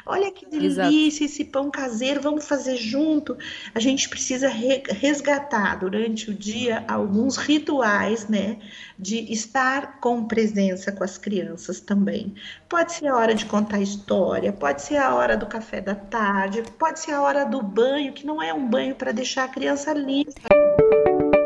Olha 0.07 0.31
que 0.31 0.45
delícia 0.45 0.83
Exato. 0.83 1.23
esse 1.23 1.45
pão 1.45 1.69
caseiro, 1.69 2.21
vamos 2.21 2.47
fazer 2.47 2.77
junto. 2.77 3.37
A 3.75 3.79
gente 3.79 4.07
precisa 4.07 4.47
resgatar 4.47 5.79
durante 5.79 6.29
o 6.29 6.33
dia 6.33 6.85
alguns 6.87 7.37
rituais, 7.37 8.27
né? 8.27 8.57
De 8.97 9.31
estar 9.31 9.99
com 9.99 10.25
presença 10.25 10.91
com 10.91 11.03
as 11.03 11.17
crianças 11.17 11.79
também. 11.79 12.33
Pode 12.69 12.93
ser 12.93 13.07
a 13.07 13.15
hora 13.15 13.35
de 13.35 13.45
contar 13.45 13.81
história, 13.81 14.53
pode 14.53 14.81
ser 14.81 14.97
a 14.97 15.13
hora 15.13 15.35
do 15.35 15.45
café 15.45 15.81
da 15.81 15.95
tarde, 15.95 16.63
pode 16.79 16.99
ser 16.99 17.11
a 17.11 17.21
hora 17.21 17.45
do 17.45 17.61
banho, 17.61 18.13
que 18.13 18.25
não 18.25 18.41
é 18.41 18.53
um 18.53 18.67
banho 18.67 18.95
para 18.95 19.11
deixar 19.11 19.43
a 19.43 19.47
criança 19.49 19.93
limpa. 19.93 20.31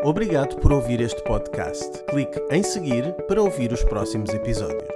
Obrigado 0.04 0.56
por 0.56 0.72
ouvir 0.72 1.00
este 1.00 1.22
podcast. 1.22 2.02
Clique 2.04 2.40
em 2.50 2.62
seguir 2.62 3.12
para 3.28 3.40
ouvir 3.40 3.72
os 3.72 3.84
próximos 3.84 4.30
episódios. 4.30 4.88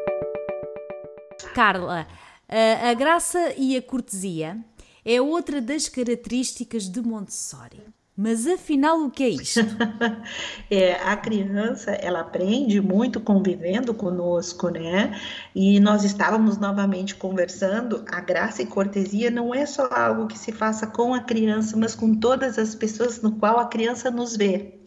Carla, 1.55 2.07
a, 2.49 2.95
graça 2.95 3.55
e 3.57 3.77
a 3.77 3.83
cortesia 3.83 4.59
é 5.05 5.21
outra 5.21 5.61
das 5.61 5.89
características 5.89 6.89
de 6.89 7.01
Montessori. 7.01 7.83
Mas 8.17 8.47
afinal, 8.47 9.03
o 9.03 9.11
que 9.11 9.25
é 9.25 9.29
isto? 9.29 9.61
é, 10.71 10.95
a 10.95 11.15
criança, 11.19 11.91
ela 11.91 12.21
aprende 12.21 12.81
muito 12.81 13.21
convivendo 13.21 13.93
conosco, 13.93 14.71
né? 14.71 15.21
E 15.55 15.79
nós 15.81 16.03
estávamos 16.03 16.57
novamente 16.57 17.15
conversando. 17.15 18.03
A 18.09 18.23
graça 18.23 18.63
e 18.63 18.67
cortesia 18.67 19.31
não 19.31 19.55
é 19.55 19.67
só 19.67 19.87
algo 19.93 20.29
que 20.29 20.39
se 20.39 20.51
faça 20.51 20.87
com 20.87 21.13
a 21.13 21.21
criança, 21.21 21.77
mas 21.77 21.95
com 21.95 22.15
todas 22.15 22.59
as 22.59 22.75
pessoas 22.75 23.21
no 23.21 23.33
qual 23.33 23.59
a 23.59 23.67
criança 23.67 24.11
nos 24.11 24.35
vê. 24.35 24.81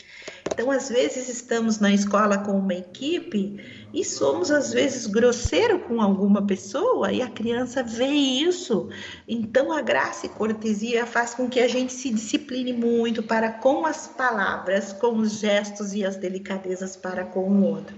Então, 0.54 0.72
às 0.72 0.90
vezes, 0.90 1.30
estamos 1.30 1.80
na 1.80 1.94
escola 1.94 2.38
com 2.38 2.52
uma 2.52 2.74
equipe 2.74 3.60
e 3.94 4.04
somos 4.06 4.52
às 4.52 4.72
vezes 4.72 5.08
grosseiro 5.08 5.80
com 5.80 6.02
alguma 6.02 6.46
pessoa 6.46 7.12
e 7.12 7.22
a 7.22 7.28
criança 7.28 7.82
vê 7.82 8.06
isso. 8.06 8.90
Então 9.28 9.72
a 9.72 9.82
graça 9.82 10.28
e 10.28 10.30
cortesia 10.30 11.06
faz 11.06 11.34
com 11.34 11.50
que 11.50 11.60
a 11.60 11.68
gente 11.68 11.92
se 11.94 12.12
discipline 12.12 12.72
muito 12.72 13.24
para 13.24 13.52
com 13.52 13.86
as 13.86 14.08
palavras, 14.08 14.94
com 14.94 15.18
os 15.18 15.40
gestos 15.40 15.94
e 15.94 16.06
as 16.06 16.16
delicadezas 16.18 16.96
para 16.96 17.26
com 17.26 17.50
o 17.50 17.64
outro. 17.64 17.96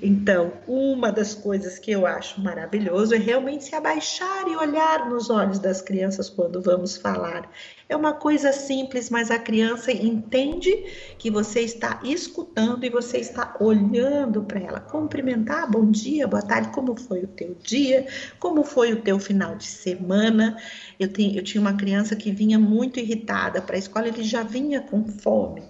Então, 0.00 0.52
uma 0.66 1.10
das 1.10 1.34
coisas 1.34 1.78
que 1.78 1.90
eu 1.90 2.06
acho 2.06 2.40
maravilhoso 2.40 3.14
é 3.14 3.18
realmente 3.18 3.64
se 3.64 3.74
abaixar 3.74 4.46
e 4.48 4.56
olhar 4.56 5.08
nos 5.08 5.28
olhos 5.28 5.58
das 5.58 5.80
crianças 5.80 6.28
quando 6.28 6.60
vamos 6.60 6.96
falar 6.96 7.50
é 7.92 7.96
uma 7.96 8.14
coisa 8.14 8.52
simples, 8.52 9.10
mas 9.10 9.30
a 9.30 9.38
criança 9.38 9.92
entende 9.92 10.72
que 11.18 11.30
você 11.30 11.60
está 11.60 11.91
escutando 12.04 12.84
e 12.84 12.90
você 12.90 13.18
está 13.18 13.56
olhando 13.60 14.42
para 14.42 14.60
ela. 14.60 14.80
Cumprimentar, 14.80 15.70
bom 15.70 15.90
dia, 15.90 16.28
boa 16.28 16.42
tarde, 16.42 16.68
como 16.68 16.94
foi 16.96 17.24
o 17.24 17.28
teu 17.28 17.56
dia? 17.62 18.06
Como 18.38 18.62
foi 18.64 18.92
o 18.92 19.02
teu 19.02 19.18
final 19.18 19.56
de 19.56 19.66
semana? 19.66 20.56
Eu, 20.98 21.08
tenho, 21.08 21.36
eu 21.36 21.42
tinha 21.42 21.60
uma 21.60 21.74
criança 21.74 22.14
que 22.14 22.30
vinha 22.30 22.58
muito 22.58 23.00
irritada 23.00 23.60
para 23.60 23.76
a 23.76 23.78
escola, 23.78 24.08
ele 24.08 24.22
já 24.22 24.42
vinha 24.42 24.80
com 24.80 25.04
fome. 25.04 25.62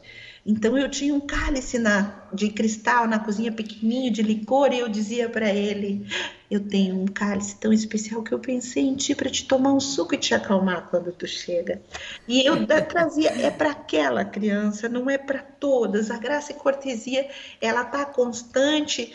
Então 0.45 0.77
eu 0.77 0.91
tinha 0.91 1.15
um 1.15 1.21
cálice 1.21 1.79
na, 1.79 2.27
de 2.33 2.51
cristal 2.51 3.07
na 3.07 3.19
cozinha 3.19 3.53
pequenininho 3.53 4.13
de 4.13 4.23
licor 4.23 4.73
e 4.73 4.81
eu 4.81 4.89
dizia 4.89 5.29
para 5.29 5.49
ele: 5.53 6.05
"Eu 6.53 6.61
tenho 6.61 7.01
um 7.01 7.07
cálice 7.07 7.57
tão 7.57 7.73
especial 7.73 8.23
que 8.23 8.33
eu 8.33 8.39
pensei 8.39 8.83
em 8.83 8.95
ti 8.95 9.15
para 9.15 9.31
te 9.31 9.47
tomar 9.47 9.73
um 9.73 9.81
suco 9.81 10.15
e 10.15 10.19
te 10.19 10.35
acalmar 10.35 10.91
quando 10.91 11.11
tu 11.11 11.27
chega". 11.27 11.81
E 12.29 12.45
eu 12.47 12.67
trazia 12.67 13.31
é 13.31 13.51
para 13.51 13.71
aquela 13.71 14.23
criança, 14.23 14.87
não 14.87 15.09
é 15.09 15.17
para 15.17 15.39
todas. 15.39 16.11
A 16.11 16.19
graça 16.19 16.53
e 16.53 16.55
cortesia, 16.55 17.27
ela 17.59 17.85
tá 17.85 18.05
constante 18.05 19.13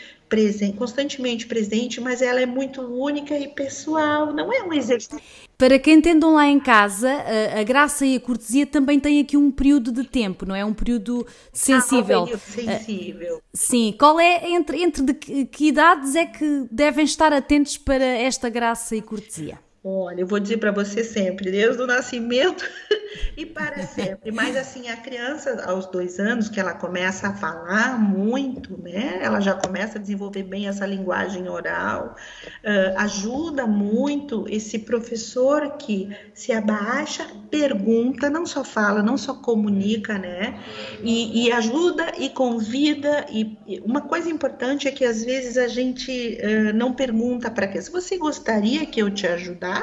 constantemente 0.76 1.46
presente, 1.46 2.00
mas 2.00 2.20
ela 2.20 2.40
é 2.40 2.46
muito 2.46 2.82
única 2.82 3.38
e 3.38 3.48
pessoal, 3.48 4.32
não 4.32 4.52
é 4.52 4.62
um 4.62 4.72
exercício. 4.72 5.47
Para 5.58 5.76
quem 5.76 5.94
entendam 5.94 6.34
lá 6.34 6.46
em 6.46 6.60
casa, 6.60 7.10
a, 7.10 7.58
a, 7.58 7.62
graça 7.64 8.06
e 8.06 8.14
a 8.14 8.20
cortesia 8.20 8.64
também 8.64 9.00
têm 9.00 9.18
aqui 9.18 9.36
um 9.36 9.50
período 9.50 9.90
de 9.90 10.04
tempo, 10.04 10.46
não 10.46 10.54
é? 10.54 10.64
Um 10.64 10.72
período 10.72 11.26
sensível. 11.52 12.20
Ah, 12.20 12.22
um 12.22 12.26
período 12.26 12.40
sensível. 12.40 13.36
Uh, 13.38 13.42
sim, 13.52 13.92
qual 13.98 14.20
é, 14.20 14.50
entre, 14.50 14.80
entre 14.80 15.02
de 15.02 15.14
que, 15.14 15.46
que 15.46 15.66
idades 15.66 16.14
é 16.14 16.26
que 16.26 16.68
devem 16.70 17.04
estar 17.04 17.32
atentos 17.32 17.76
para 17.76 18.04
esta 18.04 18.48
graça 18.48 18.94
e 18.94 19.02
cortesia? 19.02 19.58
Olha, 19.90 20.20
eu 20.20 20.26
vou 20.26 20.38
dizer 20.38 20.58
para 20.58 20.70
você 20.70 21.02
sempre, 21.02 21.50
desde 21.50 21.82
o 21.82 21.86
nascimento 21.86 22.62
e 23.34 23.46
para 23.46 23.86
sempre. 23.86 24.30
Mas 24.30 24.54
assim, 24.54 24.90
a 24.90 24.96
criança 24.96 25.64
aos 25.64 25.86
dois 25.86 26.18
anos, 26.18 26.50
que 26.50 26.60
ela 26.60 26.74
começa 26.74 27.28
a 27.28 27.34
falar 27.34 27.98
muito, 27.98 28.78
né? 28.82 29.18
Ela 29.22 29.40
já 29.40 29.54
começa 29.54 29.96
a 29.96 30.00
desenvolver 30.00 30.42
bem 30.42 30.68
essa 30.68 30.84
linguagem 30.84 31.48
oral, 31.48 32.16
uh, 32.64 32.98
ajuda 32.98 33.66
muito 33.66 34.44
esse 34.50 34.78
professor 34.80 35.78
que 35.78 36.14
se 36.34 36.52
abaixa, 36.52 37.26
pergunta, 37.50 38.28
não 38.28 38.44
só 38.44 38.62
fala, 38.62 39.02
não 39.02 39.16
só 39.16 39.34
comunica, 39.36 40.18
né? 40.18 40.60
E, 41.02 41.46
e 41.46 41.52
ajuda 41.52 42.12
e 42.18 42.28
convida. 42.28 43.24
E, 43.30 43.56
uma 43.82 44.02
coisa 44.02 44.28
importante 44.28 44.86
é 44.86 44.90
que 44.90 45.04
às 45.04 45.24
vezes 45.24 45.56
a 45.56 45.66
gente 45.66 46.38
uh, 46.42 46.76
não 46.76 46.92
pergunta 46.92 47.50
para 47.50 47.66
quê. 47.66 47.80
Se 47.80 47.90
você 47.90 48.18
gostaria 48.18 48.84
que 48.84 49.00
eu 49.00 49.10
te 49.10 49.26
ajudasse, 49.26 49.77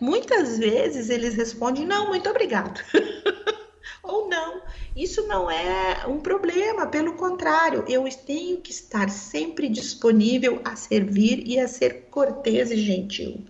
muitas 0.00 0.58
vezes 0.58 1.10
eles 1.10 1.34
respondem: 1.34 1.86
não, 1.86 2.08
muito 2.08 2.28
obrigado. 2.28 2.80
ou 4.08 4.28
não. 4.28 4.62
Isso 4.96 5.26
não 5.28 5.50
é 5.50 6.06
um 6.06 6.18
problema, 6.18 6.86
pelo 6.86 7.14
contrário, 7.14 7.84
eu 7.86 8.04
tenho 8.26 8.58
que 8.58 8.72
estar 8.72 9.08
sempre 9.10 9.68
disponível 9.68 10.60
a 10.64 10.74
servir 10.74 11.46
e 11.46 11.60
a 11.60 11.68
ser 11.68 12.08
cortês 12.10 12.70
e 12.70 12.76
gentil. 12.76 13.44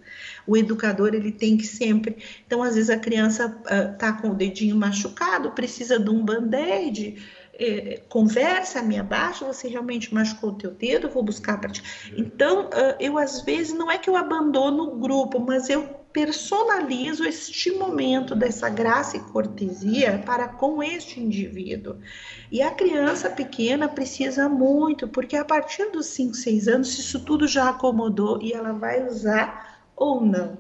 O 0.47 0.57
educador 0.57 1.15
ele 1.15 1.33
tem 1.33 1.57
que 1.57 1.67
sempre. 1.67 2.17
Então, 2.47 2.63
às 2.63 2.75
vezes 2.75 2.91
a 2.91 2.99
criança 2.99 3.47
uh, 3.47 3.99
com 4.21 4.31
o 4.31 4.35
dedinho 4.35 4.77
machucado, 4.77 5.53
precisa 5.53 5.99
de 5.99 6.11
um 6.11 6.25
band-aid 6.25 7.23
é, 7.59 8.01
conversa 8.09 8.81
me 8.83 8.99
abaixo, 8.99 9.45
você 9.45 9.69
realmente 9.69 10.15
machucou 10.15 10.51
o 10.51 10.55
teu 10.55 10.71
dedo, 10.71 11.09
eu 11.09 11.11
vou 11.11 11.23
buscar 11.23 11.61
para 11.61 11.71
ti. 11.71 11.83
Então, 12.17 12.71
eu 13.01 13.19
às 13.19 13.43
vezes, 13.43 13.73
não 13.73 13.91
é 13.91 13.99
que 13.99 14.09
eu 14.09 14.17
abandono 14.17 14.85
o 14.85 14.97
grupo, 14.97 15.41
mas 15.41 15.69
eu 15.69 15.99
personalizo 16.13 17.25
este 17.25 17.71
momento 17.73 18.35
dessa 18.35 18.69
graça 18.69 19.17
e 19.17 19.21
cortesia 19.21 20.23
para 20.25 20.49
com 20.49 20.83
este 20.83 21.21
indivíduo. 21.21 21.97
E 22.51 22.63
a 22.63 22.71
criança 22.71 23.29
pequena 23.29 23.89
precisa 23.89 24.49
muito, 24.49 25.07
porque 25.07 25.37
a 25.37 25.45
partir 25.45 25.91
dos 25.91 26.07
5, 26.07 26.35
6 26.35 26.69
anos, 26.69 26.99
isso 26.99 27.21
tudo 27.25 27.47
já 27.47 27.69
acomodou 27.69 28.41
e 28.41 28.53
ela 28.53 28.73
vai 28.73 29.07
usar 29.07 29.83
ou 29.95 30.21
não. 30.21 30.59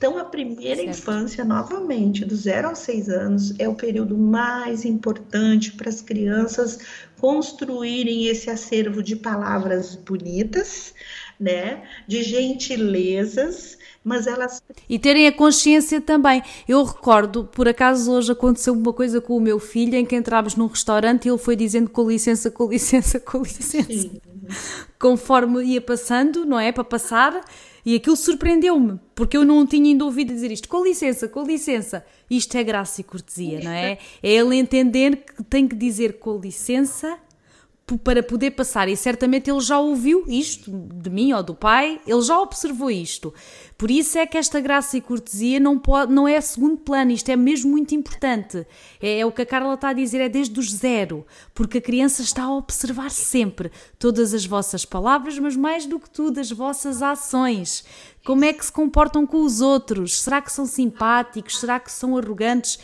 Então, 0.00 0.16
a 0.16 0.24
primeira 0.24 0.76
certo. 0.76 0.88
infância, 0.88 1.44
novamente, 1.44 2.24
do 2.24 2.34
zero 2.34 2.68
aos 2.68 2.78
seis 2.78 3.10
anos, 3.10 3.52
é 3.58 3.68
o 3.68 3.74
período 3.74 4.16
mais 4.16 4.86
importante 4.86 5.72
para 5.72 5.90
as 5.90 6.00
crianças 6.00 6.78
construírem 7.18 8.26
esse 8.26 8.48
acervo 8.48 9.02
de 9.02 9.14
palavras 9.14 9.94
bonitas, 9.94 10.94
né, 11.38 11.82
de 12.08 12.22
gentilezas, 12.22 13.76
mas 14.02 14.26
elas. 14.26 14.62
E 14.88 14.98
terem 14.98 15.26
a 15.26 15.32
consciência 15.32 16.00
também. 16.00 16.42
Eu 16.66 16.82
recordo, 16.82 17.44
por 17.44 17.68
acaso 17.68 18.10
hoje 18.10 18.32
aconteceu 18.32 18.72
uma 18.72 18.94
coisa 18.94 19.20
com 19.20 19.36
o 19.36 19.40
meu 19.40 19.58
filho 19.58 19.96
em 19.96 20.06
que 20.06 20.16
entrávamos 20.16 20.56
num 20.56 20.66
restaurante 20.66 21.26
e 21.26 21.28
ele 21.28 21.36
foi 21.36 21.54
dizendo 21.54 21.90
com 21.90 22.08
licença, 22.08 22.50
com 22.50 22.70
licença, 22.70 23.20
com 23.20 23.42
licença. 23.42 23.92
Sim. 23.92 24.18
Conforme 24.98 25.62
ia 25.62 25.80
passando, 25.82 26.46
não 26.46 26.58
é? 26.58 26.72
Para 26.72 26.84
passar 26.84 27.44
e 27.84 27.94
aquilo 27.96 28.16
surpreendeu-me, 28.16 28.98
porque 29.14 29.36
eu 29.36 29.44
não 29.44 29.66
tinha 29.66 29.90
ainda 29.90 30.04
ouvido 30.04 30.32
dizer 30.32 30.50
isto. 30.50 30.68
Com 30.68 30.84
licença, 30.84 31.28
com 31.28 31.42
licença. 31.42 32.04
Isto 32.28 32.56
é 32.56 32.64
graça 32.64 33.00
e 33.00 33.04
cortesia, 33.04 33.60
não 33.62 33.70
é? 33.70 33.98
É 34.22 34.30
ele 34.30 34.56
entender 34.56 35.16
que 35.16 35.42
tem 35.44 35.66
que 35.66 35.74
dizer 35.74 36.18
com 36.18 36.38
licença 36.38 37.18
para 37.98 38.22
poder 38.22 38.52
passar. 38.52 38.88
E 38.88 38.96
certamente 38.96 39.50
ele 39.50 39.60
já 39.60 39.78
ouviu 39.78 40.24
isto 40.28 40.70
de 40.70 41.10
mim 41.10 41.32
ou 41.32 41.42
do 41.42 41.54
pai, 41.54 42.00
ele 42.06 42.22
já 42.22 42.38
observou 42.38 42.90
isto. 42.90 43.32
Por 43.80 43.90
isso 43.90 44.18
é 44.18 44.26
que 44.26 44.36
esta 44.36 44.60
graça 44.60 44.98
e 44.98 45.00
cortesia 45.00 45.58
não, 45.58 45.78
pode, 45.78 46.12
não 46.12 46.28
é 46.28 46.38
segundo 46.42 46.76
plano, 46.76 47.12
isto 47.12 47.30
é 47.30 47.34
mesmo 47.34 47.70
muito 47.70 47.94
importante. 47.94 48.66
É, 49.00 49.20
é, 49.20 49.24
o 49.24 49.32
que 49.32 49.40
a 49.40 49.46
Carla 49.46 49.72
está 49.72 49.88
a 49.88 49.94
dizer, 49.94 50.20
é 50.20 50.28
desde 50.28 50.60
os 50.60 50.70
zero, 50.70 51.26
porque 51.54 51.78
a 51.78 51.80
criança 51.80 52.20
está 52.20 52.42
a 52.42 52.54
observar 52.54 53.10
sempre 53.10 53.72
todas 53.98 54.34
as 54.34 54.44
vossas 54.44 54.84
palavras, 54.84 55.38
mas 55.38 55.56
mais 55.56 55.86
do 55.86 55.98
que 55.98 56.10
tudo, 56.10 56.38
as 56.38 56.50
vossas 56.50 57.00
ações. 57.00 57.82
Como 58.22 58.44
é 58.44 58.52
que 58.52 58.66
se 58.66 58.70
comportam 58.70 59.26
com 59.26 59.40
os 59.40 59.62
outros? 59.62 60.20
Será 60.20 60.42
que 60.42 60.52
são 60.52 60.66
simpáticos? 60.66 61.58
Será 61.58 61.80
que 61.80 61.90
são 61.90 62.18
arrogantes? 62.18 62.78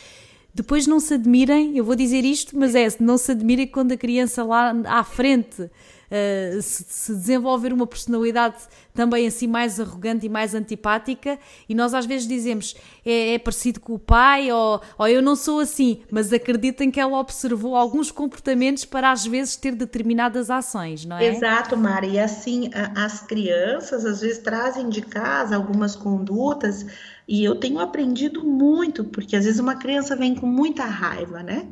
Depois 0.57 0.87
não 0.87 0.99
se 0.99 1.13
admirem, 1.13 1.77
eu 1.77 1.85
vou 1.85 1.95
dizer 1.95 2.25
isto, 2.25 2.57
mas 2.57 2.73
é, 2.73 2.87
não 2.99 3.15
se 3.15 3.31
admirem 3.31 3.67
quando 3.67 3.91
a 3.91 3.97
criança 3.97 4.43
lá 4.43 4.73
à 4.87 5.03
frente 5.03 5.61
uh, 5.61 6.61
se, 6.63 6.83
se, 6.89 7.13
desenvolver 7.13 7.71
uma 7.71 7.85
personalidade 7.85 8.55
também 8.91 9.27
assim 9.27 9.45
mais 9.45 9.79
arrogante 9.79 10.25
e 10.25 10.29
mais 10.29 10.55
antipática, 10.55 11.37
e 11.69 11.75
nós 11.75 11.93
às 11.93 12.07
vezes 12.07 12.27
dizemos 12.27 12.75
é, 13.05 13.35
é 13.35 13.39
parecido 13.39 13.79
com 13.79 13.93
o 13.93 13.99
pai, 13.99 14.51
ou, 14.51 14.81
ou 14.97 15.07
eu 15.07 15.21
não 15.21 15.35
sou 15.35 15.59
assim, 15.59 16.01
mas 16.09 16.33
acreditem 16.33 16.89
que 16.89 16.99
ela 16.99 17.19
observou 17.19 17.75
alguns 17.75 18.09
comportamentos 18.09 18.83
para 18.83 19.11
às 19.11 19.27
vezes 19.27 19.55
ter 19.57 19.75
determinadas 19.75 20.49
ações, 20.49 21.05
não 21.05 21.19
é? 21.19 21.27
Exato, 21.27 21.77
Mari, 21.77 22.13
e 22.13 22.19
assim 22.19 22.71
as 22.95 23.19
crianças 23.21 24.03
às 24.05 24.21
vezes 24.21 24.39
trazem 24.39 24.89
de 24.89 25.03
casa 25.03 25.55
algumas 25.55 25.95
condutas. 25.95 26.83
E 27.27 27.43
eu 27.43 27.55
tenho 27.55 27.79
aprendido 27.79 28.43
muito, 28.43 29.03
porque 29.03 29.35
às 29.35 29.45
vezes 29.45 29.59
uma 29.59 29.75
criança 29.75 30.15
vem 30.15 30.33
com 30.33 30.47
muita 30.47 30.85
raiva, 30.85 31.43
né? 31.43 31.67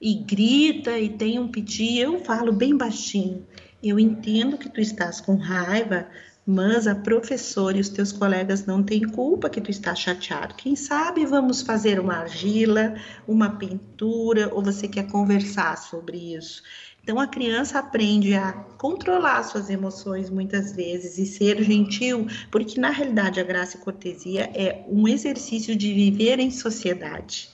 E 0.00 0.14
grita 0.14 0.98
e 0.98 1.10
tem 1.10 1.38
um 1.38 1.48
piti, 1.48 1.98
eu 1.98 2.24
falo 2.24 2.52
bem 2.52 2.76
baixinho. 2.76 3.46
Eu 3.82 4.00
entendo 4.00 4.56
que 4.56 4.68
tu 4.68 4.80
estás 4.80 5.20
com 5.20 5.36
raiva, 5.36 6.08
mas 6.46 6.86
a 6.86 6.94
professora 6.94 7.76
e 7.76 7.80
os 7.80 7.88
teus 7.88 8.12
colegas 8.12 8.66
não 8.66 8.82
têm 8.82 9.02
culpa 9.02 9.48
que 9.48 9.60
tu 9.60 9.70
estás 9.70 9.98
chateado. 9.98 10.54
Quem 10.54 10.76
sabe 10.76 11.24
vamos 11.24 11.62
fazer 11.62 11.98
uma 11.98 12.16
argila, 12.16 12.94
uma 13.26 13.50
pintura, 13.50 14.50
ou 14.54 14.62
você 14.62 14.88
quer 14.88 15.06
conversar 15.06 15.76
sobre 15.78 16.34
isso. 16.34 16.62
Então 17.04 17.20
a 17.20 17.26
criança 17.26 17.78
aprende 17.78 18.34
a 18.34 18.54
controlar 18.78 19.42
suas 19.42 19.68
emoções 19.68 20.30
muitas 20.30 20.72
vezes 20.72 21.18
e 21.18 21.26
ser 21.26 21.62
gentil, 21.62 22.26
porque 22.50 22.80
na 22.80 22.88
realidade 22.88 23.38
a 23.38 23.44
graça 23.44 23.76
e 23.76 23.80
cortesia 23.80 24.50
é 24.54 24.82
um 24.88 25.06
exercício 25.06 25.76
de 25.76 25.92
viver 25.92 26.38
em 26.38 26.50
sociedade 26.50 27.50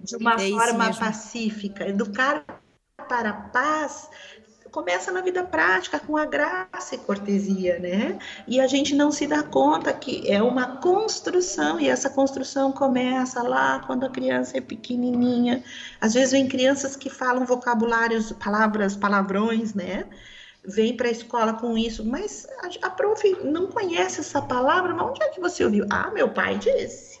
de 0.00 0.16
uma 0.16 0.34
é 0.34 0.48
forma 0.50 0.94
pacífica, 0.94 1.88
educar 1.88 2.44
para 3.08 3.30
a 3.30 3.32
paz 3.32 4.08
começa 4.72 5.12
na 5.12 5.20
vida 5.20 5.44
prática 5.44 6.00
com 6.00 6.16
a 6.16 6.24
graça 6.24 6.94
e 6.94 6.98
cortesia, 6.98 7.78
né? 7.78 8.18
E 8.48 8.58
a 8.58 8.66
gente 8.66 8.94
não 8.94 9.12
se 9.12 9.26
dá 9.26 9.42
conta 9.42 9.92
que 9.92 10.28
é 10.32 10.42
uma 10.42 10.78
construção 10.78 11.78
e 11.78 11.88
essa 11.88 12.08
construção 12.08 12.72
começa 12.72 13.42
lá 13.42 13.80
quando 13.86 14.04
a 14.04 14.08
criança 14.10 14.56
é 14.56 14.60
pequenininha. 14.62 15.62
Às 16.00 16.14
vezes 16.14 16.32
vem 16.32 16.48
crianças 16.48 16.96
que 16.96 17.10
falam 17.10 17.44
vocabulários, 17.44 18.32
palavras, 18.32 18.96
palavrões, 18.96 19.74
né? 19.74 20.06
Vem 20.64 20.96
para 20.96 21.08
a 21.08 21.12
escola 21.12 21.52
com 21.52 21.76
isso, 21.76 22.04
mas 22.04 22.46
a, 22.62 22.86
a 22.86 22.90
prof 22.90 23.36
não 23.44 23.66
conhece 23.66 24.20
essa 24.20 24.40
palavra, 24.40 24.94
mas 24.94 25.06
onde 25.06 25.22
é 25.22 25.28
que 25.28 25.40
você 25.40 25.64
ouviu? 25.64 25.84
Ah, 25.90 26.10
meu 26.10 26.30
pai 26.30 26.56
disse. 26.56 27.11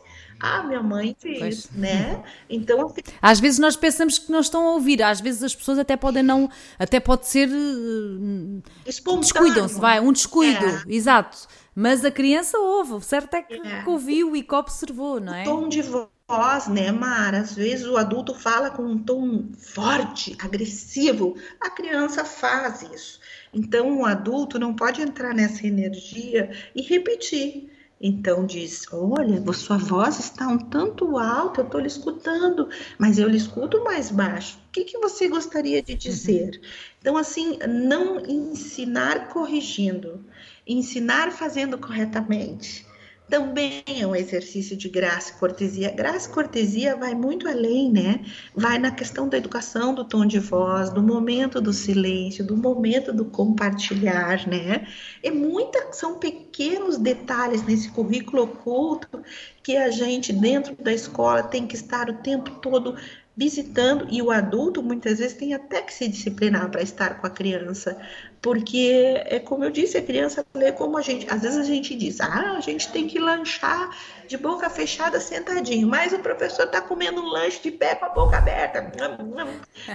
Ah, 0.42 0.64
minha 0.64 0.82
mãe 0.82 1.14
fez, 1.16 1.38
pois. 1.38 1.70
né? 1.70 2.20
Então 2.50 2.92
às 3.20 3.38
vezes 3.38 3.60
nós 3.60 3.76
pensamos 3.76 4.18
que 4.18 4.32
não 4.32 4.40
estão 4.40 4.66
a 4.66 4.72
ouvir, 4.72 5.00
às 5.00 5.20
vezes 5.20 5.40
as 5.44 5.54
pessoas 5.54 5.78
até 5.78 5.96
podem 5.96 6.24
não, 6.24 6.50
até 6.76 6.98
pode 6.98 7.28
ser 7.28 7.48
uh, 7.48 8.62
descuidam-se, 8.84 9.78
vai, 9.78 10.00
um 10.00 10.12
descuido, 10.12 10.66
é. 10.66 10.82
exato. 10.88 11.46
Mas 11.74 12.04
a 12.04 12.10
criança 12.10 12.58
ouve, 12.58 12.94
o 12.94 13.00
certo 13.00 13.34
é 13.34 13.42
que, 13.42 13.54
é. 13.54 13.82
que 13.84 13.88
ouviu 13.88 14.34
e 14.34 14.42
que 14.42 14.54
observou, 14.54 15.20
não 15.20 15.32
é? 15.32 15.42
O 15.42 15.44
tom 15.44 15.68
de 15.68 15.80
voz, 15.80 16.66
né, 16.66 16.90
Mara? 16.90 17.38
Às 17.38 17.54
vezes 17.54 17.86
o 17.86 17.96
adulto 17.96 18.34
fala 18.34 18.68
com 18.68 18.82
um 18.82 18.98
tom 18.98 19.48
forte, 19.56 20.36
agressivo, 20.40 21.36
a 21.60 21.70
criança 21.70 22.24
faz 22.24 22.82
isso. 22.82 23.20
Então 23.54 24.00
o 24.00 24.04
adulto 24.04 24.58
não 24.58 24.74
pode 24.74 25.00
entrar 25.00 25.32
nessa 25.32 25.64
energia 25.66 26.50
e 26.74 26.82
repetir. 26.82 27.70
Então 28.02 28.44
diz: 28.44 28.84
Olha, 28.92 29.40
sua 29.52 29.78
voz 29.78 30.18
está 30.18 30.48
um 30.48 30.58
tanto 30.58 31.16
alta, 31.16 31.60
eu 31.60 31.64
estou 31.64 31.80
lhe 31.80 31.86
escutando, 31.86 32.68
mas 32.98 33.16
eu 33.16 33.28
lhe 33.28 33.36
escuto 33.36 33.84
mais 33.84 34.10
baixo. 34.10 34.58
O 34.68 34.72
que, 34.72 34.84
que 34.84 34.98
você 34.98 35.28
gostaria 35.28 35.80
de 35.80 35.94
dizer? 35.94 36.56
Uhum. 36.56 36.68
Então, 36.98 37.16
assim, 37.16 37.58
não 37.68 38.18
ensinar 38.26 39.28
corrigindo, 39.28 40.24
ensinar 40.66 41.30
fazendo 41.30 41.78
corretamente 41.78 42.84
também 43.28 43.82
é 43.86 44.06
um 44.06 44.14
exercício 44.14 44.76
de 44.76 44.88
graça 44.88 45.32
e 45.32 45.38
cortesia. 45.38 45.90
Graça 45.90 46.28
e 46.28 46.32
cortesia 46.32 46.96
vai 46.96 47.14
muito 47.14 47.48
além, 47.48 47.90
né? 47.90 48.24
Vai 48.54 48.78
na 48.78 48.90
questão 48.90 49.28
da 49.28 49.38
educação, 49.38 49.94
do 49.94 50.04
tom 50.04 50.26
de 50.26 50.38
voz, 50.38 50.90
do 50.90 51.02
momento 51.02 51.60
do 51.60 51.72
silêncio, 51.72 52.46
do 52.46 52.56
momento 52.56 53.12
do 53.12 53.24
compartilhar, 53.24 54.46
né? 54.46 54.86
É 55.22 55.30
muita, 55.30 55.92
são 55.92 56.18
pequenos 56.18 56.98
detalhes 56.98 57.64
nesse 57.64 57.90
currículo 57.90 58.42
oculto 58.42 59.22
que 59.62 59.76
a 59.76 59.90
gente 59.90 60.32
dentro 60.32 60.76
da 60.76 60.92
escola 60.92 61.42
tem 61.42 61.66
que 61.66 61.76
estar 61.76 62.10
o 62.10 62.14
tempo 62.14 62.50
todo 62.60 62.96
visitando 63.36 64.06
e 64.10 64.20
o 64.20 64.30
adulto 64.30 64.82
muitas 64.82 65.18
vezes 65.18 65.36
tem 65.36 65.54
até 65.54 65.80
que 65.80 65.92
se 65.92 66.06
disciplinar 66.06 66.70
para 66.70 66.82
estar 66.82 67.20
com 67.20 67.26
a 67.26 67.30
criança, 67.30 67.96
porque 68.42 69.22
é 69.26 69.38
como 69.38 69.64
eu 69.64 69.70
disse, 69.70 69.96
a 69.96 70.02
criança 70.02 70.44
lê 70.52 70.72
como 70.72 70.98
a 70.98 71.00
gente, 71.00 71.32
às 71.32 71.42
vezes 71.42 71.58
a 71.58 71.62
gente 71.62 71.94
diz, 71.94 72.20
ah, 72.20 72.56
a 72.56 72.60
gente 72.60 72.90
tem 72.90 73.06
que 73.06 73.18
lanchar 73.20 73.96
de 74.26 74.36
boca 74.36 74.68
fechada 74.68 75.20
sentadinho, 75.20 75.86
mas 75.86 76.12
o 76.12 76.18
professor 76.18 76.64
está 76.64 76.80
comendo 76.80 77.22
um 77.22 77.26
lanche 77.26 77.62
de 77.62 77.70
pé 77.70 77.94
com 77.94 78.04
a 78.04 78.08
boca 78.08 78.38
aberta, 78.38 78.82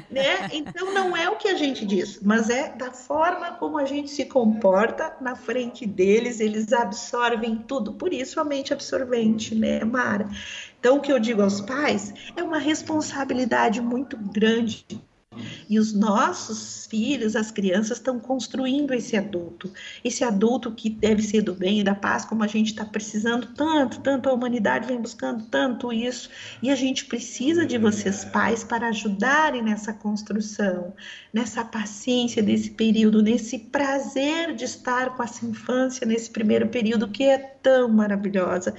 né? 0.09 0.47
Então 0.53 0.93
não 0.93 1.15
é 1.15 1.29
o 1.29 1.35
que 1.35 1.49
a 1.49 1.55
gente 1.55 1.85
diz, 1.85 2.21
mas 2.21 2.49
é 2.49 2.69
da 2.69 2.91
forma 2.91 3.51
como 3.53 3.77
a 3.77 3.83
gente 3.83 4.09
se 4.09 4.23
comporta 4.23 5.17
na 5.19 5.35
frente 5.35 5.85
deles, 5.85 6.39
eles 6.39 6.71
absorvem 6.71 7.57
tudo, 7.57 7.93
por 7.93 8.13
isso 8.13 8.39
a 8.39 8.45
mente 8.45 8.71
absorvente, 8.71 9.53
né, 9.53 9.83
Mara? 9.83 10.29
Então, 10.79 10.97
o 10.97 11.01
que 11.01 11.11
eu 11.11 11.19
digo 11.19 11.41
aos 11.41 11.59
pais 11.59 12.13
é 12.35 12.43
uma 12.43 12.59
responsabilidade 12.59 13.81
muito 13.81 14.15
grande 14.15 14.85
E 15.69 15.79
os 15.79 15.93
nossos 15.93 16.85
filhos, 16.88 17.35
as 17.35 17.51
crianças, 17.51 17.97
estão 17.97 18.19
construindo 18.19 18.93
esse 18.93 19.15
adulto. 19.15 19.71
Esse 20.03 20.23
adulto 20.23 20.71
que 20.71 20.89
deve 20.89 21.21
ser 21.21 21.41
do 21.41 21.53
bem 21.53 21.79
e 21.79 21.83
da 21.83 21.95
paz, 21.95 22.25
como 22.25 22.43
a 22.43 22.47
gente 22.47 22.67
está 22.67 22.85
precisando 22.85 23.47
tanto, 23.55 23.99
tanto 24.01 24.29
a 24.29 24.33
humanidade 24.33 24.88
vem 24.88 25.01
buscando 25.01 25.45
tanto 25.45 25.91
isso. 25.91 26.29
E 26.61 26.69
a 26.69 26.75
gente 26.75 27.05
precisa 27.05 27.65
de 27.65 27.77
vocês, 27.77 28.25
pais, 28.25 28.63
para 28.63 28.89
ajudarem 28.89 29.61
nessa 29.61 29.93
construção, 29.93 30.93
nessa 31.33 31.63
paciência 31.63 32.41
desse 32.41 32.71
período, 32.71 33.21
nesse 33.21 33.59
prazer 33.59 34.55
de 34.55 34.65
estar 34.65 35.15
com 35.15 35.23
essa 35.23 35.45
infância 35.45 36.05
nesse 36.05 36.29
primeiro 36.29 36.67
período 36.69 37.07
que 37.07 37.23
é 37.23 37.38
tão 37.38 37.89
maravilhosa. 37.89 38.73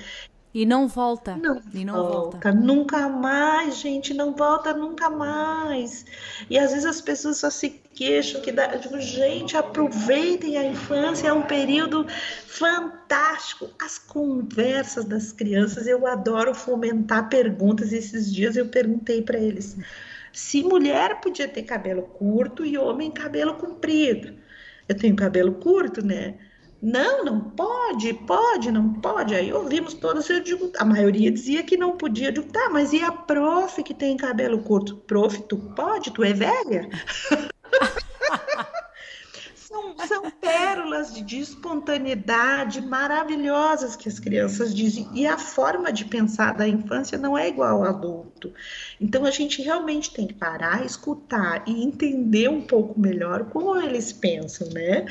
E 0.55 0.65
não 0.65 0.89
volta. 0.89 1.37
Não, 1.37 1.61
e 1.75 1.85
não 1.85 1.95
volta. 1.95 2.39
volta. 2.39 2.53
Nunca 2.53 3.09
mais, 3.09 3.79
gente, 3.79 4.15
não 4.15 4.35
volta 4.35 4.73
nunca 4.73 5.11
mais. 5.11 6.07
E 6.49 6.59
às 6.59 6.71
vezes 6.71 6.87
as 6.87 7.01
pessoas 7.01 7.39
só 7.39 7.51
se 7.51 7.71
queixam 7.95 8.41
que 8.41 8.51
dá, 8.51 8.67
digo, 8.77 8.99
gente, 9.01 9.57
aproveitem 9.57 10.57
a 10.57 10.65
infância, 10.65 11.29
é 11.29 11.33
um 11.33 11.43
período 11.43 12.07
fantástico. 12.47 13.69
As 13.79 13.99
conversas 13.99 15.05
das 15.05 15.33
crianças, 15.33 15.87
eu 15.87 16.07
adoro 16.07 16.55
fomentar 16.55 17.29
perguntas. 17.29 17.93
Esses 17.93 18.33
dias 18.33 18.57
eu 18.57 18.69
perguntei 18.69 19.23
para 19.23 19.39
eles 19.39 19.77
se 20.33 20.63
mulher 20.63 21.21
podia 21.21 21.49
ter 21.49 21.63
cabelo 21.63 22.03
curto 22.03 22.65
e 22.65 22.79
homem 22.79 23.11
cabelo 23.11 23.55
comprido. 23.55 24.35
Eu 24.89 24.97
tenho 24.97 25.17
cabelo 25.17 25.55
curto, 25.55 26.05
né? 26.05 26.37
Não, 26.81 27.25
não 27.25 27.41
pode, 27.41 28.15
pode, 28.15 28.71
não 28.71 28.93
pode. 28.95 29.35
Aí 29.35 29.53
ouvimos 29.53 29.95
todos, 29.95 30.31
eu 30.31 30.41
digo, 30.41 30.71
a 30.79 30.85
maioria 30.85 31.31
dizia 31.31 31.63
que 31.63 31.77
não 31.77 31.97
podia. 31.97 32.29
Eu 32.29 32.33
digo, 32.33 32.53
tá, 32.53 32.69
mas 32.71 32.93
e 32.93 33.03
a 33.03 33.11
prof 33.11 33.83
que 33.83 33.93
tem 33.93 34.17
cabelo 34.17 34.63
curto? 34.63 34.97
Prof, 34.99 35.43
tu 35.43 35.57
pode? 35.75 36.13
Tu 36.13 36.23
é 36.23 36.33
velha? 36.33 36.89
são, 40.07 40.31
pérolas 40.31 41.15
de, 41.15 41.23
de 41.23 41.41
espontaneidade 41.41 42.81
maravilhosas 42.81 43.97
que 43.97 44.09
as 44.09 44.19
crianças 44.19 44.75
dizem. 44.75 45.09
E 45.13 45.27
a 45.27 45.39
forma 45.39 45.93
de 45.93 46.05
pensar 46.05 46.55
da 46.55 46.67
infância 46.67 47.19
não 47.19 47.37
é 47.37 47.49
igual 47.49 47.85
ao 47.85 47.85
adulto. 47.85 48.53
Então 49.01 49.25
a 49.25 49.31
gente 49.31 49.63
realmente 49.63 50.13
tem 50.13 50.27
que 50.27 50.35
parar, 50.35 50.85
escutar 50.85 51.63
e 51.67 51.83
entender 51.83 52.49
um 52.49 52.61
pouco 52.61 52.99
melhor 52.99 53.45
como 53.47 53.77
eles 53.81 54.13
pensam, 54.13 54.69
né? 54.71 55.07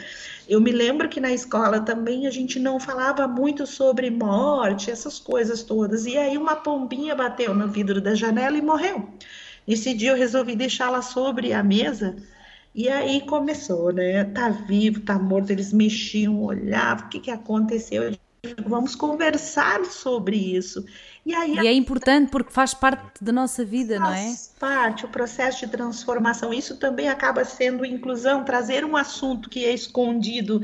Eu 0.48 0.62
me 0.62 0.72
lembro 0.72 1.10
que 1.10 1.20
na 1.20 1.32
escola 1.32 1.80
também 1.82 2.28
a 2.28 2.32
gente 2.32 2.60
não 2.60 2.80
falava 2.80 3.28
muito 3.28 3.68
sobre 3.68 4.10
morte, 4.10 4.92
essas 4.92 5.20
coisas 5.20 5.64
todas. 5.64 6.06
E 6.06 6.18
aí 6.18 6.38
uma 6.38 6.56
pombinha 6.56 7.16
bateu 7.16 7.54
no 7.54 7.68
vidro 7.68 8.00
da 8.00 8.16
janela 8.16 8.58
e 8.58 8.62
morreu. 8.62 9.08
Nesse 9.68 9.94
dia 9.94 10.12
eu 10.12 10.16
resolvi 10.16 10.56
deixá-la 10.56 11.02
sobre 11.02 11.52
a 11.52 11.62
mesa. 11.62 12.16
E 12.78 12.88
aí 12.90 13.22
começou, 13.22 13.92
né? 13.92 14.24
Tá 14.24 14.50
vivo, 14.50 15.02
tá 15.02 15.18
morto. 15.18 15.50
Eles 15.50 15.74
mexiam, 15.74 16.44
olhavam, 16.44 17.08
o 17.08 17.10
que, 17.10 17.20
que 17.20 17.32
aconteceu? 17.32 18.12
Digo, 18.12 18.70
vamos 18.70 18.94
conversar 18.94 19.84
sobre 19.86 20.38
isso. 20.38 20.86
E, 21.26 21.34
aí, 21.34 21.56
e 21.56 21.68
é 21.68 21.74
importante 21.74 22.30
porque 22.30 22.54
faz 22.54 22.76
parte 22.76 23.24
da 23.24 23.32
nossa 23.32 23.66
vida, 23.66 24.00
não 24.00 24.14
é? 24.14 24.26
Faz 24.26 24.54
parte, 24.60 25.06
o 25.06 25.10
processo 25.10 25.66
de 25.66 25.72
transformação. 25.72 26.54
Isso 26.54 26.78
também 26.78 27.10
acaba 27.10 27.44
sendo 27.44 27.84
inclusão, 27.84 28.44
trazer 28.44 28.86
um 28.86 28.96
assunto 28.96 29.50
que 29.50 29.66
é 29.66 29.74
escondido 29.74 30.62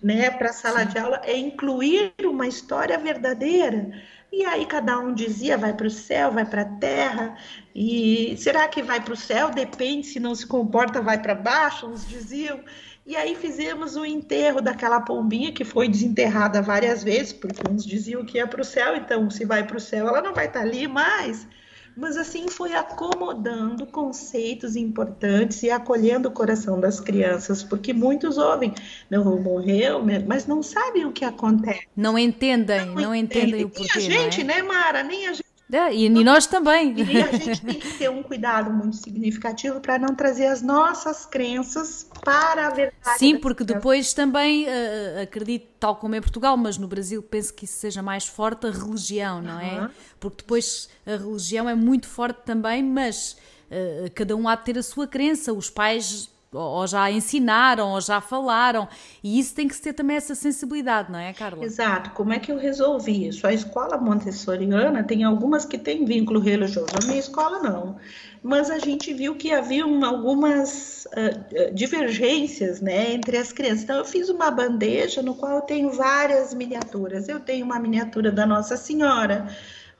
né, 0.00 0.30
para 0.30 0.50
a 0.50 0.52
sala 0.52 0.84
Sim. 0.84 0.88
de 0.90 0.98
aula, 1.00 1.20
é 1.24 1.36
incluir 1.36 2.14
uma 2.22 2.46
história 2.46 2.96
verdadeira. 2.96 3.90
E 4.38 4.44
aí 4.44 4.66
cada 4.66 4.98
um 4.98 5.14
dizia, 5.14 5.56
vai 5.56 5.72
para 5.72 5.86
o 5.86 5.90
céu, 5.90 6.30
vai 6.30 6.44
para 6.44 6.60
a 6.60 6.76
terra, 6.76 7.38
e 7.74 8.36
será 8.36 8.68
que 8.68 8.82
vai 8.82 9.00
para 9.00 9.14
o 9.14 9.16
céu? 9.16 9.50
Depende, 9.50 10.06
se 10.06 10.20
não 10.20 10.34
se 10.34 10.46
comporta, 10.46 11.00
vai 11.00 11.22
para 11.22 11.34
baixo, 11.34 11.86
uns 11.86 12.06
diziam. 12.06 12.60
E 13.06 13.16
aí 13.16 13.34
fizemos 13.34 13.96
o 13.96 14.04
enterro 14.04 14.60
daquela 14.60 15.00
pombinha 15.00 15.52
que 15.52 15.64
foi 15.64 15.88
desenterrada 15.88 16.60
várias 16.60 17.02
vezes, 17.02 17.32
porque 17.32 17.62
uns 17.66 17.86
diziam 17.86 18.26
que 18.26 18.36
ia 18.36 18.46
para 18.46 18.60
o 18.60 18.64
céu, 18.64 18.94
então 18.94 19.30
se 19.30 19.42
vai 19.46 19.66
para 19.66 19.78
o 19.78 19.80
céu 19.80 20.06
ela 20.06 20.20
não 20.20 20.34
vai 20.34 20.48
estar 20.48 20.60
tá 20.60 20.66
ali 20.66 20.86
mais. 20.86 21.48
Mas 21.96 22.18
assim 22.18 22.46
foi 22.46 22.74
acomodando 22.74 23.86
conceitos 23.86 24.76
importantes 24.76 25.62
e 25.62 25.70
acolhendo 25.70 26.28
o 26.28 26.30
coração 26.30 26.78
das 26.78 27.00
crianças, 27.00 27.62
porque 27.62 27.94
muitos 27.94 28.36
ouvem, 28.36 28.74
não 29.10 29.24
vou 29.24 29.40
morrer, 29.40 29.92
mas 30.26 30.46
não 30.46 30.62
sabem 30.62 31.06
o 31.06 31.12
que 31.12 31.24
acontece. 31.24 31.88
Não 31.96 32.18
entendem, 32.18 32.84
não, 32.86 32.94
não 32.94 33.14
entendem. 33.14 33.62
entendem 33.62 33.64
o 33.64 33.70
porquê. 33.70 34.08
Nem 34.08 34.18
a 34.18 34.20
gente, 34.20 34.40
é? 34.42 34.44
né, 34.44 34.62
Mara? 34.62 35.02
Nem 35.02 35.26
a 35.26 35.32
gente 35.32 35.46
é, 35.72 35.92
e, 35.92 36.04
e, 36.04 36.24
nós 36.24 36.46
também. 36.46 36.94
E 36.96 37.20
a 37.20 37.32
gente 37.32 37.60
tem 37.60 37.74
que 37.74 37.98
ter 37.98 38.08
um 38.08 38.22
cuidado 38.22 38.70
muito 38.72 38.96
significativo 38.96 39.80
para 39.80 39.98
não 39.98 40.14
trazer 40.14 40.46
as 40.46 40.62
nossas 40.62 41.26
crenças 41.26 42.08
para 42.22 42.68
a 42.68 42.70
verdade. 42.70 43.18
Sim, 43.18 43.38
porque 43.38 43.64
depois 43.64 44.14
também 44.14 44.64
uh, 44.64 45.22
acredito, 45.22 45.66
tal 45.80 45.96
como 45.96 46.14
em 46.14 46.20
Portugal, 46.20 46.56
mas 46.56 46.78
no 46.78 46.86
Brasil 46.86 47.20
penso 47.20 47.52
que 47.52 47.64
isso 47.64 47.78
seja 47.78 48.00
mais 48.00 48.26
forte, 48.26 48.66
a 48.66 48.70
religião, 48.70 49.42
não 49.42 49.58
é? 49.58 49.90
Porque 50.20 50.38
depois 50.38 50.88
a 51.04 51.16
religião 51.16 51.68
é 51.68 51.74
muito 51.74 52.06
forte 52.06 52.42
também, 52.44 52.82
mas 52.82 53.36
uh, 53.68 54.10
cada 54.14 54.36
um 54.36 54.48
há 54.48 54.54
de 54.54 54.64
ter 54.64 54.78
a 54.78 54.82
sua 54.84 55.08
crença. 55.08 55.52
Os 55.52 55.68
pais 55.68 56.30
ou 56.52 56.86
já 56.86 57.10
ensinaram, 57.10 57.90
ou 57.90 58.00
já 58.00 58.20
falaram, 58.20 58.88
e 59.22 59.38
isso 59.38 59.54
tem 59.54 59.68
que 59.68 59.80
ter 59.80 59.92
também 59.92 60.16
essa 60.16 60.34
sensibilidade, 60.34 61.10
não 61.10 61.18
é, 61.18 61.32
Carla? 61.32 61.64
Exato. 61.64 62.10
Como 62.10 62.32
é 62.32 62.38
que 62.38 62.50
eu 62.50 62.58
resolvi 62.58 63.28
isso? 63.28 63.46
A 63.46 63.52
escola 63.52 63.98
montessoriana 63.98 65.02
tem 65.02 65.24
algumas 65.24 65.64
que 65.64 65.78
têm 65.78 66.04
vínculo 66.04 66.40
religioso, 66.40 66.88
a 67.02 67.06
minha 67.06 67.18
escola 67.18 67.58
não. 67.58 67.96
Mas 68.42 68.70
a 68.70 68.78
gente 68.78 69.12
viu 69.12 69.34
que 69.34 69.52
havia 69.52 69.84
algumas 69.84 71.06
uh, 71.06 71.74
divergências 71.74 72.80
né, 72.80 73.12
entre 73.12 73.36
as 73.36 73.50
crianças. 73.50 73.82
Então, 73.82 73.96
eu 73.96 74.04
fiz 74.04 74.28
uma 74.28 74.50
bandeja 74.50 75.20
no 75.20 75.34
qual 75.34 75.56
eu 75.56 75.62
tenho 75.62 75.90
várias 75.90 76.54
miniaturas. 76.54 77.28
Eu 77.28 77.40
tenho 77.40 77.64
uma 77.64 77.78
miniatura 77.80 78.30
da 78.30 78.46
Nossa 78.46 78.76
Senhora, 78.76 79.48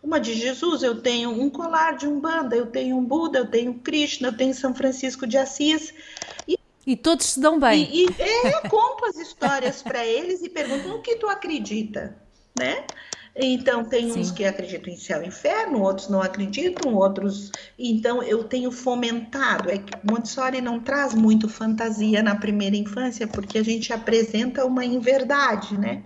uma 0.06 0.20
de 0.20 0.34
Jesus, 0.34 0.84
eu 0.84 1.00
tenho 1.02 1.30
um 1.30 1.50
colar 1.50 1.96
de 1.96 2.06
Umbanda, 2.06 2.54
eu 2.54 2.66
tenho 2.66 2.96
um 2.96 3.04
Buda, 3.04 3.40
eu 3.40 3.46
tenho 3.46 3.74
Krishna, 3.74 4.28
eu 4.28 4.36
tenho 4.36 4.54
São 4.54 4.72
Francisco 4.72 5.26
de 5.26 5.36
Assis. 5.36 5.92
E, 6.86 6.96
todos 6.96 7.26
se 7.26 7.40
dão 7.40 7.58
bem. 7.58 7.88
E, 7.92 8.06
e 8.06 8.14
é, 8.18 8.54
eu 8.54 8.70
conto 8.70 9.06
as 9.06 9.16
histórias 9.16 9.82
para 9.82 10.06
eles 10.06 10.42
e 10.42 10.48
pergunto 10.48 10.88
no 10.88 11.02
que 11.02 11.16
tu 11.16 11.26
acredita, 11.26 12.16
né? 12.54 12.84
Então, 13.38 13.84
tem 13.84 14.10
Sim. 14.10 14.20
uns 14.20 14.30
que 14.30 14.46
acreditam 14.46 14.90
em 14.90 14.96
céu 14.96 15.22
e 15.22 15.26
inferno, 15.26 15.82
outros 15.82 16.08
não 16.08 16.22
acreditam, 16.22 16.94
outros. 16.94 17.52
Então, 17.78 18.22
eu 18.22 18.44
tenho 18.44 18.72
fomentado. 18.72 19.70
É 19.70 19.76
que 19.76 19.92
Montessori 20.02 20.62
não 20.62 20.80
traz 20.80 21.12
muito 21.12 21.46
fantasia 21.46 22.22
na 22.22 22.34
primeira 22.34 22.76
infância, 22.76 23.26
porque 23.26 23.58
a 23.58 23.62
gente 23.62 23.92
apresenta 23.92 24.64
uma 24.64 24.86
inverdade, 24.86 25.76
né? 25.78 26.02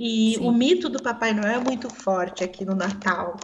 E 0.00 0.34
Sim. 0.36 0.46
o 0.46 0.52
mito 0.52 0.88
do 0.88 1.02
Papai 1.02 1.34
Noel 1.34 1.60
é 1.60 1.64
muito 1.64 1.90
forte 1.90 2.44
aqui 2.44 2.64
no 2.64 2.76
Natal. 2.76 3.36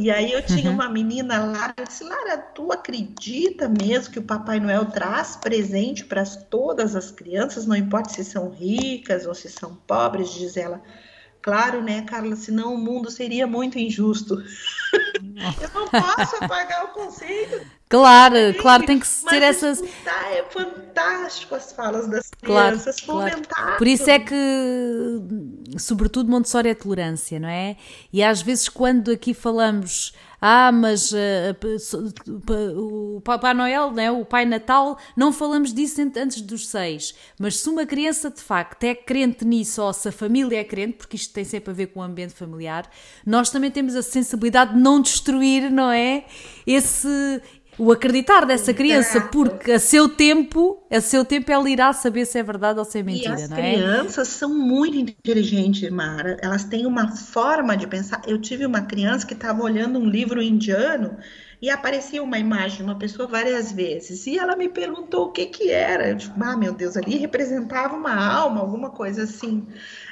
E 0.00 0.10
aí 0.10 0.32
eu 0.32 0.42
tinha 0.42 0.70
uhum. 0.70 0.76
uma 0.76 0.88
menina 0.88 1.44
lá, 1.44 1.74
eu 1.76 1.84
disse, 1.84 2.04
Lara, 2.04 2.38
tu 2.38 2.72
acredita 2.72 3.68
mesmo 3.68 4.14
que 4.14 4.18
o 4.18 4.22
Papai 4.22 4.58
Noel 4.58 4.86
traz 4.86 5.36
presente 5.36 6.06
para 6.06 6.24
todas 6.24 6.96
as 6.96 7.10
crianças, 7.10 7.66
não 7.66 7.76
importa 7.76 8.14
se 8.14 8.24
são 8.24 8.48
ricas 8.48 9.26
ou 9.26 9.34
se 9.34 9.50
são 9.50 9.74
pobres, 9.86 10.32
diz 10.32 10.56
ela. 10.56 10.80
Claro, 11.42 11.82
né, 11.82 12.00
Carla? 12.02 12.34
Senão 12.34 12.74
o 12.74 12.78
mundo 12.78 13.10
seria 13.10 13.46
muito 13.46 13.78
injusto. 13.78 14.36
eu 15.60 15.70
não 15.74 15.86
posso 15.86 16.36
apagar 16.42 16.86
o 16.86 16.88
conceito. 16.88 17.60
Claro, 17.90 18.36
claro, 18.60 18.86
tem 18.86 19.00
que 19.00 19.06
ser 19.06 19.42
essas. 19.42 19.82
É 19.82 20.44
fantástico 20.48 21.56
as 21.56 21.72
falas 21.72 22.06
das 22.06 22.30
crianças, 22.40 23.00
claro, 23.00 23.42
claro. 23.48 23.78
Por 23.78 23.86
isso 23.88 24.08
é 24.08 24.20
que, 24.20 24.34
sobretudo, 25.76 26.30
Montessori 26.30 26.68
é 26.68 26.74
tolerância, 26.74 27.40
não 27.40 27.48
é? 27.48 27.76
E 28.12 28.22
às 28.22 28.40
vezes, 28.42 28.68
quando 28.68 29.10
aqui 29.10 29.34
falamos 29.34 30.14
ah, 30.40 30.72
mas 30.72 31.12
uh, 31.12 31.16
o 32.78 33.20
Papai 33.20 33.52
Noel, 33.52 33.92
né, 33.92 34.10
o 34.10 34.24
Pai 34.24 34.46
Natal, 34.46 34.96
não 35.14 35.32
falamos 35.32 35.74
disso 35.74 36.00
antes 36.00 36.40
dos 36.40 36.66
seis. 36.68 37.14
Mas 37.38 37.58
se 37.58 37.68
uma 37.68 37.84
criança 37.84 38.30
de 38.30 38.40
facto 38.40 38.82
é 38.84 38.94
crente 38.94 39.44
nisso, 39.44 39.82
ou 39.82 39.92
se 39.92 40.08
a 40.08 40.12
família 40.12 40.58
é 40.58 40.64
crente, 40.64 40.94
porque 40.96 41.16
isto 41.16 41.34
tem 41.34 41.44
sempre 41.44 41.70
a 41.70 41.74
ver 41.74 41.88
com 41.88 42.00
o 42.00 42.02
ambiente 42.02 42.32
familiar, 42.32 42.88
nós 43.26 43.50
também 43.50 43.70
temos 43.70 43.94
a 43.94 44.02
sensibilidade 44.02 44.72
de 44.72 44.80
não 44.80 45.02
destruir, 45.02 45.70
não 45.70 45.90
é? 45.90 46.24
Esse, 46.66 47.42
o 47.80 47.90
acreditar 47.90 48.44
dessa 48.44 48.74
criança, 48.74 49.22
porque 49.22 49.72
a 49.72 49.78
seu 49.80 50.06
tempo, 50.06 50.86
a 50.90 51.00
seu 51.00 51.24
tempo 51.24 51.50
ela 51.50 51.68
irá 51.70 51.94
saber 51.94 52.26
se 52.26 52.38
é 52.38 52.42
verdade 52.42 52.78
ou 52.78 52.84
se 52.84 52.98
é 52.98 53.02
mentira, 53.02 53.48
não 53.48 53.56
é? 53.56 53.70
As 53.70 53.76
crianças 53.76 54.28
são 54.28 54.54
muito 54.54 54.98
inteligentes, 54.98 55.88
Mara. 55.88 56.36
Elas 56.42 56.62
têm 56.64 56.84
uma 56.84 57.16
forma 57.16 57.74
de 57.74 57.86
pensar. 57.86 58.20
Eu 58.26 58.38
tive 58.38 58.66
uma 58.66 58.82
criança 58.82 59.26
que 59.26 59.32
estava 59.32 59.62
olhando 59.62 59.98
um 59.98 60.04
livro 60.04 60.42
indiano 60.42 61.16
e 61.62 61.70
aparecia 61.70 62.22
uma 62.22 62.38
imagem 62.38 62.78
de 62.78 62.82
uma 62.82 62.98
pessoa 62.98 63.26
várias 63.26 63.72
vezes. 63.72 64.26
E 64.26 64.38
ela 64.38 64.56
me 64.56 64.68
perguntou 64.68 65.28
o 65.28 65.32
que 65.32 65.46
que 65.46 65.70
era. 65.70 66.10
Eu 66.10 66.16
disse, 66.16 66.32
ah, 66.38 66.56
meu 66.58 66.74
Deus, 66.74 66.98
ali 66.98 67.16
representava 67.16 67.96
uma 67.96 68.14
alma, 68.14 68.60
alguma 68.60 68.90
coisa 68.90 69.22
assim. 69.22 69.66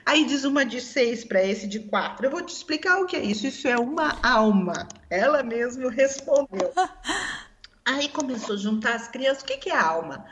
Aí 0.07 0.25
diz 0.25 0.45
uma 0.45 0.65
de 0.65 0.81
seis 0.81 1.23
para 1.23 1.45
esse 1.45 1.67
de 1.67 1.81
quatro. 1.81 2.25
Eu 2.25 2.31
vou 2.31 2.41
te 2.41 2.55
explicar 2.55 2.99
o 2.99 3.05
que 3.07 3.15
é 3.15 3.23
isso. 3.23 3.47
Isso 3.47 3.69
é 3.69 3.77
uma 3.77 4.17
alma. 4.23 4.89
Ela 5.11 5.43
mesmo 5.43 5.89
respondeu. 5.89 6.73
Aí 7.89 8.07
começou 8.11 8.55
a 8.55 8.59
juntar 8.59 8.97
as 8.97 9.09
crianças. 9.09 9.43
O 9.43 9.47
que, 9.47 9.57
que 9.57 9.71
é 9.71 9.77
alma? 9.77 10.27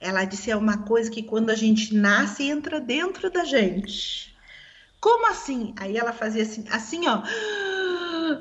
Ela 0.00 0.24
disse: 0.24 0.48
é 0.48 0.56
uma 0.56 0.78
coisa 0.78 1.10
que 1.10 1.24
quando 1.24 1.50
a 1.50 1.56
gente 1.56 1.92
nasce 1.92 2.48
entra 2.48 2.80
dentro 2.80 3.28
da 3.28 3.44
gente. 3.44 4.32
Como 5.00 5.28
assim? 5.28 5.74
Aí 5.76 5.96
ela 5.96 6.12
fazia 6.12 6.42
assim, 6.42 6.64
assim, 6.70 7.08
ó. 7.08 7.22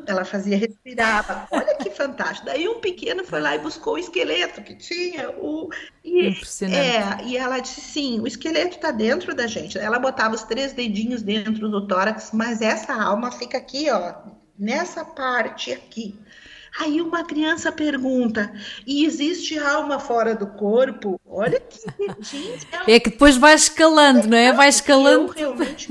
Ela 0.05 0.23
fazia, 0.23 0.55
respirava. 0.55 1.47
Olha 1.49 1.75
que 1.77 1.89
fantástico. 1.89 2.45
Daí 2.45 2.69
um 2.69 2.79
pequeno 2.79 3.23
foi 3.23 3.41
lá 3.41 3.55
e 3.55 3.59
buscou 3.59 3.95
o 3.95 3.97
esqueleto 3.97 4.61
que 4.61 4.75
tinha. 4.75 5.31
O, 5.31 5.69
e, 6.03 6.27
é, 6.71 7.25
e 7.25 7.37
ela 7.37 7.57
disse: 7.59 7.81
sim, 7.81 8.19
o 8.19 8.27
esqueleto 8.27 8.75
está 8.75 8.91
dentro 8.91 9.33
da 9.33 9.47
gente. 9.47 9.79
Ela 9.79 9.97
botava 9.97 10.35
os 10.35 10.43
três 10.43 10.73
dedinhos 10.73 11.23
dentro 11.23 11.69
do 11.69 11.87
tórax, 11.87 12.29
mas 12.33 12.61
essa 12.61 12.93
alma 12.93 13.31
fica 13.31 13.57
aqui, 13.57 13.89
ó, 13.89 14.13
nessa 14.59 15.03
parte 15.03 15.71
aqui. 15.71 16.19
Aí 16.77 17.01
uma 17.01 17.23
criança 17.23 17.71
pergunta: 17.71 18.51
e 18.85 19.05
existe 19.05 19.57
alma 19.57 19.99
fora 19.99 20.35
do 20.35 20.47
corpo? 20.47 21.19
Olha 21.25 21.59
que 21.59 21.79
gente, 22.21 22.67
é, 22.87 22.95
é 22.95 22.99
que 22.99 23.09
depois 23.09 23.37
vai 23.37 23.55
escalando, 23.55 24.27
não 24.27 24.37
é? 24.37 24.51
Vai 24.51 24.69
escalando. 24.69 25.33
Eu 25.37 25.55
realmente 25.55 25.87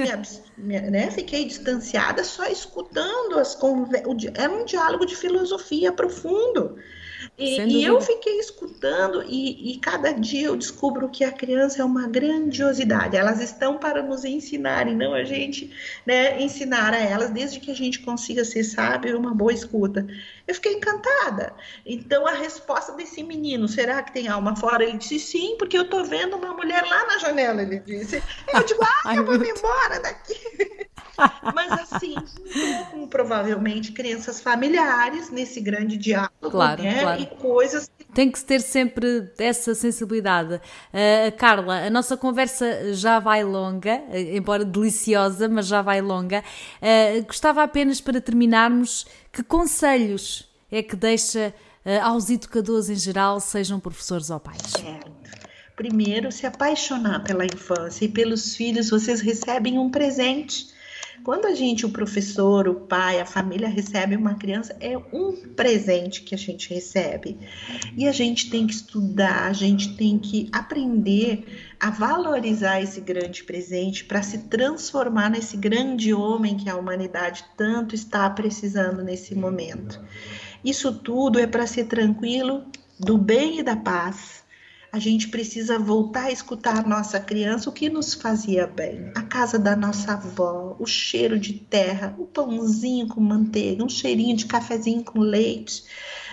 me, 0.57 0.81
né, 0.81 1.11
fiquei 1.11 1.45
distanciada 1.45 2.25
só 2.25 2.47
escutando 2.47 3.39
as 3.39 3.55
conversas. 3.55 4.09
Era 4.35 4.53
um 4.53 4.65
diálogo 4.65 5.07
de 5.07 5.17
filosofia 5.17 5.93
profundo. 5.93 6.77
E, 7.39 7.61
e, 7.61 7.85
eu 7.85 8.01
fiquei 8.01 8.39
escutando, 8.41 9.23
e, 9.23 9.73
e, 9.73 9.79
cada 9.79 10.11
dia 10.11 10.49
eu 10.49 10.57
descubro 10.57 11.09
que 11.09 11.23
a 11.23 11.31
criança 11.31 11.83
é 11.83 11.85
uma 11.85 12.09
grandiosidade. 12.09 13.17
Elas 13.17 13.41
estão 13.41 13.79
para 13.79 14.03
nos 14.03 14.25
ensinar, 14.25 14.89
e 14.89 14.95
não 14.95 15.15
a 15.15 15.23
gente 15.23 15.71
né, 16.05 16.43
ensinar 16.43 16.93
a 16.93 16.99
elas, 16.99 17.31
desde 17.31 17.61
que 17.61 17.71
a 17.71 17.75
gente 17.75 18.01
consiga 18.01 18.45
ser 18.45 18.65
sábio 18.65 19.13
e 19.13 19.15
uma 19.15 19.33
boa 19.33 19.53
escuta. 19.53 20.05
Eu 20.49 20.55
fiquei 20.55 20.73
encantada. 20.73 21.53
Então, 21.85 22.27
a 22.27 22.33
resposta 22.33 22.93
desse 22.93 23.23
menino, 23.23 23.69
será 23.69 24.03
que 24.03 24.15
tem 24.15 24.29
alma 24.29 24.57
fora? 24.57 24.83
Ele 24.83 24.97
disse, 24.97 25.19
sim, 25.19 25.57
porque 25.59 25.77
eu 25.77 25.83
estou 25.83 26.07
vendo 26.07 26.37
uma 26.37 26.55
mulher 26.55 26.83
lá 26.89 27.07
na 27.07 27.19
janela, 27.19 27.61
ele 27.61 27.81
disse. 27.81 28.23
Eu 28.55 28.65
digo, 28.65 28.81
ah, 29.05 29.15
eu 29.15 29.27
vou 29.27 29.39
me 29.39 29.51
embora 29.51 30.01
daqui. 30.01 30.89
Mas 31.55 31.73
assim, 31.73 32.15
com 32.91 33.07
provavelmente 33.09 33.93
crenças 33.93 34.41
familiares 34.41 35.31
nesse 35.31 35.61
grande 35.61 35.97
diálogo, 35.97 36.51
claro, 36.51 36.83
né? 36.83 37.03
Claro. 37.03 37.23
E 37.23 37.27
coisas. 37.27 37.91
Tem 38.15 38.31
que 38.31 38.43
ter 38.43 38.61
sempre 38.61 39.31
essa 39.39 39.75
sensibilidade. 39.75 40.55
Uh, 40.55 41.37
Carla, 41.37 41.87
a 41.87 41.91
nossa 41.91 42.17
conversa 42.17 42.95
já 42.95 43.19
vai 43.19 43.45
longa, 43.45 44.03
embora 44.13 44.65
deliciosa, 44.65 45.49
mas 45.49 45.67
já 45.67 45.83
vai 45.83 46.01
longa. 46.01 46.43
Uh, 46.81 47.25
gostava 47.27 47.63
apenas 47.63 48.01
para 48.01 48.21
terminarmos, 48.21 49.07
que 49.33 49.43
conselhos 49.43 50.49
é 50.71 50.83
que 50.83 50.97
deixa 50.97 51.55
uh, 51.85 52.05
aos 52.05 52.31
educadores 52.31 52.89
em 52.89 52.97
geral, 52.97 53.41
sejam 53.41 53.81
professores 53.81 54.31
ou 54.31 54.41
pais? 54.41 54.63
Certo. 54.63 55.11
Primeiro, 55.77 56.33
se 56.33 56.45
apaixonar 56.45 57.23
pela 57.23 57.45
infância 57.45 58.05
e 58.05 58.09
pelos 58.09 58.57
filhos, 58.57 58.91
vocês 58.91 59.21
recebem 59.21 59.79
um 59.79 59.91
presente 59.91 60.77
quando 61.29 61.45
a 61.45 61.55
gente, 61.55 61.85
o 61.85 61.91
professor, 61.91 62.67
o 62.67 62.75
pai, 62.75 63.21
a 63.21 63.27
família 63.27 63.69
recebe 63.69 64.17
uma 64.17 64.37
criança, 64.37 64.75
é 64.81 64.97
um 65.13 65.33
presente 65.55 66.23
que 66.23 66.35
a 66.35 66.39
gente 66.39 66.73
recebe. 66.73 67.37
E 67.95 68.09
a 68.09 68.13
gente 68.13 68.49
tem 68.49 68.67
que 68.67 68.73
estudar, 68.73 69.43
a 69.43 69.53
gente 69.53 69.95
tem 69.95 70.19
que 70.19 70.49
aprender 70.51 71.45
a 71.79 71.91
valorizar 71.91 72.81
esse 72.81 73.03
grande 73.03 73.45
presente 73.45 74.07
para 74.07 74.23
se 74.23 74.39
transformar 74.45 75.29
nesse 75.29 75.59
grande 75.59 76.15
homem 76.15 76.57
que 76.57 76.71
a 76.71 76.77
humanidade 76.77 77.45
tanto 77.59 77.95
está 77.95 78.31
precisando 78.31 79.05
nesse 79.05 79.35
momento. 79.35 80.01
Isso 80.65 80.95
tudo 80.95 81.39
é 81.39 81.47
para 81.47 81.67
ser 81.67 81.89
tranquilo, 81.89 82.65
do 82.99 83.19
bem 83.19 83.59
e 83.59 83.63
da 83.63 83.77
paz 83.77 84.38
a 84.99 85.01
gente 85.01 85.29
precisa 85.29 85.79
voltar 85.79 86.25
a 86.25 86.33
escutar 86.33 86.79
a 86.79 86.89
nossa 86.89 87.21
criança, 87.21 87.71
o 87.71 87.73
que 87.73 87.89
nos 87.89 88.15
fazia 88.15 88.67
bem. 88.67 89.13
A 89.15 89.23
casa 89.23 89.57
da 89.57 89.77
nossa 89.77 90.15
avó, 90.15 90.77
o 90.77 90.87
cheiro 90.87 91.39
de 91.39 91.53
terra, 91.53 92.17
o 92.19 92.27
pãozinho 92.27 93.07
com 93.07 93.21
manteiga, 93.21 93.85
um 93.85 93.89
cheirinho 93.89 94.37
de 94.37 94.47
cafezinho 94.47 95.05
com 95.05 95.21
leite, 95.21 95.85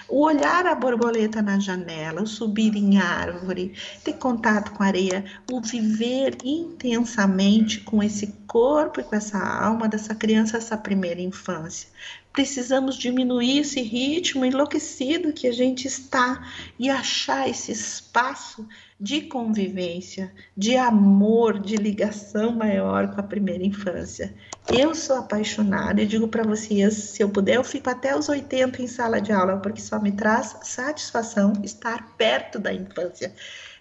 o 0.10 0.22
olhar 0.24 0.66
a 0.66 0.74
borboleta 0.74 1.44
na 1.44 1.60
janela, 1.60 2.24
o 2.24 2.28
subir 2.28 2.76
em 2.76 2.98
árvore, 2.98 3.74
ter 4.04 4.14
contato 4.14 4.72
com 4.72 4.82
a 4.82 4.88
areia, 4.88 5.24
o 5.52 5.62
viver 5.62 6.36
intensamente 6.44 7.82
com 7.82 8.02
esse 8.02 8.34
corpo 8.48 9.00
e 9.00 9.04
com 9.04 9.16
essa 9.16 9.38
alma 9.38 9.88
dessa 9.88 10.16
criança, 10.16 10.58
essa 10.58 10.76
primeira 10.76 11.22
infância 11.22 11.88
precisamos 12.36 12.98
diminuir 12.98 13.60
esse 13.60 13.82
ritmo 13.82 14.44
enlouquecido 14.44 15.32
que 15.32 15.48
a 15.48 15.54
gente 15.54 15.88
está 15.88 16.46
e 16.78 16.90
achar 16.90 17.50
esse 17.50 17.72
espaço 17.72 18.68
de 19.00 19.22
convivência, 19.22 20.34
de 20.56 20.76
amor, 20.76 21.58
de 21.60 21.78
ligação 21.78 22.52
maior 22.52 23.14
com 23.14 23.22
a 23.22 23.24
primeira 23.24 23.64
infância. 23.64 24.36
Eu 24.68 24.94
sou 24.94 25.16
apaixonada 25.16 26.02
e 26.02 26.06
digo 26.06 26.28
para 26.28 26.44
vocês, 26.44 26.94
se 26.94 27.24
eu 27.24 27.30
puder, 27.30 27.56
eu 27.56 27.64
fico 27.64 27.90
até 27.90 28.18
os 28.18 28.28
80 28.28 28.82
em 28.82 28.88
sala 28.88 29.22
de 29.22 29.32
aula, 29.32 29.58
porque 29.58 29.80
só 29.80 29.98
me 29.98 30.12
traz 30.12 30.58
satisfação 30.64 31.54
estar 31.64 32.16
perto 32.18 32.60
da 32.60 32.74
infância. 32.74 33.34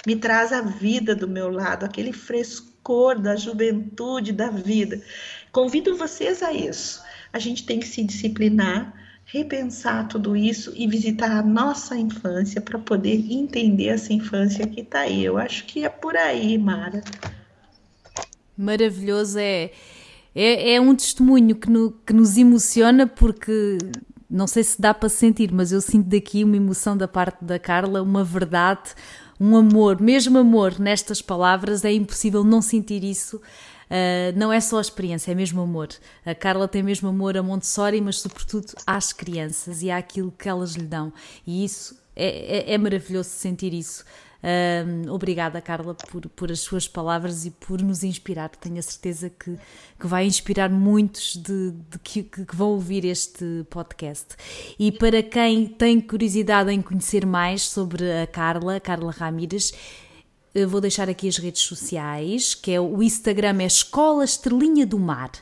Me 0.07 0.15
traz 0.15 0.53
a 0.53 0.61
vida 0.61 1.13
do 1.15 1.27
meu 1.27 1.49
lado, 1.49 1.85
aquele 1.85 2.13
frescor 2.13 3.19
da 3.19 3.35
juventude, 3.35 4.33
da 4.33 4.49
vida. 4.49 5.03
Convido 5.51 5.97
vocês 5.97 6.41
a 6.41 6.53
isso 6.53 7.03
a 7.35 7.39
gente 7.41 7.67
tem 7.67 7.81
que 7.81 7.89
se 7.89 8.05
disciplinar, 8.05 8.95
repensar 9.25 10.07
tudo 10.07 10.37
isso 10.37 10.73
e 10.77 10.87
visitar 10.87 11.33
a 11.33 11.43
nossa 11.43 11.97
infância 11.97 12.61
para 12.61 12.79
poder 12.79 13.27
entender 13.29 13.89
essa 13.89 14.13
infância 14.13 14.65
que 14.69 14.83
está 14.83 15.01
aí. 15.01 15.25
Eu 15.25 15.37
acho 15.37 15.65
que 15.65 15.85
é 15.85 15.89
por 15.89 16.17
aí, 16.17 16.57
Mara. 16.57 17.03
Maravilhoso, 18.57 19.37
é, 19.41 19.73
é, 20.33 20.75
é 20.75 20.81
um 20.81 20.95
testemunho 20.95 21.57
que, 21.57 21.69
no, 21.69 21.91
que 22.07 22.13
nos 22.13 22.37
emociona 22.37 23.05
porque 23.05 23.79
não 24.31 24.47
sei 24.47 24.63
se 24.63 24.81
dá 24.81 24.95
para 24.95 25.09
sentir, 25.09 25.51
mas 25.53 25.73
eu 25.73 25.81
sinto 25.81 26.09
daqui 26.09 26.45
uma 26.45 26.57
emoção 26.57 26.97
da 26.97 27.09
parte 27.09 27.45
da 27.45 27.59
Carla, 27.59 28.01
uma 28.01 28.23
verdade, 28.23 28.95
um 29.41 29.57
amor, 29.57 30.01
mesmo 30.01 30.39
amor 30.39 30.79
nestas 30.79 31.21
palavras, 31.21 31.85
é 31.85 31.93
impossível 31.93 32.45
não 32.45 32.63
sentir 32.63 33.03
isso 33.03 33.43
Uh, 33.95 34.37
não 34.37 34.53
é 34.53 34.61
só 34.61 34.79
a 34.79 34.81
experiência, 34.81 35.31
é 35.31 35.35
mesmo 35.37 35.61
amor. 35.61 35.89
A 36.27 36.35
Carla 36.35 36.67
tem 36.67 36.83
mesmo 36.83 37.09
amor 37.09 37.37
a 37.37 37.43
Montessori, 37.45 38.01
mas 38.01 38.19
sobretudo 38.19 38.73
às 38.85 39.13
crianças 39.13 39.83
e 39.83 39.91
àquilo 39.91 40.33
que 40.37 40.49
elas 40.49 40.73
lhe 40.73 40.85
dão. 40.85 41.13
E 41.47 41.65
isso 41.65 41.97
é, 42.17 42.73
é, 42.73 42.75
é 42.75 42.79
maravilhoso 42.79 43.29
sentir 43.29 43.73
isso. 43.73 44.05
Uh, 44.43 45.11
obrigada, 45.13 45.61
Carla, 45.61 45.95
por, 45.95 46.29
por 46.29 46.51
as 46.51 46.59
suas 46.59 46.89
palavras 46.89 47.47
e 47.47 47.53
por 47.53 47.81
nos 47.81 48.03
inspirar. 48.03 48.49
Tenho 48.51 48.81
a 48.81 48.83
certeza 48.83 49.31
que, 49.31 49.57
que 49.99 50.07
vai 50.09 50.27
inspirar 50.27 50.69
muitos 50.69 51.37
de, 51.37 51.71
de 51.71 51.99
que, 52.03 52.25
que, 52.25 52.45
vão 52.55 52.71
ouvir 52.71 53.05
este 53.05 53.65
podcast. 53.71 54.35
E 54.77 54.91
para 54.91 55.23
quem 55.23 55.67
tem 55.67 56.01
curiosidade 56.01 56.73
em 56.73 56.83
conhecer 56.83 57.25
mais 57.25 57.63
sobre 57.63 58.05
a 58.23 58.27
Carla, 58.27 58.81
Carla 58.81 59.13
Ramírez, 59.13 59.73
vou 60.69 60.81
deixar 60.81 61.09
aqui 61.09 61.27
as 61.27 61.37
redes 61.37 61.63
sociais, 61.63 62.55
que 62.55 62.71
é 62.71 62.81
o 62.81 63.03
Instagram 63.03 63.61
é 63.61 63.67
Escola 63.67 64.25
Estrelinha 64.25 64.87
do 64.87 65.01
Mar 65.01 65.33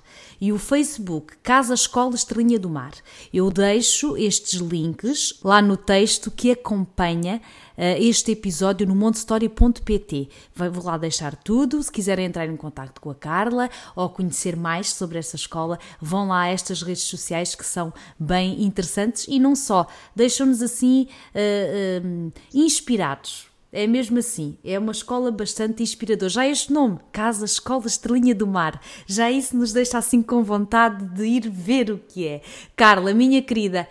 e 0.40 0.50
o 0.50 0.58
Facebook 0.58 1.36
Casa 1.42 1.74
Escola 1.74 2.14
Estrelinha 2.14 2.58
do 2.58 2.70
Mar. 2.70 2.92
Eu 3.32 3.50
deixo 3.50 4.16
estes 4.16 4.58
links 4.58 5.38
lá 5.44 5.60
no 5.60 5.76
texto 5.76 6.30
que 6.30 6.50
acompanha 6.50 7.42
uh, 7.76 7.82
este 7.98 8.32
episódio 8.32 8.86
no 8.86 8.96
montestory.pt. 8.96 10.30
Vou 10.54 10.84
lá 10.84 10.96
deixar 10.96 11.36
tudo. 11.36 11.82
Se 11.82 11.92
quiserem 11.92 12.24
entrar 12.24 12.46
em 12.46 12.56
contato 12.56 12.98
com 12.98 13.10
a 13.10 13.14
Carla 13.14 13.68
ou 13.94 14.08
conhecer 14.08 14.56
mais 14.56 14.94
sobre 14.94 15.18
essa 15.18 15.36
escola, 15.36 15.78
vão 16.00 16.28
lá 16.28 16.44
a 16.44 16.48
estas 16.48 16.80
redes 16.82 17.02
sociais 17.02 17.54
que 17.54 17.66
são 17.66 17.92
bem 18.18 18.64
interessantes 18.64 19.26
e 19.28 19.38
não 19.38 19.54
só, 19.54 19.86
deixam-nos 20.16 20.62
assim 20.62 21.06
uh, 21.34 22.02
uh, 22.02 22.32
inspirados 22.54 23.51
é 23.72 23.86
mesmo 23.86 24.18
assim, 24.18 24.58
é 24.62 24.78
uma 24.78 24.92
escola 24.92 25.32
bastante 25.32 25.82
inspiradora. 25.82 26.28
Já 26.28 26.46
este 26.46 26.70
nome, 26.70 26.98
Casa 27.10 27.46
Escola 27.46 27.86
Estrelinha 27.86 28.34
do 28.34 28.46
Mar, 28.46 28.80
já 29.06 29.30
isso 29.30 29.56
nos 29.56 29.72
deixa 29.72 29.96
assim 29.96 30.22
com 30.22 30.44
vontade 30.44 31.06
de 31.06 31.24
ir 31.24 31.48
ver 31.48 31.90
o 31.90 31.98
que 31.98 32.28
é. 32.28 32.42
Carla, 32.76 33.14
minha 33.14 33.40
querida, 33.40 33.88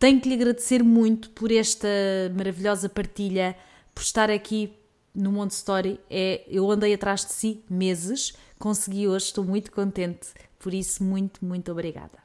tenho 0.00 0.20
que 0.20 0.28
lhe 0.28 0.34
agradecer 0.34 0.82
muito 0.82 1.30
por 1.30 1.52
esta 1.52 1.88
maravilhosa 2.36 2.88
partilha, 2.88 3.56
por 3.94 4.02
estar 4.02 4.28
aqui 4.28 4.72
no 5.14 5.30
Monte 5.30 5.52
Story. 5.52 6.00
É, 6.10 6.42
eu 6.48 6.68
andei 6.68 6.92
atrás 6.92 7.24
de 7.24 7.32
si 7.32 7.62
meses, 7.70 8.34
consegui 8.58 9.06
hoje, 9.06 9.26
estou 9.26 9.44
muito 9.44 9.70
contente. 9.70 10.28
Por 10.58 10.74
isso, 10.74 11.04
muito, 11.04 11.44
muito 11.44 11.70
obrigada. 11.70 12.18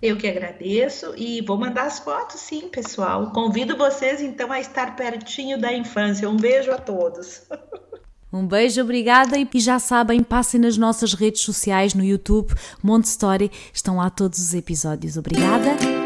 Eu 0.00 0.16
que 0.16 0.28
agradeço 0.28 1.14
e 1.16 1.40
vou 1.40 1.56
mandar 1.56 1.86
as 1.86 1.98
fotos, 1.98 2.40
sim, 2.40 2.68
pessoal. 2.68 3.30
Convido 3.30 3.76
vocês 3.76 4.20
então 4.20 4.52
a 4.52 4.60
estar 4.60 4.94
pertinho 4.94 5.58
da 5.58 5.72
infância. 5.72 6.28
Um 6.28 6.36
beijo 6.36 6.70
a 6.70 6.78
todos. 6.78 7.42
Um 8.32 8.46
beijo, 8.46 8.82
obrigada 8.82 9.38
e 9.38 9.48
já 9.54 9.78
sabem, 9.78 10.22
passem 10.22 10.60
nas 10.60 10.76
nossas 10.76 11.14
redes 11.14 11.40
sociais 11.40 11.94
no 11.94 12.04
YouTube, 12.04 12.52
Monte 12.82 13.04
Story, 13.04 13.50
estão 13.72 13.96
lá 13.96 14.10
todos 14.10 14.38
os 14.38 14.52
episódios. 14.52 15.16
Obrigada. 15.16 16.05